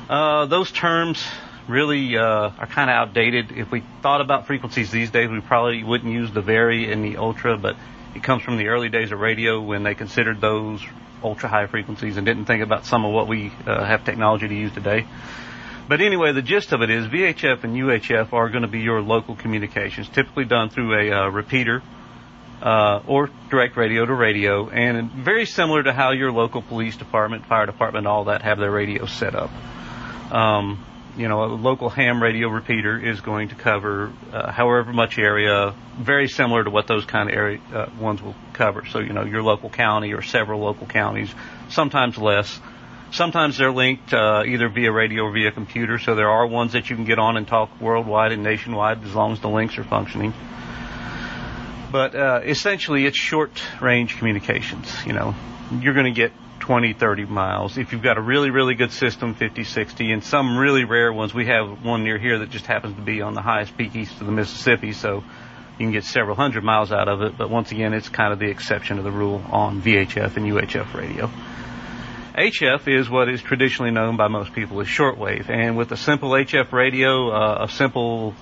[0.10, 1.24] Uh, those terms
[1.68, 3.52] really uh, are kind of outdated.
[3.52, 7.18] If we thought about frequencies these days, we probably wouldn't use the very and the
[7.18, 7.76] ultra, but
[8.16, 10.84] it comes from the early days of radio when they considered those
[11.24, 14.56] ultra high frequencies and didn't think about some of what we uh, have technology to
[14.56, 15.06] use today.
[15.90, 19.02] But anyway, the gist of it is VHF and UHF are going to be your
[19.02, 21.82] local communications, typically done through a uh, repeater
[22.62, 27.48] uh, or direct radio to radio, and very similar to how your local police department,
[27.48, 29.50] fire department, all that have their radios set up.
[30.32, 30.86] Um,
[31.18, 35.74] you know, a local ham radio repeater is going to cover uh, however much area,
[35.98, 38.86] very similar to what those kind of area uh, ones will cover.
[38.86, 41.34] So, you know, your local county or several local counties,
[41.70, 42.60] sometimes less.
[43.12, 45.98] Sometimes they're linked uh, either via radio or via computer.
[45.98, 49.16] So there are ones that you can get on and talk worldwide and nationwide as
[49.16, 50.34] long as the links are functioning.
[51.92, 54.94] But uh, essentially, it's short range communications.
[55.06, 55.36] You know,
[55.82, 57.80] you're going to get 20, 30 miles.
[57.80, 61.34] If you've got a really, really good system, 50, 60, and some really rare ones,
[61.34, 64.22] we have one near here that just happens to be on the highest peak east
[64.22, 65.24] of the Mississippi, so
[65.80, 67.38] you can get several hundred miles out of it.
[67.38, 70.94] But once again, it's kind of the exception to the rule on VHF and UHF
[70.94, 71.32] radio.
[72.40, 76.30] HF is what is traditionally known by most people as shortwave, and with a simple
[76.30, 78.34] HF radio, uh, a simple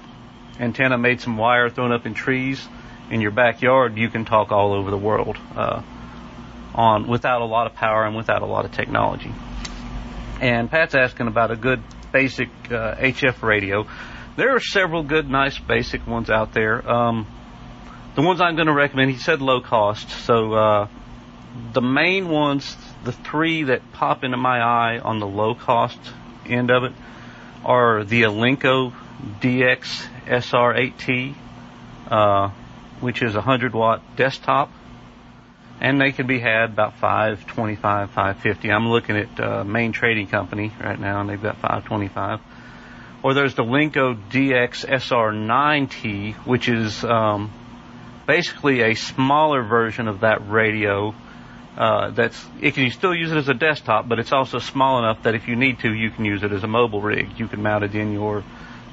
[0.60, 2.64] antenna made some wire thrown up in trees
[3.10, 5.82] in your backyard, you can talk all over the world uh,
[6.76, 9.34] on without a lot of power and without a lot of technology.
[10.42, 11.82] And Pat's asking about a good
[12.12, 13.88] basic uh, HF radio.
[14.36, 16.88] There are several good, nice, basic ones out there.
[16.88, 17.26] Um,
[18.14, 20.88] the ones I'm going to recommend, he said low cost, so uh,
[21.74, 26.00] the main ones, the three that pop into my eye on the low cost
[26.46, 26.94] end of it,
[27.66, 28.94] are the Alinco
[29.42, 31.36] DX SR8T.
[32.10, 32.52] Uh,
[33.00, 34.72] which is a 100 watt desktop,
[35.80, 38.72] and they can be had about 525, 550.
[38.72, 42.40] I'm looking at uh, Main Trading Company right now, and they've got 525.
[43.24, 47.52] Or there's the Alinco DX SR9T, which is um,
[48.26, 51.14] basically a smaller version of that radio.
[51.78, 54.98] Uh, that's it can you still use it as a desktop, but it's also small
[54.98, 57.38] enough that if you need to, you can use it as a mobile rig.
[57.38, 58.44] You can mount it in your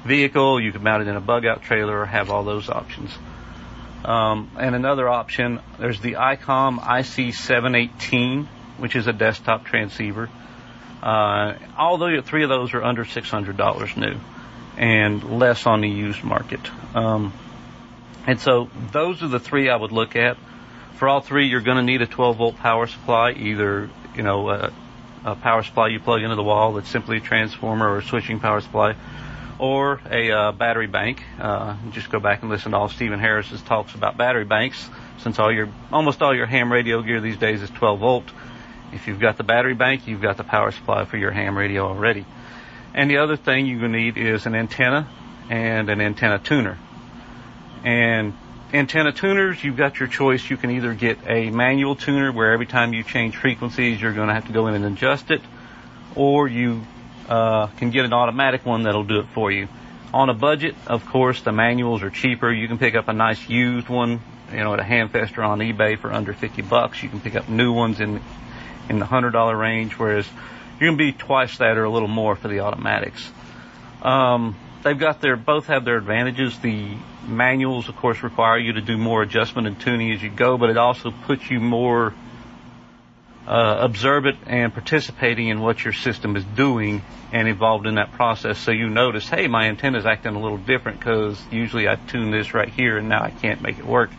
[0.05, 3.11] vehicle, you can mount it in a bug out trailer, or have all those options.
[4.03, 8.45] Um, and another option, there's the ICOM IC718,
[8.77, 10.29] which is a desktop transceiver.
[11.01, 14.19] Uh, although three of those are under $600 new
[14.77, 16.59] and less on the used market.
[16.95, 17.33] Um,
[18.27, 20.37] and so those are the three I would look at.
[20.95, 24.49] For all three, you're going to need a 12 volt power supply, either, you know,
[24.49, 24.73] a,
[25.25, 28.39] a power supply you plug into the wall that's simply a transformer or a switching
[28.39, 28.95] power supply,
[29.59, 31.21] or a uh, battery bank.
[31.39, 34.89] Uh, just go back and listen to all Stephen Harris's talks about battery banks.
[35.19, 38.23] Since all your almost all your ham radio gear these days is 12 volt,
[38.93, 41.87] if you've got the battery bank, you've got the power supply for your ham radio
[41.87, 42.25] already.
[42.93, 45.09] And the other thing you're going to need is an antenna
[45.49, 46.77] and an antenna tuner.
[47.83, 48.33] And
[48.75, 50.49] antenna tuners, you've got your choice.
[50.49, 54.27] You can either get a manual tuner where every time you change frequencies, you're going
[54.27, 55.41] to have to go in and adjust it,
[56.15, 56.81] or you
[57.29, 59.67] uh, can get an automatic one that'll do it for you.
[60.13, 62.51] On a budget, of course, the manuals are cheaper.
[62.51, 64.21] You can pick up a nice used one,
[64.51, 67.01] you know, at a Hamfest or on eBay for under 50 bucks.
[67.01, 68.21] You can pick up new ones in
[68.87, 70.27] in the hundred dollar range, whereas
[70.79, 73.27] you're gonna be twice that or a little more for the automatics.
[74.03, 76.57] Um, they've got their both have their advantages.
[76.59, 76.95] The
[77.27, 80.69] manuals, of course, require you to do more adjustment and tuning as you go, but
[80.69, 82.13] it also puts you more
[83.47, 87.01] uh, observant and participating in what your system is doing
[87.31, 88.57] and involved in that process.
[88.57, 92.31] So you notice, hey, my antenna is acting a little different because usually I tune
[92.31, 94.11] this right here and now I can't make it work.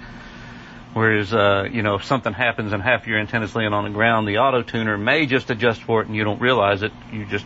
[0.95, 4.27] Whereas, uh, you know, if something happens and half your antenna's laying on the ground,
[4.27, 6.93] the auto tuner may just adjust for it and you don't realize it.
[7.13, 7.45] You're just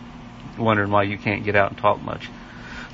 [0.57, 2.29] wondering why you can't get out and talk much.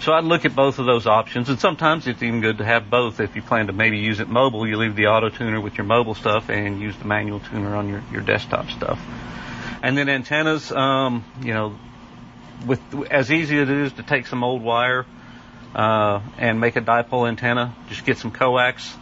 [0.02, 2.90] So I'd look at both of those options, and sometimes it's even good to have
[2.90, 3.20] both.
[3.20, 5.86] If you plan to maybe use it mobile, you leave the auto tuner with your
[5.86, 9.00] mobile stuff and use the manual tuner on your, your desktop stuff.
[9.82, 11.76] And then antennas, um, you know,
[12.66, 12.82] with
[13.12, 15.06] as easy as it is to take some old wire
[15.76, 18.96] uh, and make a dipole antenna, just get some coax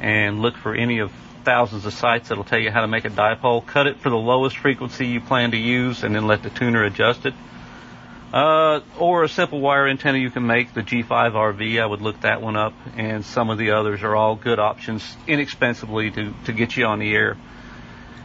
[0.00, 1.12] and look for any of
[1.44, 3.64] thousands of sites that'll tell you how to make a dipole.
[3.64, 6.84] Cut it for the lowest frequency you plan to use, and then let the tuner
[6.84, 7.34] adjust it.
[8.34, 12.42] Uh, or a simple wire antenna you can make, the G5RV, I would look that
[12.42, 16.76] one up, and some of the others are all good options inexpensively to, to get
[16.76, 17.36] you on the air.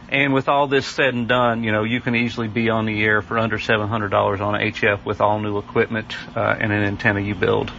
[0.08, 3.04] And with all this said and done, you know, you can easily be on the
[3.04, 7.36] air for under $700 on HF with all new equipment uh, and an antenna you
[7.36, 7.70] build.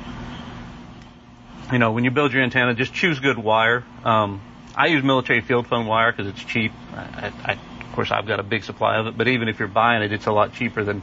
[1.70, 3.84] You know, when you build your antenna, just choose good wire.
[4.06, 4.40] Um,
[4.74, 6.72] I use military field phone wire because it's cheap.
[6.94, 7.52] I, I,
[7.82, 10.14] of course, I've got a big supply of it, but even if you're buying it,
[10.14, 11.02] it's a lot cheaper than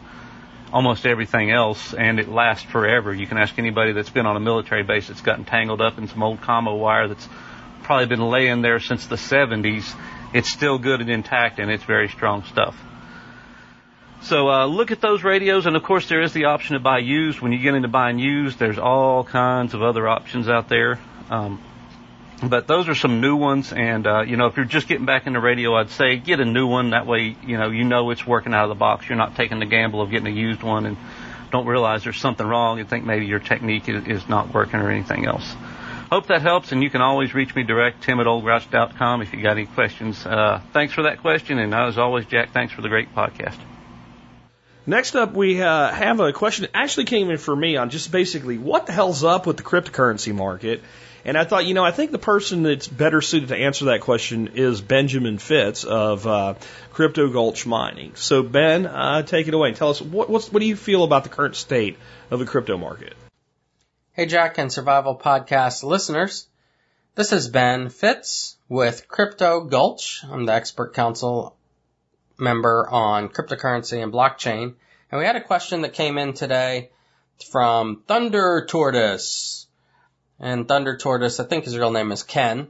[0.72, 3.14] almost everything else, and it lasts forever.
[3.14, 6.08] You can ask anybody that's been on a military base that's gotten tangled up in
[6.08, 7.28] some old commo wire that's
[7.82, 9.94] probably been laying there since the 70s.
[10.34, 12.76] It's still good and intact, and it's very strong stuff.
[14.22, 16.98] So uh, look at those radios, and of course there is the option to buy
[16.98, 17.40] used.
[17.40, 20.98] When you get into buying used, there's all kinds of other options out there.
[21.30, 21.62] Um,
[22.42, 25.26] but those are some new ones, and uh, you know if you're just getting back
[25.26, 26.90] into radio, I'd say get a new one.
[26.90, 29.08] That way, you know you know it's working out of the box.
[29.08, 30.96] You're not taking the gamble of getting a used one and
[31.50, 34.90] don't realize there's something wrong and think maybe your technique is, is not working or
[34.90, 35.54] anything else.
[36.10, 39.42] Hope that helps, and you can always reach me direct, tim at oldgrouch.com if you
[39.42, 40.24] got any questions.
[40.24, 43.58] Uh, thanks for that question, and as always, Jack, thanks for the great podcast.
[44.86, 48.10] Next up, we uh, have a question that actually came in for me on just
[48.10, 50.82] basically what the hell's up with the cryptocurrency market.
[51.28, 54.00] And I thought, you know, I think the person that's better suited to answer that
[54.00, 56.54] question is Benjamin Fitz of uh,
[56.94, 58.14] Crypto Gulch Mining.
[58.14, 61.24] So, Ben, uh, take it away and tell us what, what do you feel about
[61.24, 61.98] the current state
[62.30, 63.12] of the crypto market?
[64.14, 66.46] Hey, Jack and Survival Podcast listeners.
[67.14, 70.24] This is Ben Fitz with Crypto Gulch.
[70.24, 71.58] I'm the expert council
[72.38, 74.76] member on cryptocurrency and blockchain.
[75.12, 76.88] And we had a question that came in today
[77.50, 79.57] from Thunder Tortoise.
[80.40, 82.68] And Thunder Tortoise, I think his real name is Ken.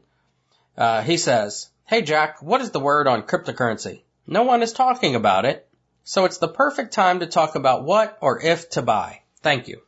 [0.76, 4.02] Uh, he says, Hey Jack, what is the word on cryptocurrency?
[4.26, 5.66] No one is talking about it.
[6.04, 9.22] So it's the perfect time to talk about what or if to buy.
[9.42, 9.82] Thank you.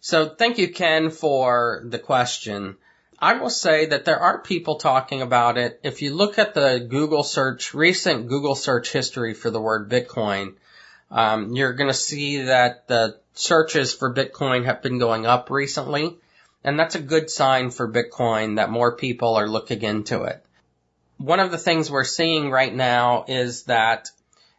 [0.00, 2.76] So thank you, Ken, for the question.
[3.18, 5.80] I will say that there are people talking about it.
[5.82, 10.54] If you look at the Google search, recent Google search history for the word Bitcoin,
[11.10, 16.18] um, you're going to see that the searches for Bitcoin have been going up recently.
[16.66, 20.44] And that's a good sign for Bitcoin that more people are looking into it.
[21.16, 24.08] One of the things we're seeing right now is that,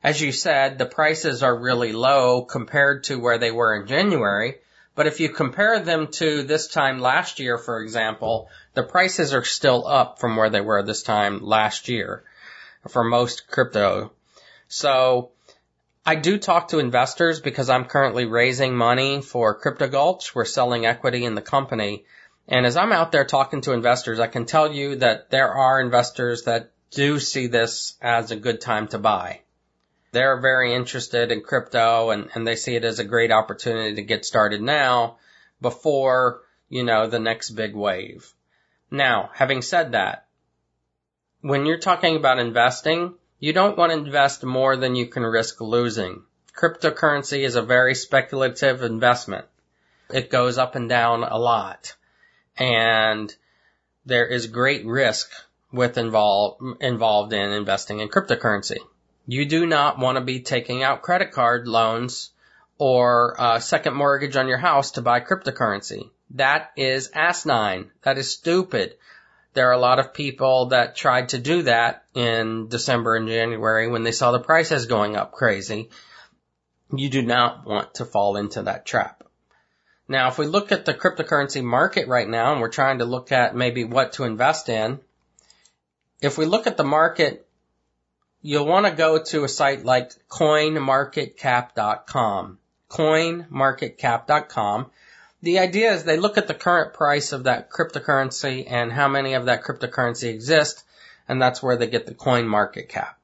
[0.01, 4.55] as you said, the prices are really low compared to where they were in January.
[4.95, 9.43] But if you compare them to this time last year, for example, the prices are
[9.43, 12.24] still up from where they were this time last year
[12.88, 14.14] for most crypto.
[14.70, 15.32] So
[16.08, 20.34] I do talk to investors because I'm currently raising money for Crypto Gulch.
[20.34, 22.05] We're selling equity in the company.
[22.47, 25.82] And as I'm out there talking to investors, I can tell you that there are
[25.82, 29.41] investors that do see this as a good time to buy
[30.12, 34.01] they're very interested in crypto and, and they see it as a great opportunity to
[34.01, 35.18] get started now
[35.62, 38.34] before, you know, the next big wave.
[38.89, 40.26] Now, having said that,
[41.41, 45.61] when you're talking about investing, you don't want to invest more than you can risk
[45.61, 46.23] losing.
[46.55, 49.45] Cryptocurrency is a very speculative investment.
[50.11, 51.95] It goes up and down a lot.
[52.57, 53.33] And
[54.05, 55.29] there is great risk
[55.71, 58.77] with involved, involved in investing in cryptocurrency.
[59.27, 62.31] You do not want to be taking out credit card loans
[62.77, 66.09] or a second mortgage on your house to buy cryptocurrency.
[66.31, 67.91] That is asinine.
[68.03, 68.95] That is stupid.
[69.58, 73.88] There are a lot of people that tried to do that in December and January
[73.88, 75.89] when they saw the prices going up crazy.
[76.95, 79.24] You do not want to fall into that trap.
[80.08, 83.32] Now, if we look at the cryptocurrency market right now and we're trying to look
[83.32, 84.99] at maybe what to invest in,
[86.22, 87.49] if we look at the market
[88.43, 92.60] you'll want to go to a site like coinmarketcap.com.
[92.91, 94.91] Coinmarketcap.com.
[95.43, 99.33] The idea is they look at the current price of that cryptocurrency and how many
[99.33, 100.83] of that cryptocurrency exist,
[101.27, 103.19] and that's where they get the coin market cap.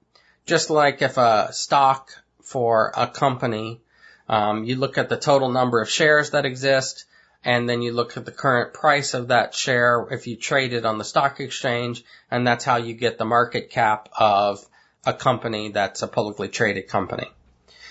[0.45, 2.11] Just like if a stock
[2.41, 3.81] for a company,
[4.29, 7.05] um, you look at the total number of shares that exist,
[7.43, 10.85] and then you look at the current price of that share if you trade it
[10.85, 14.63] on the stock exchange, and that's how you get the market cap of
[15.05, 17.29] a company that's a publicly traded company.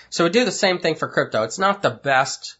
[0.09, 1.43] So we do the same thing for crypto.
[1.43, 2.55] It's not the best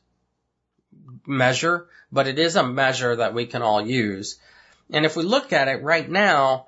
[1.26, 4.38] measure, but it is a measure that we can all use.
[4.91, 6.67] And if we look at it right now,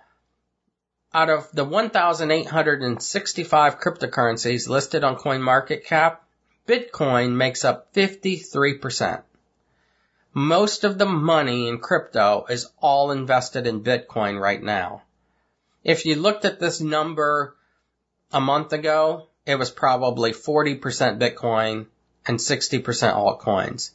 [1.14, 6.18] out of the 1,865 cryptocurrencies listed on CoinMarketCap,
[6.68, 9.22] Bitcoin makes up 53%.
[10.34, 15.04] Most of the money in crypto is all invested in Bitcoin right now.
[15.84, 17.56] If you looked at this number
[18.34, 20.82] a month ago, it was probably 40%
[21.20, 21.86] Bitcoin
[22.26, 22.84] and 60%
[23.14, 23.92] altcoins.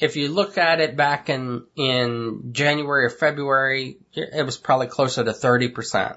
[0.00, 5.22] If you look at it back in, in January or February, it was probably closer
[5.22, 6.16] to 30%.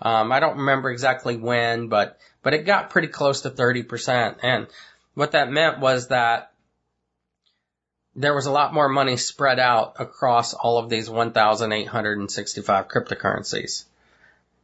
[0.00, 4.36] Um, I don't remember exactly when, but, but it got pretty close to 30%.
[4.42, 4.68] And
[5.14, 6.52] what that meant was that
[8.16, 13.84] there was a lot more money spread out across all of these 1,865 cryptocurrencies.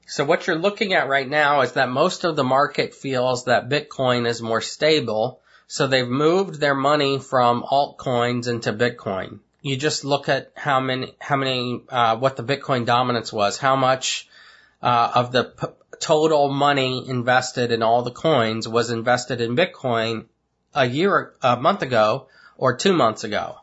[0.06, 3.68] So what you're looking at right now is that most of the market feels that
[3.68, 5.41] Bitcoin is more stable.
[5.73, 9.39] So they've moved their money from altcoins into Bitcoin.
[9.62, 13.75] You just look at how many, how many, uh, what the Bitcoin dominance was, how
[13.75, 14.29] much
[14.83, 15.68] uh, of the p-
[15.99, 20.27] total money invested in all the coins was invested in Bitcoin
[20.75, 23.57] a year, a month ago or two months ago.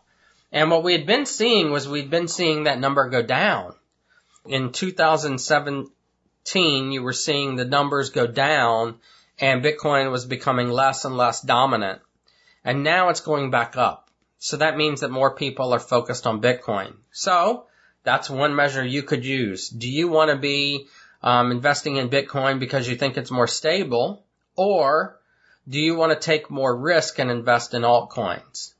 [0.51, 3.75] And what we had been seeing was we'd been seeing that number go down.
[4.47, 8.95] In 2017, you were seeing the numbers go down
[9.39, 12.01] and Bitcoin was becoming less and less dominant.
[12.63, 14.09] And now it's going back up.
[14.37, 16.95] So that means that more people are focused on Bitcoin.
[17.11, 17.65] So
[18.03, 19.69] that's one measure you could use.
[19.69, 20.87] Do you want to be
[21.21, 24.23] um, investing in Bitcoin because you think it's more stable,
[24.55, 25.19] or
[25.67, 28.73] do you want to take more risk and invest in altcoins?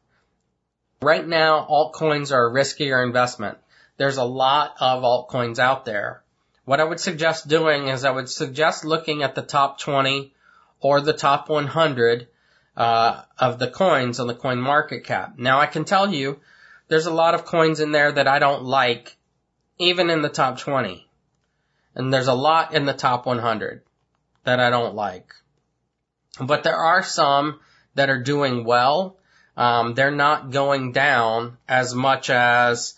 [1.02, 3.58] Right now, altcoins are a riskier investment.
[3.98, 6.24] There's a lot of altcoins out there.
[6.66, 10.34] What I would suggest doing is I would suggest looking at the top 20
[10.82, 12.28] or the top 100
[12.78, 15.34] uh, of the coins on the coin market cap.
[15.38, 16.40] Now I can tell you
[16.88, 19.18] there's a lot of coins in there that I don't like,
[19.78, 21.08] even in the top 20.
[21.96, 23.82] And there's a lot in the top 100
[24.44, 25.34] that I don't like.
[26.40, 27.60] But there are some
[27.96, 29.18] that are doing well.
[29.58, 32.96] Um, they're not going down as much as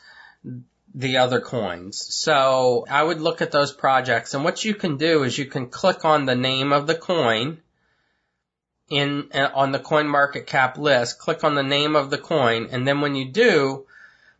[0.93, 1.97] the other coins.
[1.97, 5.69] So I would look at those projects and what you can do is you can
[5.69, 7.59] click on the name of the coin
[8.91, 12.67] in uh, on the coin market cap list, click on the name of the coin,
[12.71, 13.85] and then when you do,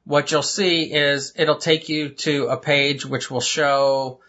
[0.04, 4.20] what you'll see is it'll take you to a page which will show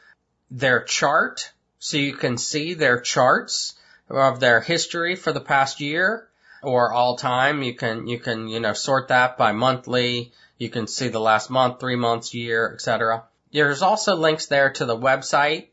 [0.51, 3.75] their chart so you can see their charts
[4.09, 6.29] of their history for the past year
[6.63, 7.63] or all time.
[7.63, 10.33] You can, you can, you know, sort that by monthly.
[10.57, 13.25] You can see the last month, three months, year, etc.
[13.53, 15.69] There's also links there to the website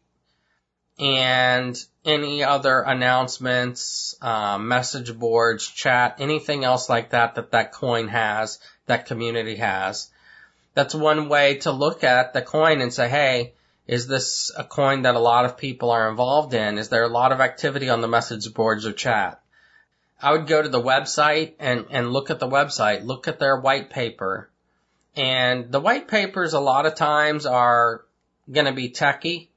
[0.99, 8.09] and any other announcements, uh, message boards, chat, anything else like that that that coin
[8.09, 10.09] has, that community has.
[10.73, 13.53] That's one way to look at the coin and say, hey,
[13.87, 16.77] is this a coin that a lot of people are involved in?
[16.77, 19.41] Is there a lot of activity on the message boards or chat?
[20.21, 23.57] I would go to the website and, and look at the website, look at their
[23.59, 24.49] white paper.
[25.15, 28.05] And the white papers a lot of times are
[28.51, 29.48] going to be techy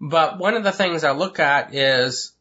[0.00, 2.32] but one of the things I look at is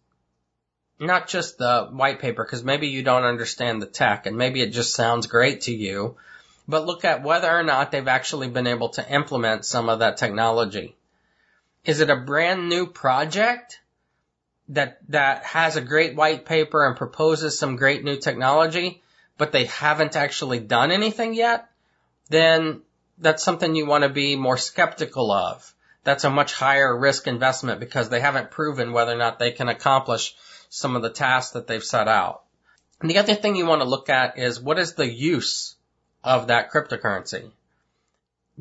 [1.00, 4.72] not just the white paper, because maybe you don't understand the tech and maybe it
[4.72, 6.18] just sounds great to you,
[6.68, 10.18] but look at whether or not they've actually been able to implement some of that
[10.18, 10.96] technology.
[11.86, 13.80] Is it a brand new project
[14.70, 19.04] that, that has a great white paper and proposes some great new technology,
[19.38, 21.70] but they haven't actually done anything yet?
[22.30, 22.82] Then
[23.18, 25.74] that's something you want to be more skeptical of
[26.04, 29.70] that's a much higher risk investment because they haven't proven whether or not they can
[29.70, 30.36] accomplish
[30.70, 32.44] some of the tasks that they've set out.
[33.00, 35.76] And the other thing you want to look at is what is the use
[36.24, 37.52] of that cryptocurrency?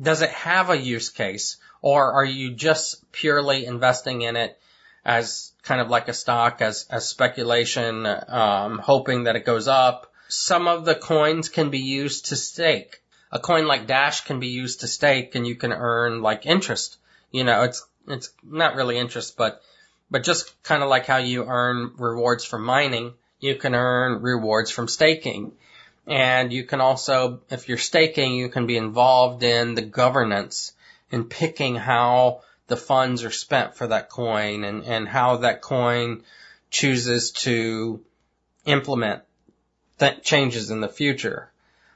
[0.01, 4.57] Does it have a use case or are you just purely investing in it
[5.05, 10.11] as kind of like a stock, as, as speculation, um, hoping that it goes up?
[10.29, 13.01] Some of the coins can be used to stake.
[13.31, 16.97] A coin like Dash can be used to stake and you can earn like interest
[17.33, 19.61] you know, it's, it's not really interest, but,
[20.09, 24.71] but just kind of like how you earn rewards from mining, you can earn rewards
[24.71, 25.51] from staking.
[26.05, 30.73] And you can also, if you're staking, you can be involved in the governance
[31.11, 36.23] in picking how the funds are spent for that coin and, and how that coin
[36.69, 38.01] chooses to
[38.65, 39.23] implement
[39.97, 41.51] that changes in the future.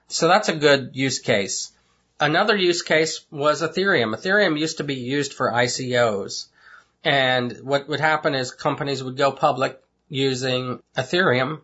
[0.08, 1.72] So that's a good use case.
[2.20, 4.15] Another use case was Ethereum.
[4.15, 6.47] Ethereum used to be used for ICOs.
[7.03, 11.61] And what would happen is companies would go public using Ethereum.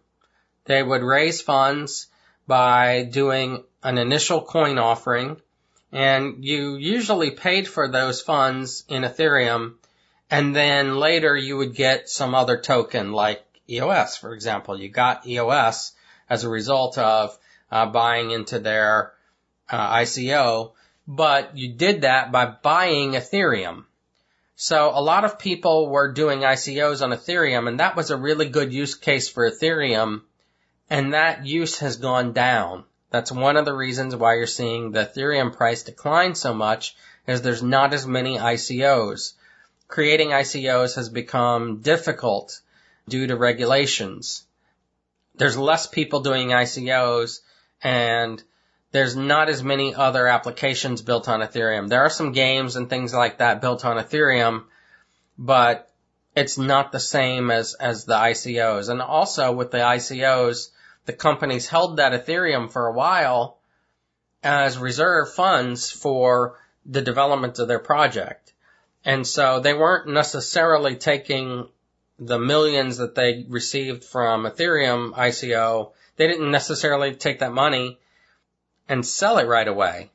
[0.66, 2.08] They would raise funds
[2.48, 5.42] by doing an initial coin offering
[5.92, 9.76] and you usually paid for those funds in Ethereum
[10.30, 14.80] and then later you would get some other token like EOS, for example.
[14.80, 15.94] You got EOS
[16.30, 17.38] as a result of
[17.72, 19.14] uh, buying into their
[19.70, 20.72] uh, ICO,
[21.08, 23.86] but you did that by buying Ethereum.
[24.56, 28.48] So a lot of people were doing ICOs on Ethereum and that was a really
[28.48, 30.22] good use case for Ethereum
[30.90, 32.84] and that use has gone down.
[33.10, 36.96] That's one of the reasons why you're seeing the Ethereum price decline so much
[37.28, 39.34] is there's not as many ICOs.
[39.88, 42.60] Creating ICOs has become difficult
[43.08, 44.44] due to regulations.
[45.36, 47.40] There's less people doing ICOs
[47.82, 48.42] and
[48.94, 51.90] there's not as many other applications built on Ethereum.
[51.90, 54.66] There are some games and things like that built on Ethereum,
[55.36, 55.92] but
[56.36, 58.90] it's not the same as, as the ICOs.
[58.90, 60.70] And also with the ICOs,
[61.06, 63.58] the companies held that Ethereum for a while
[64.44, 68.54] as reserve funds for the development of their project.
[69.04, 71.68] And so they weren't necessarily taking
[72.20, 75.94] the millions that they received from Ethereum ICO.
[76.16, 77.98] They didn't necessarily take that money
[78.88, 80.12] and sell it right away.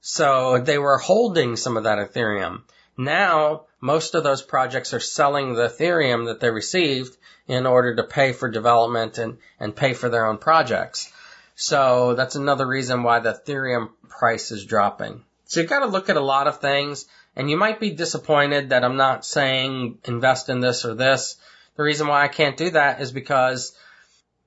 [0.00, 2.62] So they were holding some of that Ethereum.
[2.96, 7.16] Now, most of those projects are selling the Ethereum that they received
[7.46, 11.12] in order to pay for development and, and pay for their own projects.
[11.54, 15.24] So that's another reason why the Ethereum price is dropping.
[15.44, 17.06] So you've got to look at a lot of things
[17.36, 21.36] and you might be disappointed that I'm not saying invest in this or this.
[21.76, 23.76] The reason why I can't do that is because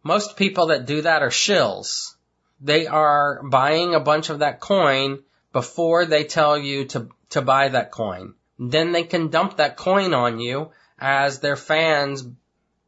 [0.03, 2.14] most people that do that are shills.
[2.61, 7.69] They are buying a bunch of that coin before they tell you to, to buy
[7.69, 8.33] that coin.
[8.57, 12.25] Then they can dump that coin on you as their fans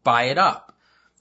[0.03, 0.73] buy it up.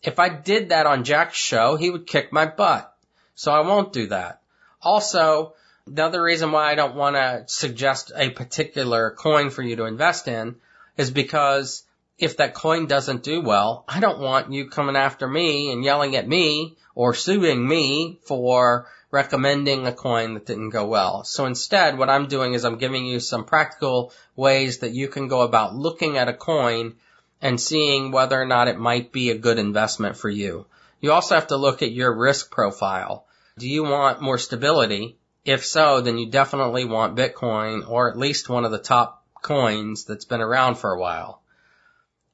[0.03, 2.93] If I did that on Jack's show, he would kick my butt.
[3.35, 4.41] So I won't do that.
[4.81, 5.55] Also,
[5.87, 9.85] the other reason why I don't want to suggest a particular coin for you to
[9.85, 10.57] invest in
[10.97, 11.83] is because
[12.19, 16.17] if that coin doesn't do well, I don't want you coming after me and yelling
[16.17, 21.25] at me or suing me for recommending a coin that didn't go well.
[21.25, 25.29] So instead, what I'm doing is I'm giving you some practical ways that you can
[25.29, 26.95] go about looking at a coin
[27.43, 30.67] and seeing whether or not it might be a good investment for you.
[31.01, 33.27] You also have to look at your risk profile.
[33.59, 35.19] Do you want more stability?
[35.45, 40.05] If so, then you definitely want Bitcoin or at least one of the top coins
[40.07, 41.43] that's been around for a while.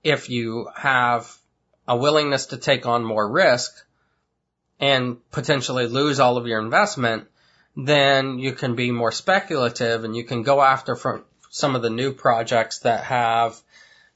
[0.02, 1.30] If you have
[1.86, 3.72] a willingness to take on more risk
[4.80, 7.28] and potentially lose all of your investment,
[7.76, 11.90] then you can be more speculative and you can go after from some of the
[11.90, 13.60] new projects that have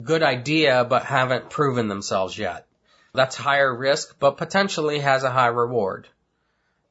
[0.02, 2.66] good idea but haven't proven themselves yet.
[3.14, 6.08] That's higher risk but potentially has a high reward.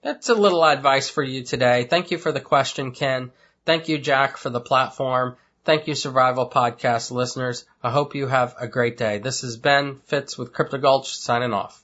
[0.01, 1.83] That's a little advice for you today.
[1.83, 3.31] Thank you for the question, Ken.
[3.65, 5.37] Thank you, Jack, for the platform.
[5.65, 7.65] Thank you, Survival Podcast listeners.
[7.81, 9.17] I hope you have a great day.
[9.17, 11.81] This is Ben Fitz with Crypto Gulch signing off.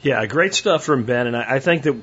[0.00, 1.26] Yeah, great stuff from Ben.
[1.26, 1.96] And I, I think that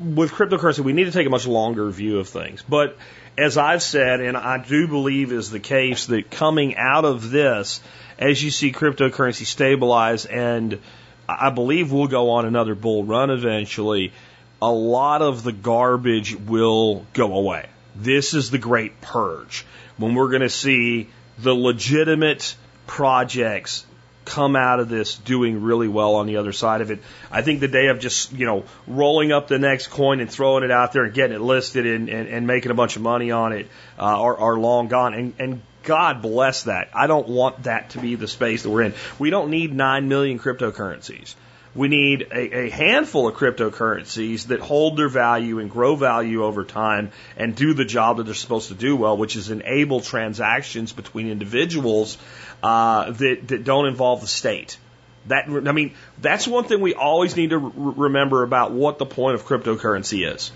[0.00, 2.64] with cryptocurrency, we need to take a much longer view of things.
[2.68, 2.96] But
[3.38, 7.80] as I've said, and I do believe is the case, that coming out of this,
[8.18, 10.80] as you see cryptocurrency stabilize, and
[11.28, 14.12] I believe we'll go on another bull run eventually,
[14.60, 17.66] a lot of the garbage will go away.
[17.94, 19.64] This is the great purge
[19.98, 21.08] when we're going to see
[21.38, 22.56] the legitimate
[22.86, 23.84] projects
[24.24, 27.00] come out of this doing really well on the other side of it.
[27.30, 30.64] I think the day of just, you know, rolling up the next coin and throwing
[30.64, 33.30] it out there and getting it listed and, and, and making a bunch of money
[33.30, 33.68] on it
[33.98, 35.14] uh, are, are long gone.
[35.14, 36.90] And, and God bless that.
[36.92, 38.94] I don't want that to be the space that we're in.
[39.18, 41.34] We don't need 9 million cryptocurrencies.
[41.74, 46.64] We need a, a, handful of cryptocurrencies that hold their value and grow value over
[46.64, 50.92] time and do the job that they're supposed to do well, which is enable transactions
[50.92, 52.18] between individuals
[52.62, 54.78] uh, that, that don't involve the state.
[55.26, 59.06] That I mean, that's one thing we always need to re- remember about what the
[59.06, 60.50] point of cryptocurrency is.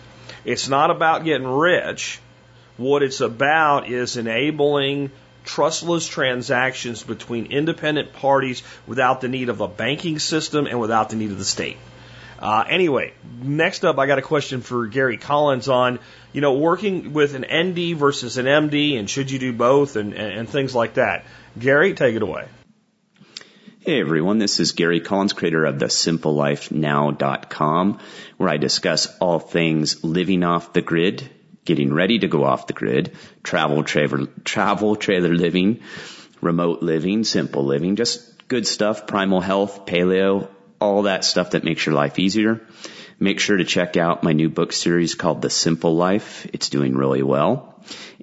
[0.44, 2.20] It's not about getting rich.
[2.78, 5.10] What it's about is enabling
[5.44, 11.16] trustless transactions between independent parties without the need of a banking system and without the
[11.16, 11.78] need of the state.
[12.38, 16.00] Uh, anyway, next up, I got a question for Gary Collins on,
[16.32, 20.12] you know, working with an ND versus an MD, and should you do both, and,
[20.12, 21.24] and, and things like that.
[21.56, 22.48] Gary, take it away.
[23.84, 27.98] Hey everyone, this is Gary Collins, creator of the simplelifenow.com,
[28.36, 31.28] where I discuss all things living off the grid,
[31.64, 35.80] getting ready to go off the grid, travel trailer, travel trailer living,
[36.40, 40.48] remote living, simple living, just good stuff, primal health, paleo,
[40.80, 42.60] all that stuff that makes your life easier.
[43.20, 46.44] Make sure to check out my new book series called The Simple Life.
[46.52, 47.72] It's doing really well.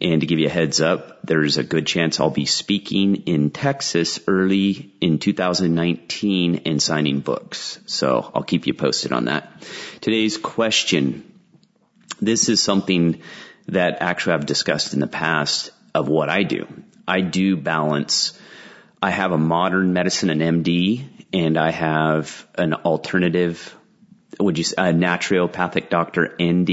[0.02, 3.52] And to give you a heads up, there's a good chance I'll be speaking in
[3.52, 7.80] Texas early in 2019 and signing books.
[7.86, 9.52] So I'll keep you posted on that.
[10.02, 11.28] Today's question.
[12.21, 13.21] This is something
[13.67, 16.67] that actually I've discussed in the past of what I do.
[17.07, 18.39] I do balance.
[19.01, 23.75] I have a modern medicine, an MD, and I have an alternative,
[24.39, 26.69] would you say, a naturopathic doctor, ND,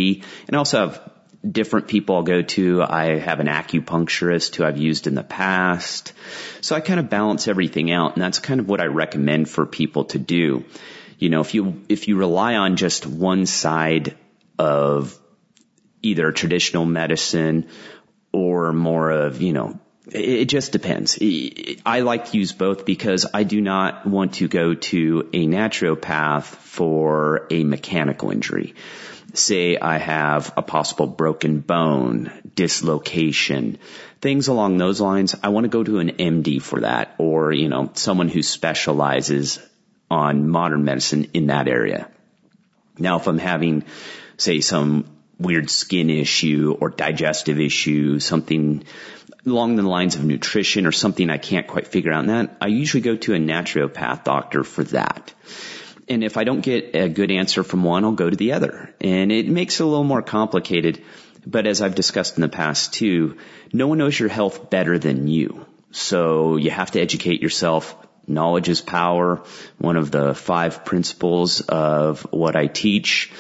[0.47, 1.13] and I also have
[1.51, 2.83] different people I'll go to.
[2.83, 6.13] I have an acupuncturist who I've used in the past.
[6.61, 9.67] So I kind of balance everything out and that's kind of what I recommend for
[9.67, 10.65] people to do.
[11.19, 14.17] You know, if you, if you rely on just one side
[14.59, 15.19] of
[16.03, 17.69] either traditional medicine
[18.33, 21.19] or more of, you know, it just depends.
[21.85, 26.45] I like to use both because I do not want to go to a naturopath
[26.45, 28.75] for a mechanical injury.
[29.35, 33.79] say I have a possible broken bone, dislocation,
[34.21, 37.69] things along those lines, I want to go to an MD for that or, you
[37.69, 39.59] know, someone who specializes
[40.11, 42.09] on modern medicine in that area.
[42.99, 43.85] Now, if I'm having,
[44.37, 48.85] say, some weird skin issue or digestive issue, something
[49.45, 52.67] along the lines of nutrition or something I can't quite figure out in that, I
[52.67, 55.33] usually go to a naturopath doctor for that.
[56.09, 58.95] And if I don't get a good answer from one, I'll go to the other.
[59.01, 61.03] And it makes it a little more complicated.
[61.47, 63.39] But as I've discussed in the past too,
[63.73, 65.65] no one knows your health better than you.
[65.91, 67.97] So you have to educate yourself.
[68.27, 69.43] Knowledge is power.
[69.79, 73.33] One of the five principles of what I teach.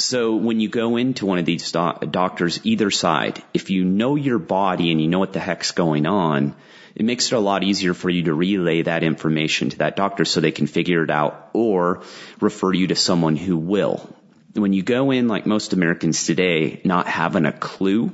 [0.00, 4.16] So when you go into one of these doc- doctors, either side, if you know
[4.16, 6.54] your body and you know what the heck's going on,
[6.94, 10.24] it makes it a lot easier for you to relay that information to that doctor
[10.24, 12.02] so they can figure it out or
[12.40, 14.08] refer you to someone who will.
[14.54, 18.10] When you go in like most Americans today, not having a clue,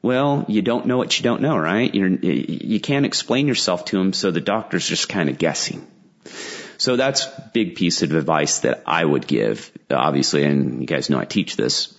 [0.00, 1.94] well, you don't know what you don't know, right?
[1.94, 5.86] You're, you can't explain yourself to them, so the doctor's just kind of guessing.
[6.82, 11.20] So that's big piece of advice that I would give, obviously, and you guys know
[11.20, 11.96] I teach this,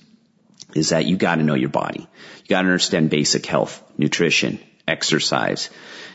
[0.75, 2.01] is that you gotta know your body.
[2.01, 5.69] You gotta understand basic health, nutrition, exercise.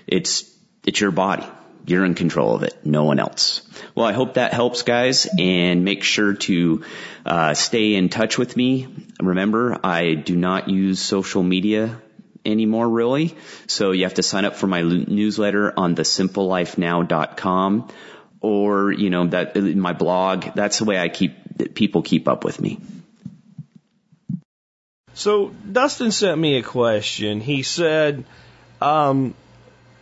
[0.06, 0.44] It's,
[0.84, 1.46] it's your body.
[1.86, 2.84] You're in control of it.
[2.84, 3.62] No one else.
[3.94, 6.84] Well, I hope that helps guys and make sure to,
[7.24, 8.86] uh, stay in touch with me.
[9.18, 12.02] Remember, I do not use social media
[12.44, 13.34] anymore really.
[13.66, 17.88] So you have to sign up for my newsletter on thesimplelifenow.com
[18.40, 20.46] or, you know, that my blog.
[20.54, 22.80] That's the way I keep, people keep up with me.
[25.14, 27.40] So Dustin sent me a question.
[27.40, 28.24] He said,
[28.80, 29.34] um,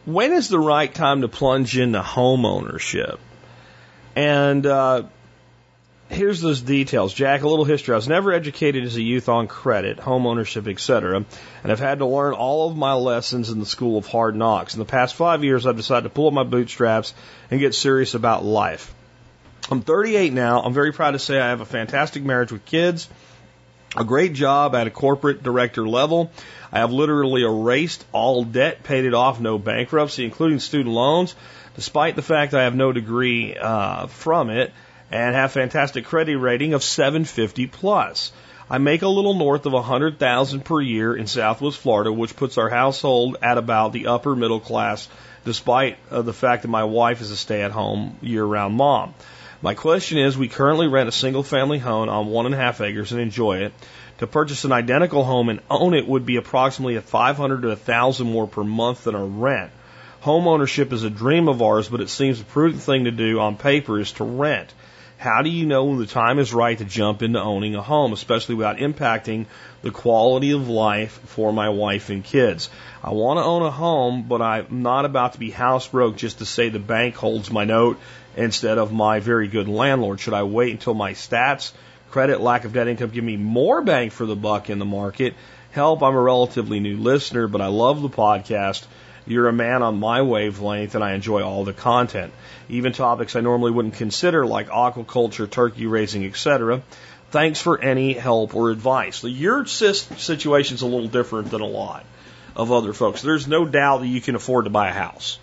[0.04, 3.18] when is the right time to plunge into home ownership?
[4.14, 5.04] And uh,
[6.08, 7.12] here's those details.
[7.12, 7.92] Jack, a little history.
[7.92, 11.24] I was never educated as a youth on credit, home ownership, etc.,
[11.62, 14.74] and I've had to learn all of my lessons in the school of hard knocks.
[14.74, 17.14] In the past five years, I've decided to pull up my bootstraps
[17.50, 18.94] and get serious about life.
[19.70, 20.62] I'm 38 now.
[20.62, 23.08] I'm very proud to say I have a fantastic marriage with kids,
[23.96, 26.30] a great job at a corporate director level.
[26.70, 31.34] I have literally erased all debt, paid it off, no bankruptcy, including student loans,
[31.74, 34.72] despite the fact I have no degree uh, from it
[35.10, 38.32] and have fantastic credit rating of 750 plus.
[38.68, 42.68] I make a little north of 100,000 per year in Southwest Florida, which puts our
[42.68, 45.08] household at about the upper middle class,
[45.44, 49.14] despite uh, the fact that my wife is a stay-at-home year-round mom.
[49.62, 53.12] My question is, we currently rent a single-family home on one and a half acres
[53.12, 53.72] and enjoy it.
[54.18, 58.26] To purchase an identical home and own it would be approximately a 500 to 1,000
[58.26, 59.70] more per month than our rent.
[60.20, 63.38] Home ownership is a dream of ours, but it seems a prudent thing to do
[63.38, 64.72] on paper is to rent.
[65.18, 68.12] How do you know when the time is right to jump into owning a home,
[68.12, 69.46] especially without impacting
[69.80, 72.68] the quality of life for my wife and kids?
[73.02, 76.40] I want to own a home, but I'm not about to be house broke just
[76.40, 77.98] to say the bank holds my note
[78.36, 80.20] instead of my very good landlord.
[80.20, 81.72] Should I wait until my stats,
[82.10, 85.34] credit, lack of debt income give me more bang for the buck in the market?
[85.72, 88.84] Help, I'm a relatively new listener, but I love the podcast.
[89.26, 92.32] You're a man on my wavelength and I enjoy all the content.
[92.68, 96.82] Even topics I normally wouldn't consider like aquaculture, turkey raising, etc.
[97.30, 99.24] Thanks for any help or advice.
[99.24, 102.04] Your situation's a little different than a lot
[102.54, 103.20] of other folks.
[103.20, 105.38] There's no doubt that you can afford to buy a house.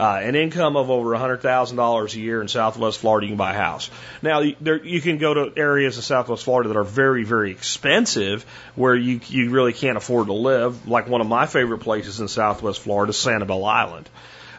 [0.00, 3.54] Uh, an income of over $100,000 a year in Southwest Florida, you can buy a
[3.54, 3.90] house.
[4.22, 8.46] Now, there, you can go to areas of Southwest Florida that are very, very expensive
[8.76, 10.88] where you, you really can't afford to live.
[10.88, 14.08] Like one of my favorite places in Southwest Florida, Sanibel Island.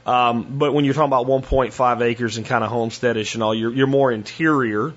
[0.05, 3.73] Um, but when you're talking about 1.5 acres and kind of homesteadish and all, you're,
[3.73, 4.93] you're more interior.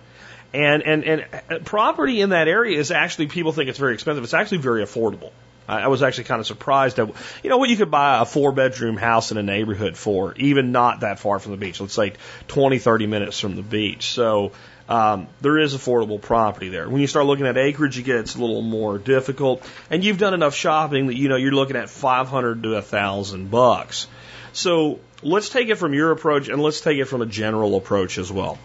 [0.52, 4.22] And, and, and property in that area is actually, people think it's very expensive.
[4.22, 5.30] It's actually very affordable.
[5.66, 7.08] I was actually kind of surprised at,
[7.42, 10.72] you know, what you could buy a four bedroom house in a neighborhood for, even
[10.72, 11.80] not that far from the beach.
[11.80, 12.12] Let's say
[12.48, 14.10] 20, 30 minutes from the beach.
[14.12, 14.52] So,
[14.88, 16.88] um, there is affordable property there.
[16.88, 19.62] When you start looking at acreage, it gets a little more difficult.
[19.90, 23.50] And you've done enough shopping that, you know, you're looking at 500 to a thousand
[23.50, 24.06] bucks.
[24.52, 28.18] So let's take it from your approach and let's take it from a general approach
[28.18, 28.58] as well.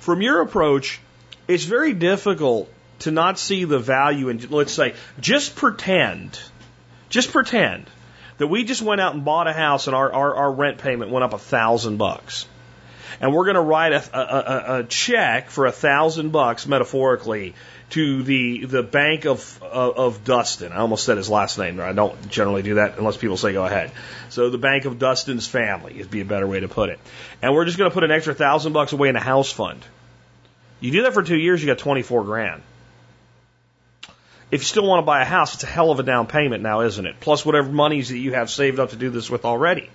[0.00, 1.00] From your approach,
[1.48, 2.68] it's very difficult
[3.02, 6.38] to not see the value in, let's say, just pretend,
[7.08, 7.86] just pretend
[8.38, 11.10] that we just went out and bought a house and our, our, our rent payment
[11.10, 12.46] went up a thousand bucks.
[13.20, 17.54] And we're going to write a, a, a check for a thousand bucks, metaphorically,
[17.90, 20.72] to the the Bank of, of of Dustin.
[20.72, 21.78] I almost said his last name.
[21.78, 23.92] I don't generally do that unless people say go ahead.
[24.30, 26.98] So the Bank of Dustin's family would be a better way to put it.
[27.42, 29.84] And we're just going to put an extra thousand bucks away in a house fund.
[30.80, 32.62] You do that for two years, you got twenty four grand.
[34.52, 36.62] If you still want to buy a house, it's a hell of a down payment
[36.62, 37.18] now, isn't it?
[37.20, 39.88] Plus whatever monies that you have saved up to do this with already.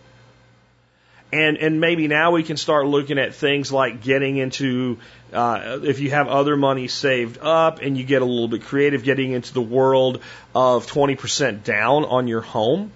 [1.32, 4.98] And and maybe now we can start looking at things like getting into
[5.32, 9.04] uh, if you have other money saved up and you get a little bit creative,
[9.04, 10.22] getting into the world
[10.56, 12.92] of 20% down on your home.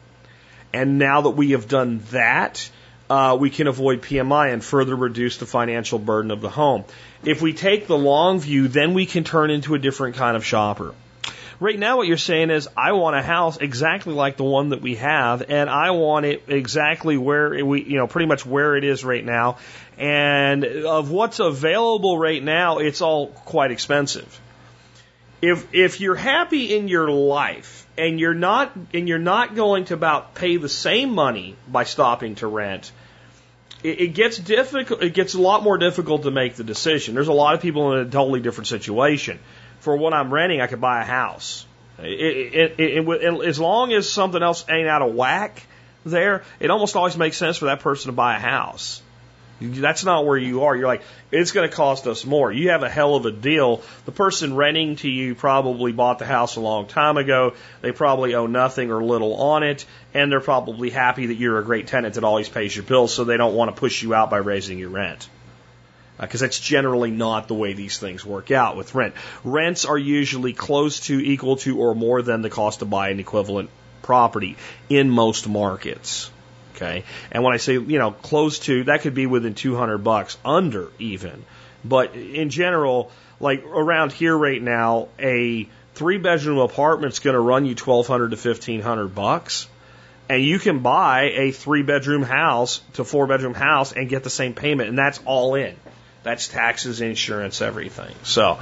[0.74, 2.72] And now that we have done that,
[3.08, 6.86] uh, we can avoid PMI and further reduce the financial burden of the home.
[7.24, 10.44] If we take the long view, then we can turn into a different kind of
[10.44, 10.96] shopper.
[11.62, 14.82] Right now, what you're saying is, I want a house exactly like the one that
[14.82, 18.84] we have, and I want it exactly where we, you know, pretty much where it
[18.84, 19.60] is right now.
[19.96, 24.42] And of what's available right now, it's all quite expensive.
[25.40, 29.94] If if you're happy in your life and you're not and you're not going to
[29.94, 32.92] about pay the same money by stopping to rent,
[33.84, 35.04] it, it gets difficult.
[35.04, 37.14] It gets a lot more difficult to make the decision.
[37.14, 39.38] There's a lot of people in a totally different situation
[39.82, 41.66] for what I'm renting, I could buy a house.
[42.00, 45.66] It, it, it, as long as something else ain't out of whack
[46.06, 49.02] there, it almost always makes sense for that person to buy a house.
[49.60, 50.76] That's not where you are.
[50.76, 52.52] You're like, it's going to cost us more.
[52.52, 53.84] You have a hell of a deal.
[54.06, 57.54] The person renting to you probably bought the house a long time ago.
[57.82, 59.86] They probably owe nothing or little on it,
[60.16, 63.24] and they're probably happy that you're a great tenant that always pays your bills, so
[63.24, 65.30] they don't want to push you out by raising your rent
[66.22, 69.16] because uh, that's generally not the way these things work out with rent.
[69.44, 73.20] Rents are usually close to, equal to, or more than the cost to buy an
[73.20, 73.70] equivalent
[74.04, 74.56] property
[74.88, 76.32] in most markets.
[76.76, 80.38] Okay, and when I say you know close to, that could be within 200 bucks,
[80.46, 81.44] under even,
[81.84, 87.66] but in general, like around here right now, a three bedroom apartment's going to run
[87.66, 89.68] you 1200 to 1500 bucks
[90.30, 94.30] and you can buy a three bedroom house to four bedroom house and get the
[94.30, 95.76] same payment and that's all in
[96.24, 98.14] that's taxes, insurance, everything.
[98.24, 98.60] So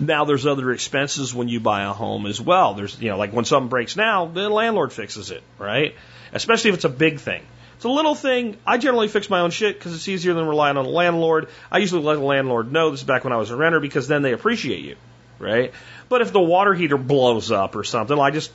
[0.00, 2.74] now there's other expenses when you buy a home as well.
[2.74, 5.94] There's, you know, like when something breaks now, the landlord fixes it, right?
[6.32, 7.42] Especially if it's a big thing.
[7.76, 8.56] It's a little thing.
[8.66, 11.48] I generally fix my own shit because it's easier than relying on a landlord.
[11.70, 14.08] I usually let the landlord know this is back when I was a renter because
[14.08, 14.96] then they appreciate you,
[15.38, 15.72] right?
[16.08, 18.52] But if the water heater blows up or something, I just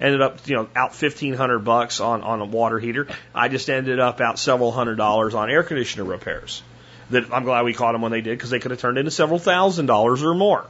[0.00, 3.08] ended up, you know, out fifteen hundred bucks on on a water heater.
[3.34, 6.62] I just ended up out several hundred dollars on air conditioner repairs
[7.10, 9.10] that I'm glad we caught them when they did because they could have turned into
[9.10, 10.66] several thousand dollars or more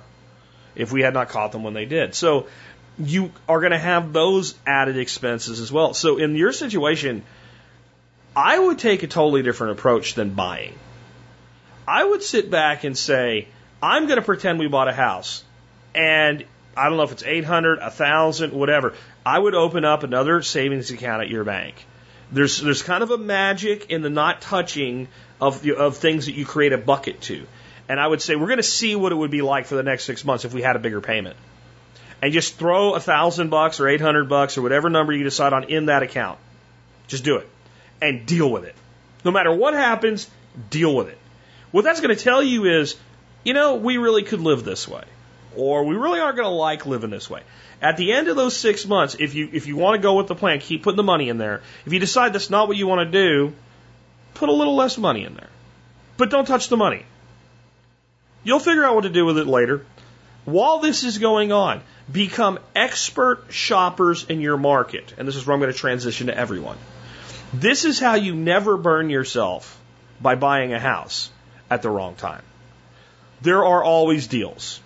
[0.75, 2.15] if we had not caught them when they did.
[2.15, 2.47] So
[2.99, 5.95] you are going to have those added expenses as well.
[5.95, 7.25] So in your situation,
[8.37, 10.75] I would take a totally different approach than buying.
[11.87, 13.49] I would sit back and say,
[13.83, 15.45] I'm going to pretend we bought a house
[15.95, 16.45] and
[16.77, 18.95] I don't know if it's 800, 1000, whatever.
[19.27, 21.75] I would open up another savings account at your bank.
[22.31, 25.09] There's, there's kind of a magic in the not touching
[25.41, 27.47] of, of things that you create a bucket to.
[27.89, 29.83] And I would say we're going to see what it would be like for the
[29.83, 31.37] next six months if we had a bigger payment.
[32.21, 35.53] And just throw a thousand bucks or eight hundred bucks or whatever number you decide
[35.53, 36.39] on in that account.
[37.07, 37.49] Just do it.
[38.03, 38.75] And deal with it.
[39.25, 40.29] No matter what happens,
[40.69, 41.19] deal with it.
[41.71, 42.97] What that's going to tell you is,
[43.45, 45.05] you know, we really could live this way.
[45.57, 47.43] Or we really aren't going to like living this way.
[47.81, 50.27] At the end of those six months, if you if you want to go with
[50.27, 51.63] the plan, keep putting the money in there.
[51.87, 53.53] If you decide that's not what you want to do,
[54.35, 55.51] put a little less money in there.
[56.17, 57.05] But don't touch the money.
[58.43, 59.85] You'll figure out what to do with it later.
[60.45, 65.15] While this is going on, become expert shoppers in your market.
[65.17, 66.79] And this is where I'm going to transition to everyone.
[67.53, 69.79] This is how you never burn yourself
[70.21, 71.31] by buying a house
[71.71, 72.43] at the wrong time.
[73.43, 74.81] There are always deals.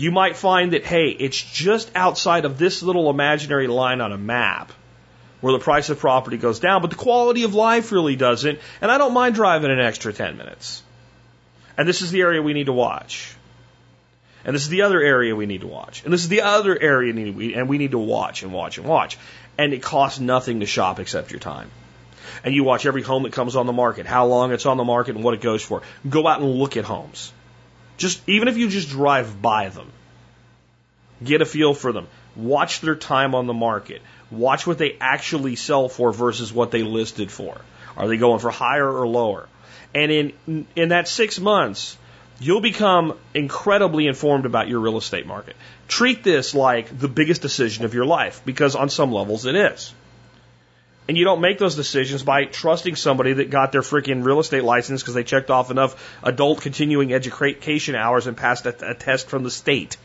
[0.00, 4.16] You might find that, hey, it's just outside of this little imaginary line on a
[4.16, 4.72] map
[5.42, 8.60] where the price of property goes down, but the quality of life really doesn't.
[8.80, 10.82] And I don't mind driving an extra 10 minutes.
[11.76, 13.36] And this is the area we need to watch.
[14.42, 16.02] And this is the other area we need to watch.
[16.02, 18.86] And this is the other area need, and we need to watch and watch and
[18.86, 19.18] watch.
[19.58, 21.70] And it costs nothing to shop except your time.
[22.42, 24.84] And you watch every home that comes on the market, how long it's on the
[24.84, 25.82] market and what it goes for.
[26.08, 27.34] Go out and look at homes.
[28.00, 29.92] Just even if you just drive by them.
[31.22, 32.06] Get a feel for them.
[32.34, 34.00] Watch their time on the market.
[34.30, 37.60] Watch what they actually sell for versus what they listed for.
[37.98, 39.48] Are they going for higher or lower?
[39.94, 41.98] And in in that six months,
[42.38, 45.54] you'll become incredibly informed about your real estate market.
[45.86, 49.92] Treat this like the biggest decision of your life because on some levels it is.
[51.10, 54.62] And you don't make those decisions by trusting somebody that got their freaking real estate
[54.62, 59.26] license because they checked off enough adult continuing education hours and passed a, a test
[59.26, 59.96] from the state.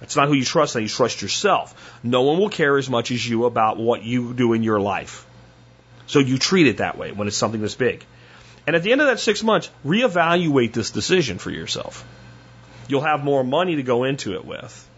[0.00, 1.98] That's not who you trust, you trust yourself.
[2.02, 5.26] No one will care as much as you about what you do in your life.
[6.06, 8.02] So you treat it that way when it's something this big.
[8.66, 12.06] And at the end of that six months, reevaluate this decision for yourself.
[12.88, 14.88] You'll have more money to go into it with.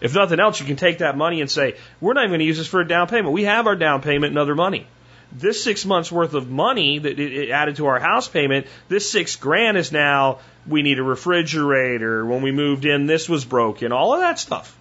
[0.00, 2.46] If nothing else, you can take that money and say, we're not even going to
[2.46, 3.32] use this for a down payment.
[3.32, 4.86] We have our down payment and other money.
[5.30, 9.36] This six months worth of money that it, added to our house payment, this six
[9.36, 12.24] grand is now, we need a refrigerator.
[12.24, 13.92] When we moved in, this was broken.
[13.92, 14.74] All of that stuff.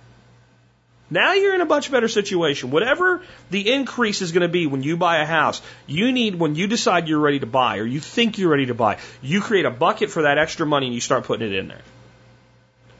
[1.10, 2.70] Now you're in a much better situation.
[2.72, 6.56] Whatever the increase is going to be when you buy a house, you need, when
[6.56, 9.66] you decide you're ready to buy or you think you're ready to buy, you create
[9.66, 11.82] a bucket for that extra money and you start putting it in there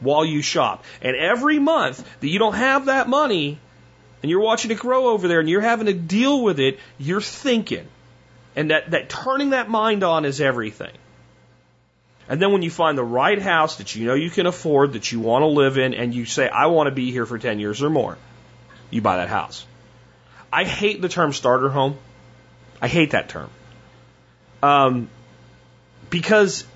[0.00, 0.84] while you shop.
[1.02, 3.58] And every month that you don't have that money
[4.22, 7.20] and you're watching it grow over there and you're having to deal with it, you're
[7.20, 7.86] thinking.
[8.56, 10.92] And that, that turning that mind on is everything.
[12.28, 15.10] And then when you find the right house that you know you can afford, that
[15.10, 17.58] you want to live in, and you say, I want to be here for 10
[17.58, 18.18] years or more,
[18.90, 19.64] you buy that house.
[20.52, 21.96] I hate the term starter home.
[22.82, 23.50] I hate that term.
[24.62, 25.08] Um,
[26.10, 26.66] because,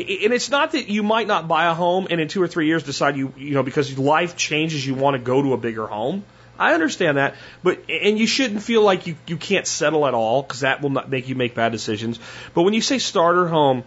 [0.00, 2.66] and it's not that you might not buy a home and in two or three
[2.66, 5.86] years decide you, you know, because life changes, you want to go to a bigger
[5.86, 6.24] home.
[6.58, 10.42] I understand that, but and you shouldn't feel like you, you can't settle at all
[10.42, 12.18] because that will not make you make bad decisions.
[12.52, 13.82] But when you say starter home,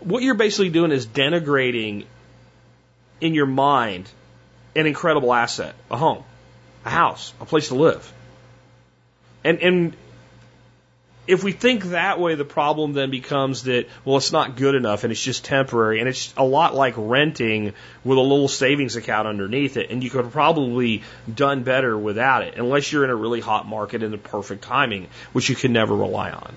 [0.00, 2.04] what you're basically doing is denigrating
[3.22, 4.10] in your mind
[4.76, 6.24] an incredible asset, a home,
[6.84, 8.12] a house, a place to live.
[9.42, 9.96] And and
[11.26, 15.04] if we think that way, the problem then becomes that, well, it's not good enough
[15.04, 16.00] and it's just temporary.
[16.00, 17.72] And it's a lot like renting
[18.04, 19.90] with a little savings account underneath it.
[19.90, 21.02] And you could probably
[21.32, 25.08] done better without it, unless you're in a really hot market and the perfect timing,
[25.32, 26.54] which you can never rely on.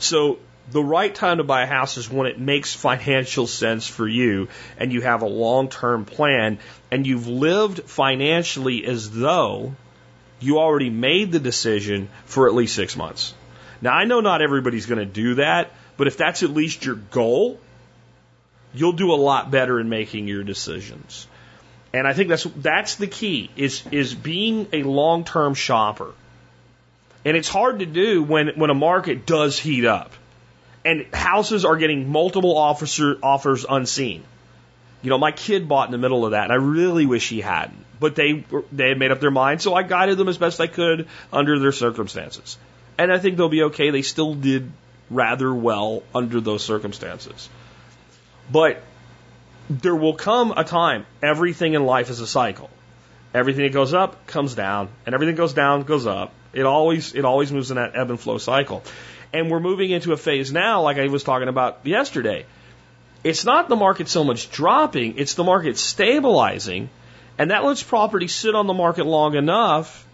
[0.00, 0.38] So
[0.72, 4.48] the right time to buy a house is when it makes financial sense for you
[4.76, 6.58] and you have a long term plan
[6.90, 9.74] and you've lived financially as though
[10.40, 13.34] you already made the decision for at least six months.
[13.80, 16.94] Now, I know not everybody's going to do that, but if that's at least your
[16.94, 17.60] goal,
[18.74, 21.26] you'll do a lot better in making your decisions.
[21.92, 26.12] And I think that's that's the key is is being a long term shopper.
[27.24, 30.12] And it's hard to do when when a market does heat up
[30.84, 34.22] and houses are getting multiple officer offers unseen.
[35.02, 37.40] You know, my kid bought in the middle of that, and I really wish he
[37.40, 37.85] hadn't.
[37.98, 40.66] But they they had made up their mind, so I guided them as best I
[40.66, 42.58] could under their circumstances.
[42.98, 43.90] And I think they'll be okay.
[43.90, 44.70] They still did
[45.10, 47.48] rather well under those circumstances.
[48.50, 48.82] But
[49.68, 51.06] there will come a time.
[51.22, 52.70] Everything in life is a cycle.
[53.34, 56.32] Everything that goes up comes down, and everything goes down goes up.
[56.52, 58.82] It always it always moves in that ebb and flow cycle.
[59.32, 62.46] And we're moving into a phase now, like I was talking about yesterday.
[63.24, 66.88] It's not the market so much dropping, it's the market stabilizing.
[67.38, 70.06] And that lets properties sit on the market long enough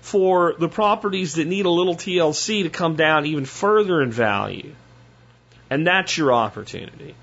[0.00, 4.74] for the properties that need a little TLC to come down even further in value.
[5.68, 7.14] And that's your opportunity.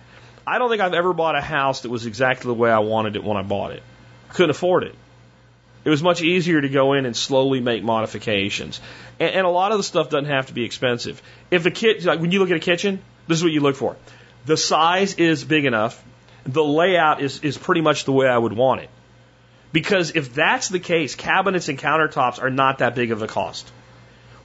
[0.46, 3.16] I don't think I've ever bought a house that was exactly the way I wanted
[3.16, 3.82] it when I bought it.
[4.30, 4.96] I couldn't afford it.
[5.86, 8.80] It was much easier to go in and slowly make modifications.
[9.20, 11.22] And, and a lot of the stuff doesn't have to be expensive.
[11.52, 13.76] If a kit, like when you look at a kitchen, this is what you look
[13.76, 13.96] for.
[14.46, 16.04] The size is big enough.
[16.46, 18.90] The layout is, is pretty much the way I would want it.
[19.74, 23.70] Because if that's the case, cabinets and countertops are not that big of a cost.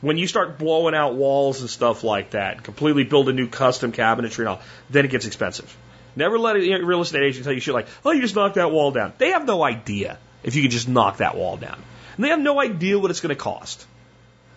[0.00, 3.92] When you start blowing out walls and stuff like that, completely build a new custom
[3.92, 5.76] cabinetry and all, then it gets expensive.
[6.16, 8.72] Never let a real estate agent tell you shit like, oh, you just knocked that
[8.72, 9.12] wall down.
[9.18, 11.80] They have no idea if you could just knock that wall down.
[12.16, 13.86] And they have no idea what it's going to cost.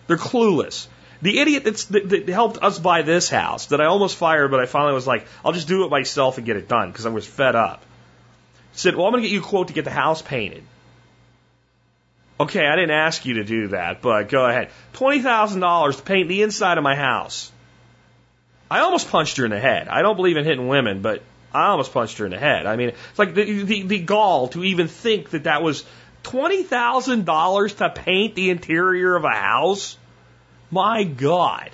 [0.06, 0.86] They're clueless.
[1.20, 4.66] The idiot that, that helped us buy this house that I almost fired, but I
[4.66, 7.26] finally was like, I'll just do it myself and get it done because I was
[7.26, 7.84] fed up.
[8.72, 10.64] Said, well, I'm going to get you a quote to get the house painted.
[12.40, 14.70] Okay, I didn't ask you to do that, but go ahead.
[14.94, 17.52] $20,000 to paint the inside of my house.
[18.70, 19.88] I almost punched her in the head.
[19.88, 21.22] I don't believe in hitting women, but
[21.52, 22.66] I almost punched her in the head.
[22.66, 25.84] I mean, it's like the, the, the gall to even think that that was
[26.24, 29.98] $20,000 to paint the interior of a house.
[30.70, 31.70] My God.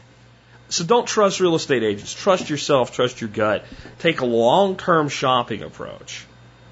[0.71, 2.13] So don't trust real estate agents.
[2.13, 3.65] Trust yourself, trust your gut.
[4.01, 6.27] Take a long term shopping approach.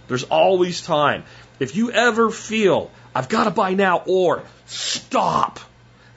[0.09, 1.25] There's always time.
[1.59, 5.59] If you ever feel, I've got to buy now, or stop,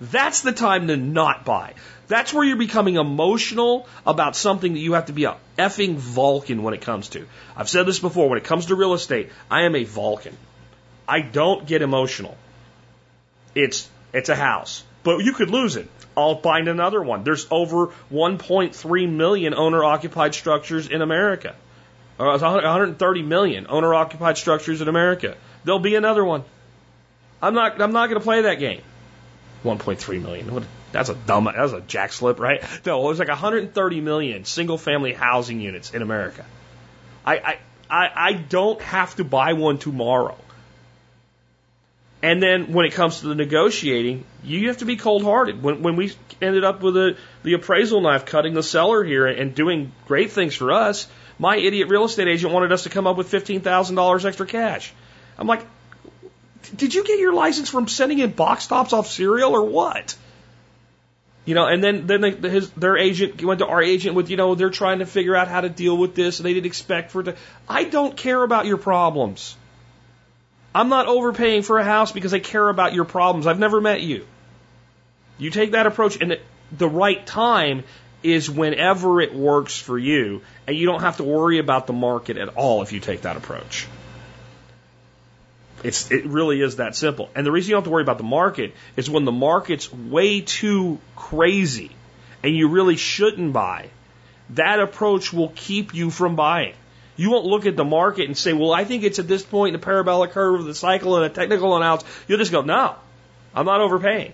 [0.01, 1.73] that's the time to not buy.
[2.07, 6.63] That's where you're becoming emotional about something that you have to be a effing Vulcan
[6.63, 7.27] when it comes to.
[7.55, 10.35] I've said this before, when it comes to real estate, I am a Vulcan.
[11.07, 12.35] I don't get emotional.
[13.53, 15.87] It's, it's a house, but you could lose it.
[16.17, 17.23] I'll find another one.
[17.23, 21.55] There's over 1.3 million owner occupied structures in America.
[22.19, 25.37] Uh, 130 million owner occupied structures in America.
[25.63, 26.43] There'll be another one.
[27.41, 28.81] I'm not, I'm not going to play that game.
[29.63, 30.53] 1.3 million.
[30.53, 32.61] What, that's a dumb, that's a jack slip, right?
[32.85, 36.45] No, it was like 130 million single family housing units in America.
[37.25, 37.59] I, I,
[37.89, 40.37] I, I don't have to buy one tomorrow.
[42.21, 45.63] And then when it comes to the negotiating, you have to be cold hearted.
[45.63, 49.55] When, when we ended up with the, the appraisal knife cutting the seller here and
[49.55, 51.07] doing great things for us,
[51.39, 54.93] my idiot real estate agent wanted us to come up with $15,000 extra cash.
[55.37, 55.65] I'm like,
[56.75, 60.15] did you get your license from sending in box tops off cereal or what?
[61.45, 64.37] You know, and then then they, his their agent went to our agent with you
[64.37, 67.09] know they're trying to figure out how to deal with this and they didn't expect
[67.09, 67.35] for it to.
[67.67, 69.55] I don't care about your problems.
[70.75, 73.47] I'm not overpaying for a house because I care about your problems.
[73.47, 74.27] I've never met you.
[75.39, 76.41] You take that approach, and at
[76.71, 77.83] the right time
[78.23, 82.37] is whenever it works for you, and you don't have to worry about the market
[82.37, 83.87] at all if you take that approach.
[85.83, 87.29] It's, it really is that simple.
[87.35, 89.91] And the reason you don't have to worry about the market is when the market's
[89.91, 91.91] way too crazy
[92.43, 93.89] and you really shouldn't buy,
[94.51, 96.73] that approach will keep you from buying.
[97.15, 99.75] You won't look at the market and say, well, I think it's at this point
[99.75, 102.07] in the parabolic curve of the cycle and a technical analysis.
[102.27, 102.95] You'll just go, no,
[103.53, 104.33] I'm not overpaying.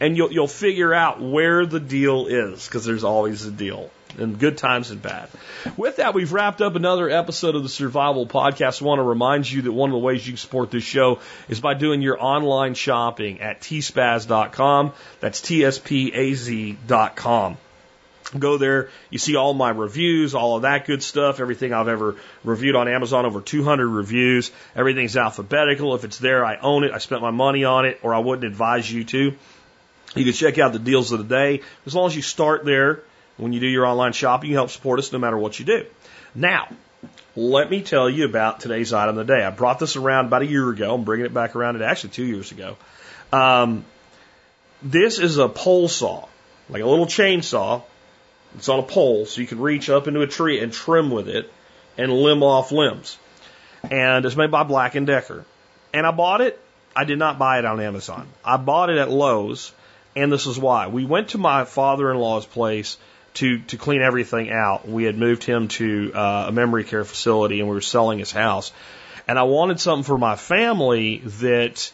[0.00, 4.34] And you'll, you'll figure out where the deal is because there's always a deal in
[4.34, 5.28] good times and bad.
[5.76, 8.82] With that, we've wrapped up another episode of the Survival Podcast.
[8.82, 11.20] I want to remind you that one of the ways you can support this show
[11.48, 14.92] is by doing your online shopping at tspaz.com.
[15.20, 16.76] That's T-S-P-A-Z.com.
[18.36, 22.16] Go there, you see all my reviews, all of that good stuff, everything I've ever
[22.42, 24.50] reviewed on Amazon, over 200 reviews.
[24.74, 25.94] Everything's alphabetical.
[25.94, 26.90] If it's there, I own it.
[26.90, 29.36] I spent my money on it, or I wouldn't advise you to.
[30.16, 31.62] You can check out the deals of the day.
[31.86, 33.02] As long as you start there
[33.36, 35.86] when you do your online shopping, you help support us no matter what you do.
[36.34, 36.68] Now,
[37.34, 39.44] let me tell you about today's item of the day.
[39.44, 40.94] I brought this around about a year ago.
[40.94, 42.76] I'm bringing it back around, It actually two years ago.
[43.32, 43.84] Um,
[44.82, 46.26] this is a pole saw,
[46.68, 47.82] like a little chainsaw
[48.56, 51.28] it's on a pole, so you can reach up into a tree and trim with
[51.28, 51.52] it
[51.98, 53.18] and limb off limbs.
[53.90, 55.44] And it's made by Black and Decker.
[55.92, 56.58] And I bought it.
[56.94, 58.26] I did not buy it on Amazon.
[58.44, 59.72] I bought it at Lowe's,
[60.16, 60.88] and this is why.
[60.88, 62.96] We went to my father-in-law's place
[63.34, 64.88] to to clean everything out.
[64.88, 68.32] We had moved him to uh, a memory care facility, and we were selling his
[68.32, 68.72] house.
[69.28, 71.92] And I wanted something for my family that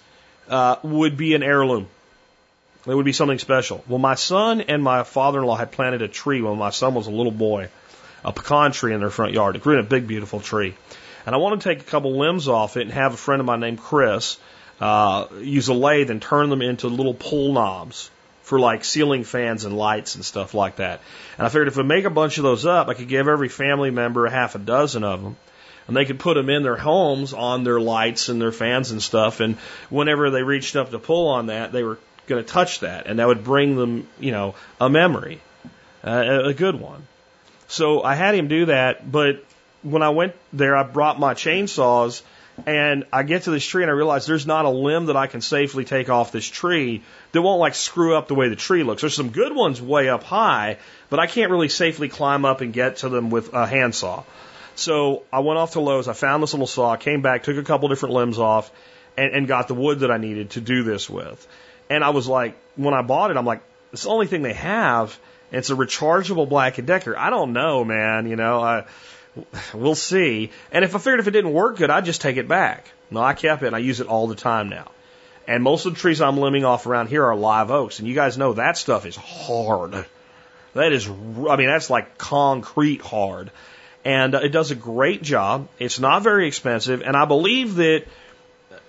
[0.49, 1.89] uh, would be an heirloom.
[2.87, 3.83] It would be something special.
[3.89, 7.11] Well, my son and my father-in-law had planted a tree when my son was a
[7.11, 7.69] little boy,
[8.25, 9.57] a pecan tree in their front yard.
[9.57, 10.75] It grew in a big, beautiful tree.
[11.25, 13.47] And I wanted to take a couple limbs off it and have a friend of
[13.47, 14.39] mine named Chris
[14.81, 18.11] uh, use a lathe and turn them into little pull knobs
[18.43, 21.01] for like ceiling fans and lights and stuff like that.
[21.39, 23.49] And I figured if I make a bunch of those up, I could give every
[23.49, 25.37] family member a half a dozen of them.
[25.89, 29.03] And they could put them in their homes on their lights and their fans and
[29.03, 29.41] stuff.
[29.41, 29.57] And
[29.91, 33.19] whenever they reached up to pull on that, they were going to touch that, and
[33.19, 35.41] that would bring them, you know, a memory,
[36.05, 37.07] uh, a good one.
[37.69, 39.45] So I had him do that, but
[39.83, 42.23] when I went there, I brought my chainsaws,
[42.67, 45.27] and I get to this tree and I realize there's not a limb that I
[45.27, 47.03] can safely take off this tree
[47.33, 49.01] that won't like screw up the way the tree looks.
[49.01, 52.73] There's some good ones way up high, but I can't really safely climb up and
[52.73, 54.25] get to them with a handsaw.
[54.75, 56.09] So I went off to Lowe's.
[56.09, 58.71] I found this little saw, came back, took a couple different limbs off,
[59.17, 61.47] and, and got the wood that I needed to do this with.
[61.91, 63.63] And I was like, when I bought it, I'm like,
[63.93, 65.19] it's the only thing they have.
[65.51, 67.17] It's a rechargeable Black and Decker.
[67.17, 68.27] I don't know, man.
[68.27, 68.85] You know, I,
[69.75, 70.51] we'll see.
[70.71, 72.91] And if I figured if it didn't work good, I'd just take it back.
[73.11, 74.91] No, I kept it and I use it all the time now.
[75.47, 77.99] And most of the trees I'm limbing off around here are live oaks.
[77.99, 80.07] And you guys know that stuff is hard.
[80.75, 83.51] That is, I mean, that's like concrete hard.
[84.05, 85.69] And uh, it does a great job.
[85.79, 87.03] It's not very expensive.
[87.03, 88.05] And I believe that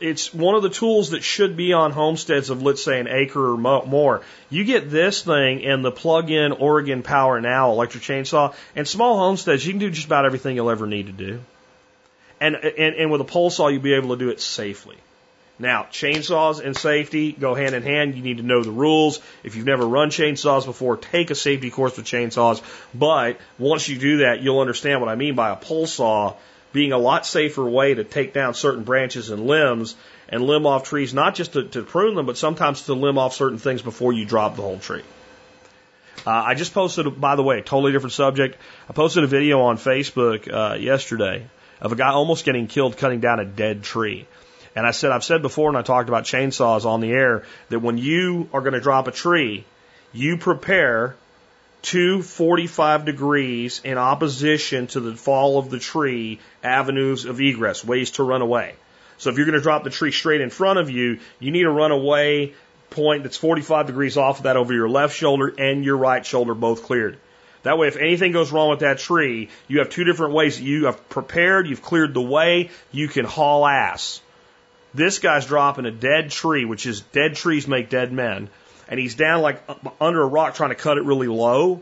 [0.03, 3.53] it's one of the tools that should be on homesteads of let's say an acre
[3.53, 4.21] or more.
[4.49, 9.65] You get this thing and the plug-in Oregon Power Now electric chainsaw, and small homesteads
[9.65, 11.39] you can do just about everything you'll ever need to do.
[12.41, 14.97] And and, and with a pole saw you'll be able to do it safely.
[15.57, 18.15] Now, chainsaws and safety go hand in hand.
[18.15, 19.21] You need to know the rules.
[19.43, 22.61] If you've never run chainsaws before, take a safety course with chainsaws.
[22.93, 26.33] But once you do that, you'll understand what I mean by a pole saw
[26.73, 29.95] being a lot safer way to take down certain branches and limbs
[30.27, 33.33] and limb off trees, not just to, to prune them, but sometimes to limb off
[33.33, 35.03] certain things before you drop the whole tree.
[36.25, 38.57] Uh, I just posted, by the way, totally different subject.
[38.89, 41.45] I posted a video on Facebook uh, yesterday
[41.79, 44.25] of a guy almost getting killed cutting down a dead tree.
[44.75, 47.79] And I said, I've said before, and I talked about chainsaws on the air, that
[47.79, 49.65] when you are going to drop a tree,
[50.13, 51.15] you prepare
[51.83, 58.11] two 45 degrees in opposition to the fall of the tree avenues of egress, ways
[58.11, 58.73] to run away.
[59.17, 61.65] So if you're going to drop the tree straight in front of you, you need
[61.65, 62.53] a runaway
[62.89, 66.55] point that's 45 degrees off of that over your left shoulder and your right shoulder
[66.55, 67.17] both cleared.
[67.63, 70.85] That way, if anything goes wrong with that tree, you have two different ways you
[70.85, 74.21] have prepared, you've cleared the way, you can haul ass.
[74.93, 78.49] This guy's dropping a dead tree, which is dead trees make dead men,
[78.87, 79.61] and he's down like
[79.99, 81.81] under a rock trying to cut it really low.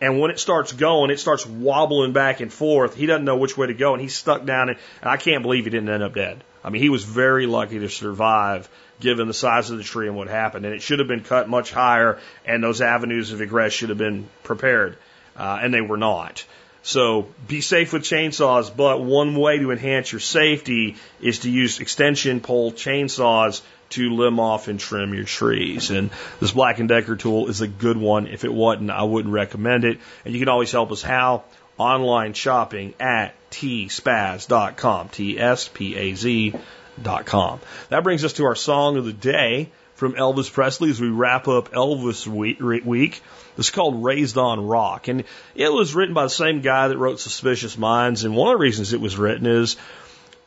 [0.00, 2.94] And when it starts going, it starts wobbling back and forth.
[2.94, 4.70] He doesn't know which way to go, and he's stuck down.
[4.70, 6.42] And I can't believe he didn't end up dead.
[6.64, 8.68] I mean, he was very lucky to survive
[8.98, 10.64] given the size of the tree and what happened.
[10.64, 13.98] And it should have been cut much higher, and those avenues of egress should have
[13.98, 14.96] been prepared,
[15.36, 16.44] uh, and they were not.
[16.82, 21.80] So be safe with chainsaws, but one way to enhance your safety is to use
[21.80, 25.90] extension pole chainsaws to limb off and trim your trees.
[25.90, 28.26] And this Black and Decker tool is a good one.
[28.28, 29.98] If it wasn't, I wouldn't recommend it.
[30.24, 31.44] And you can always help us how?
[31.76, 35.08] Online shopping at tspaz.com.
[35.08, 36.54] T-S-P-A-Z
[37.02, 37.60] dot com.
[37.88, 41.48] That brings us to our song of the day from Elvis Presley as we wrap
[41.48, 43.22] up Elvis week.
[43.60, 45.08] It's called Raised on Rock.
[45.08, 45.24] And
[45.54, 48.24] it was written by the same guy that wrote Suspicious Minds.
[48.24, 49.76] And one of the reasons it was written is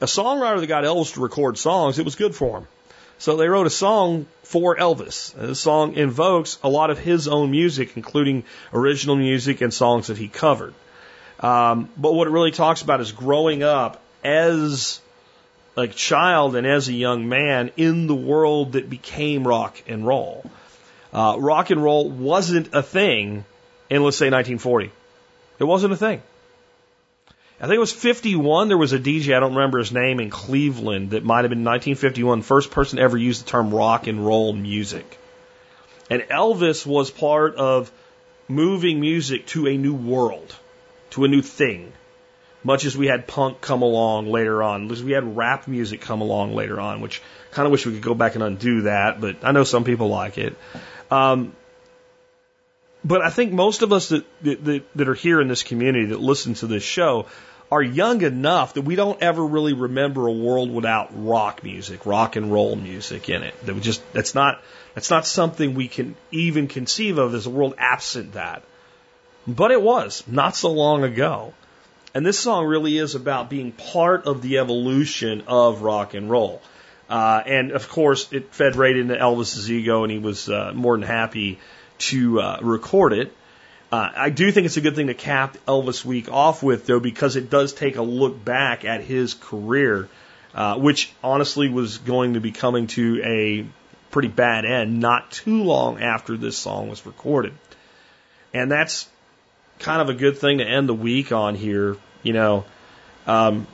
[0.01, 2.67] a songwriter that got Elvis to record songs, it was good for him.
[3.19, 5.37] So they wrote a song for Elvis.
[5.37, 10.07] And the song invokes a lot of his own music, including original music and songs
[10.07, 10.73] that he covered.
[11.39, 14.99] Um, but what it really talks about is growing up as
[15.77, 20.49] a child and as a young man in the world that became rock and roll.
[21.13, 23.45] Uh, rock and roll wasn't a thing
[23.89, 24.91] in, let's say, 1940.
[25.59, 26.21] It wasn't a thing.
[27.61, 28.67] I think it was 51.
[28.67, 31.63] There was a DJ, I don't remember his name, in Cleveland that might have been
[31.63, 35.17] 1951, first person ever use the term rock and roll music.
[36.09, 37.91] And Elvis was part of
[38.47, 40.53] moving music to a new world,
[41.11, 41.93] to a new thing.
[42.63, 46.55] Much as we had punk come along later on, we had rap music come along
[46.55, 47.21] later on, which
[47.51, 50.07] kind of wish we could go back and undo that, but I know some people
[50.07, 50.55] like it.
[51.13, 51.55] Um,
[53.05, 56.19] but I think most of us that, that, that are here in this community that
[56.19, 57.27] listen to this show
[57.71, 62.35] are young enough that we don't ever really remember a world without rock music, rock
[62.35, 63.53] and roll music in it.
[63.65, 64.61] That we just that's not
[64.93, 68.63] that's not something we can even conceive of as a world absent that.
[69.47, 71.53] But it was not so long ago.
[72.15, 76.61] And this song really is about being part of the evolution of rock and roll.
[77.13, 80.97] Uh, and of course, it fed right into Elvis's ego, and he was uh, more
[80.97, 81.59] than happy
[81.99, 83.31] to uh, record it.
[83.91, 86.99] Uh, I do think it's a good thing to cap Elvis Week off with, though,
[86.99, 90.09] because it does take a look back at his career,
[90.55, 93.63] uh, which honestly was going to be coming to a
[94.09, 97.53] pretty bad end not too long after this song was recorded.
[98.55, 99.07] And that's
[99.77, 101.95] kind of a good thing to end the week on here.
[102.23, 102.65] You know,
[103.27, 103.67] um,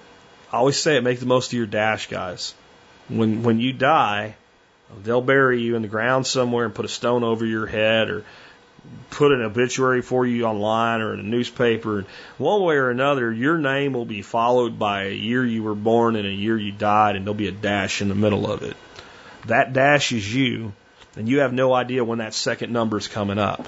[0.52, 2.54] I always say it, make the most of your dash, guys.
[3.10, 4.36] When when you die,
[5.04, 8.24] they'll bury you in the ground somewhere and put a stone over your head or
[9.10, 12.06] put an obituary for you online or in a newspaper.
[12.38, 16.16] One way or another, your name will be followed by a year you were born
[16.16, 18.78] and a year you died, and there'll be a dash in the middle of it.
[19.48, 20.74] That dash is you,
[21.16, 23.68] and you have no idea when that second number is coming up.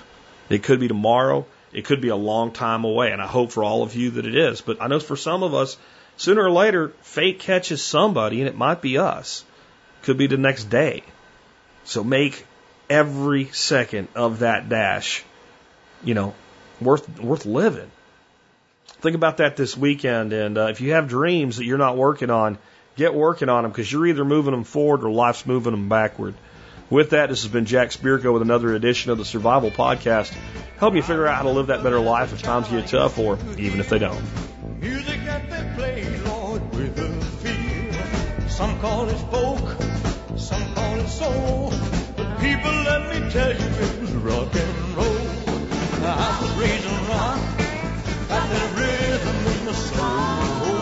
[0.50, 1.46] It could be tomorrow.
[1.74, 4.26] It could be a long time away, and I hope for all of you that
[4.26, 4.62] it is.
[4.62, 5.78] But I know for some of us,
[6.22, 9.44] sooner or later, fate catches somebody, and it might be us.
[10.04, 11.04] Could be the next day.
[11.84, 12.46] So make
[12.90, 15.24] every second of that dash,
[16.04, 16.36] you know,
[16.80, 17.90] worth worth living.
[19.02, 22.30] Think about that this weekend, and uh, if you have dreams that you're not working
[22.30, 22.60] on,
[22.96, 26.36] get working on them because you're either moving them forward or life's moving them backward.
[26.92, 30.36] With that, this has been Jack Spirko with another edition of the Survival Podcast,
[30.82, 33.38] Help you figure out how to live that better life if times get tough or
[33.60, 34.20] even if they don't.
[38.62, 39.66] Some call it folk,
[40.38, 41.74] some call it soul.
[42.16, 45.28] But people, let me tell you, it was rock and roll.
[46.06, 47.42] I was raised on rock,
[48.30, 50.78] got that rhythm in my soul.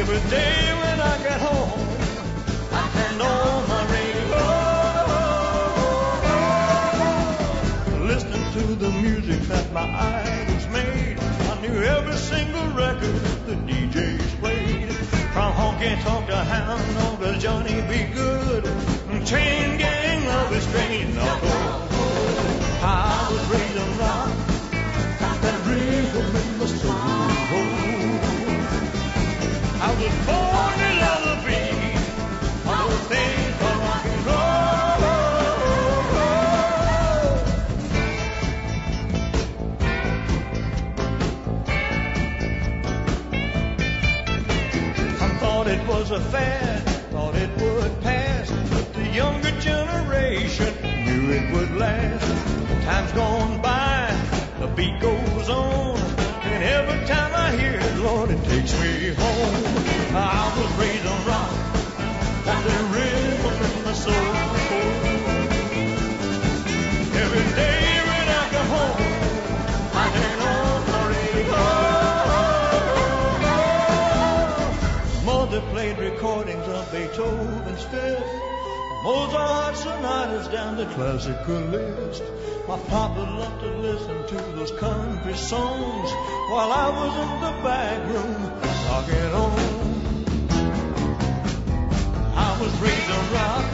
[0.00, 1.86] Every day when I get home,
[2.72, 4.42] I turned on my radio.
[8.12, 11.16] Listening to the music that my idols made.
[11.20, 15.23] I knew every single record the DJs played.
[15.34, 18.04] From honky tonk to hound dog to Johnny B.
[18.14, 18.66] Goode.
[19.26, 21.48] Chain gang, love is straight knuckle.
[22.80, 24.30] I was raised on rock,
[25.18, 26.92] got that rhythm in my soul.
[29.82, 30.93] I was born to
[46.14, 46.80] a fad,
[47.10, 50.72] thought it would pass, but the younger generation
[51.04, 52.84] knew it would last.
[52.84, 54.16] Time's gone by,
[54.60, 59.64] the beat goes on, and every time I hear it, Lord, it takes me home.
[60.14, 61.52] I was raised on rock,
[62.46, 64.33] and the in my soul.
[79.04, 82.22] Mozart sonatas down the classical list.
[82.66, 86.10] My papa loved to listen to those country songs
[86.48, 88.40] while I was in the back room
[88.86, 89.58] talking on.
[92.34, 93.66] I was raised a rock,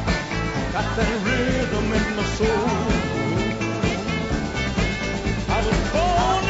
[0.72, 2.68] got that rhythm in my soul.
[5.48, 6.49] I was born.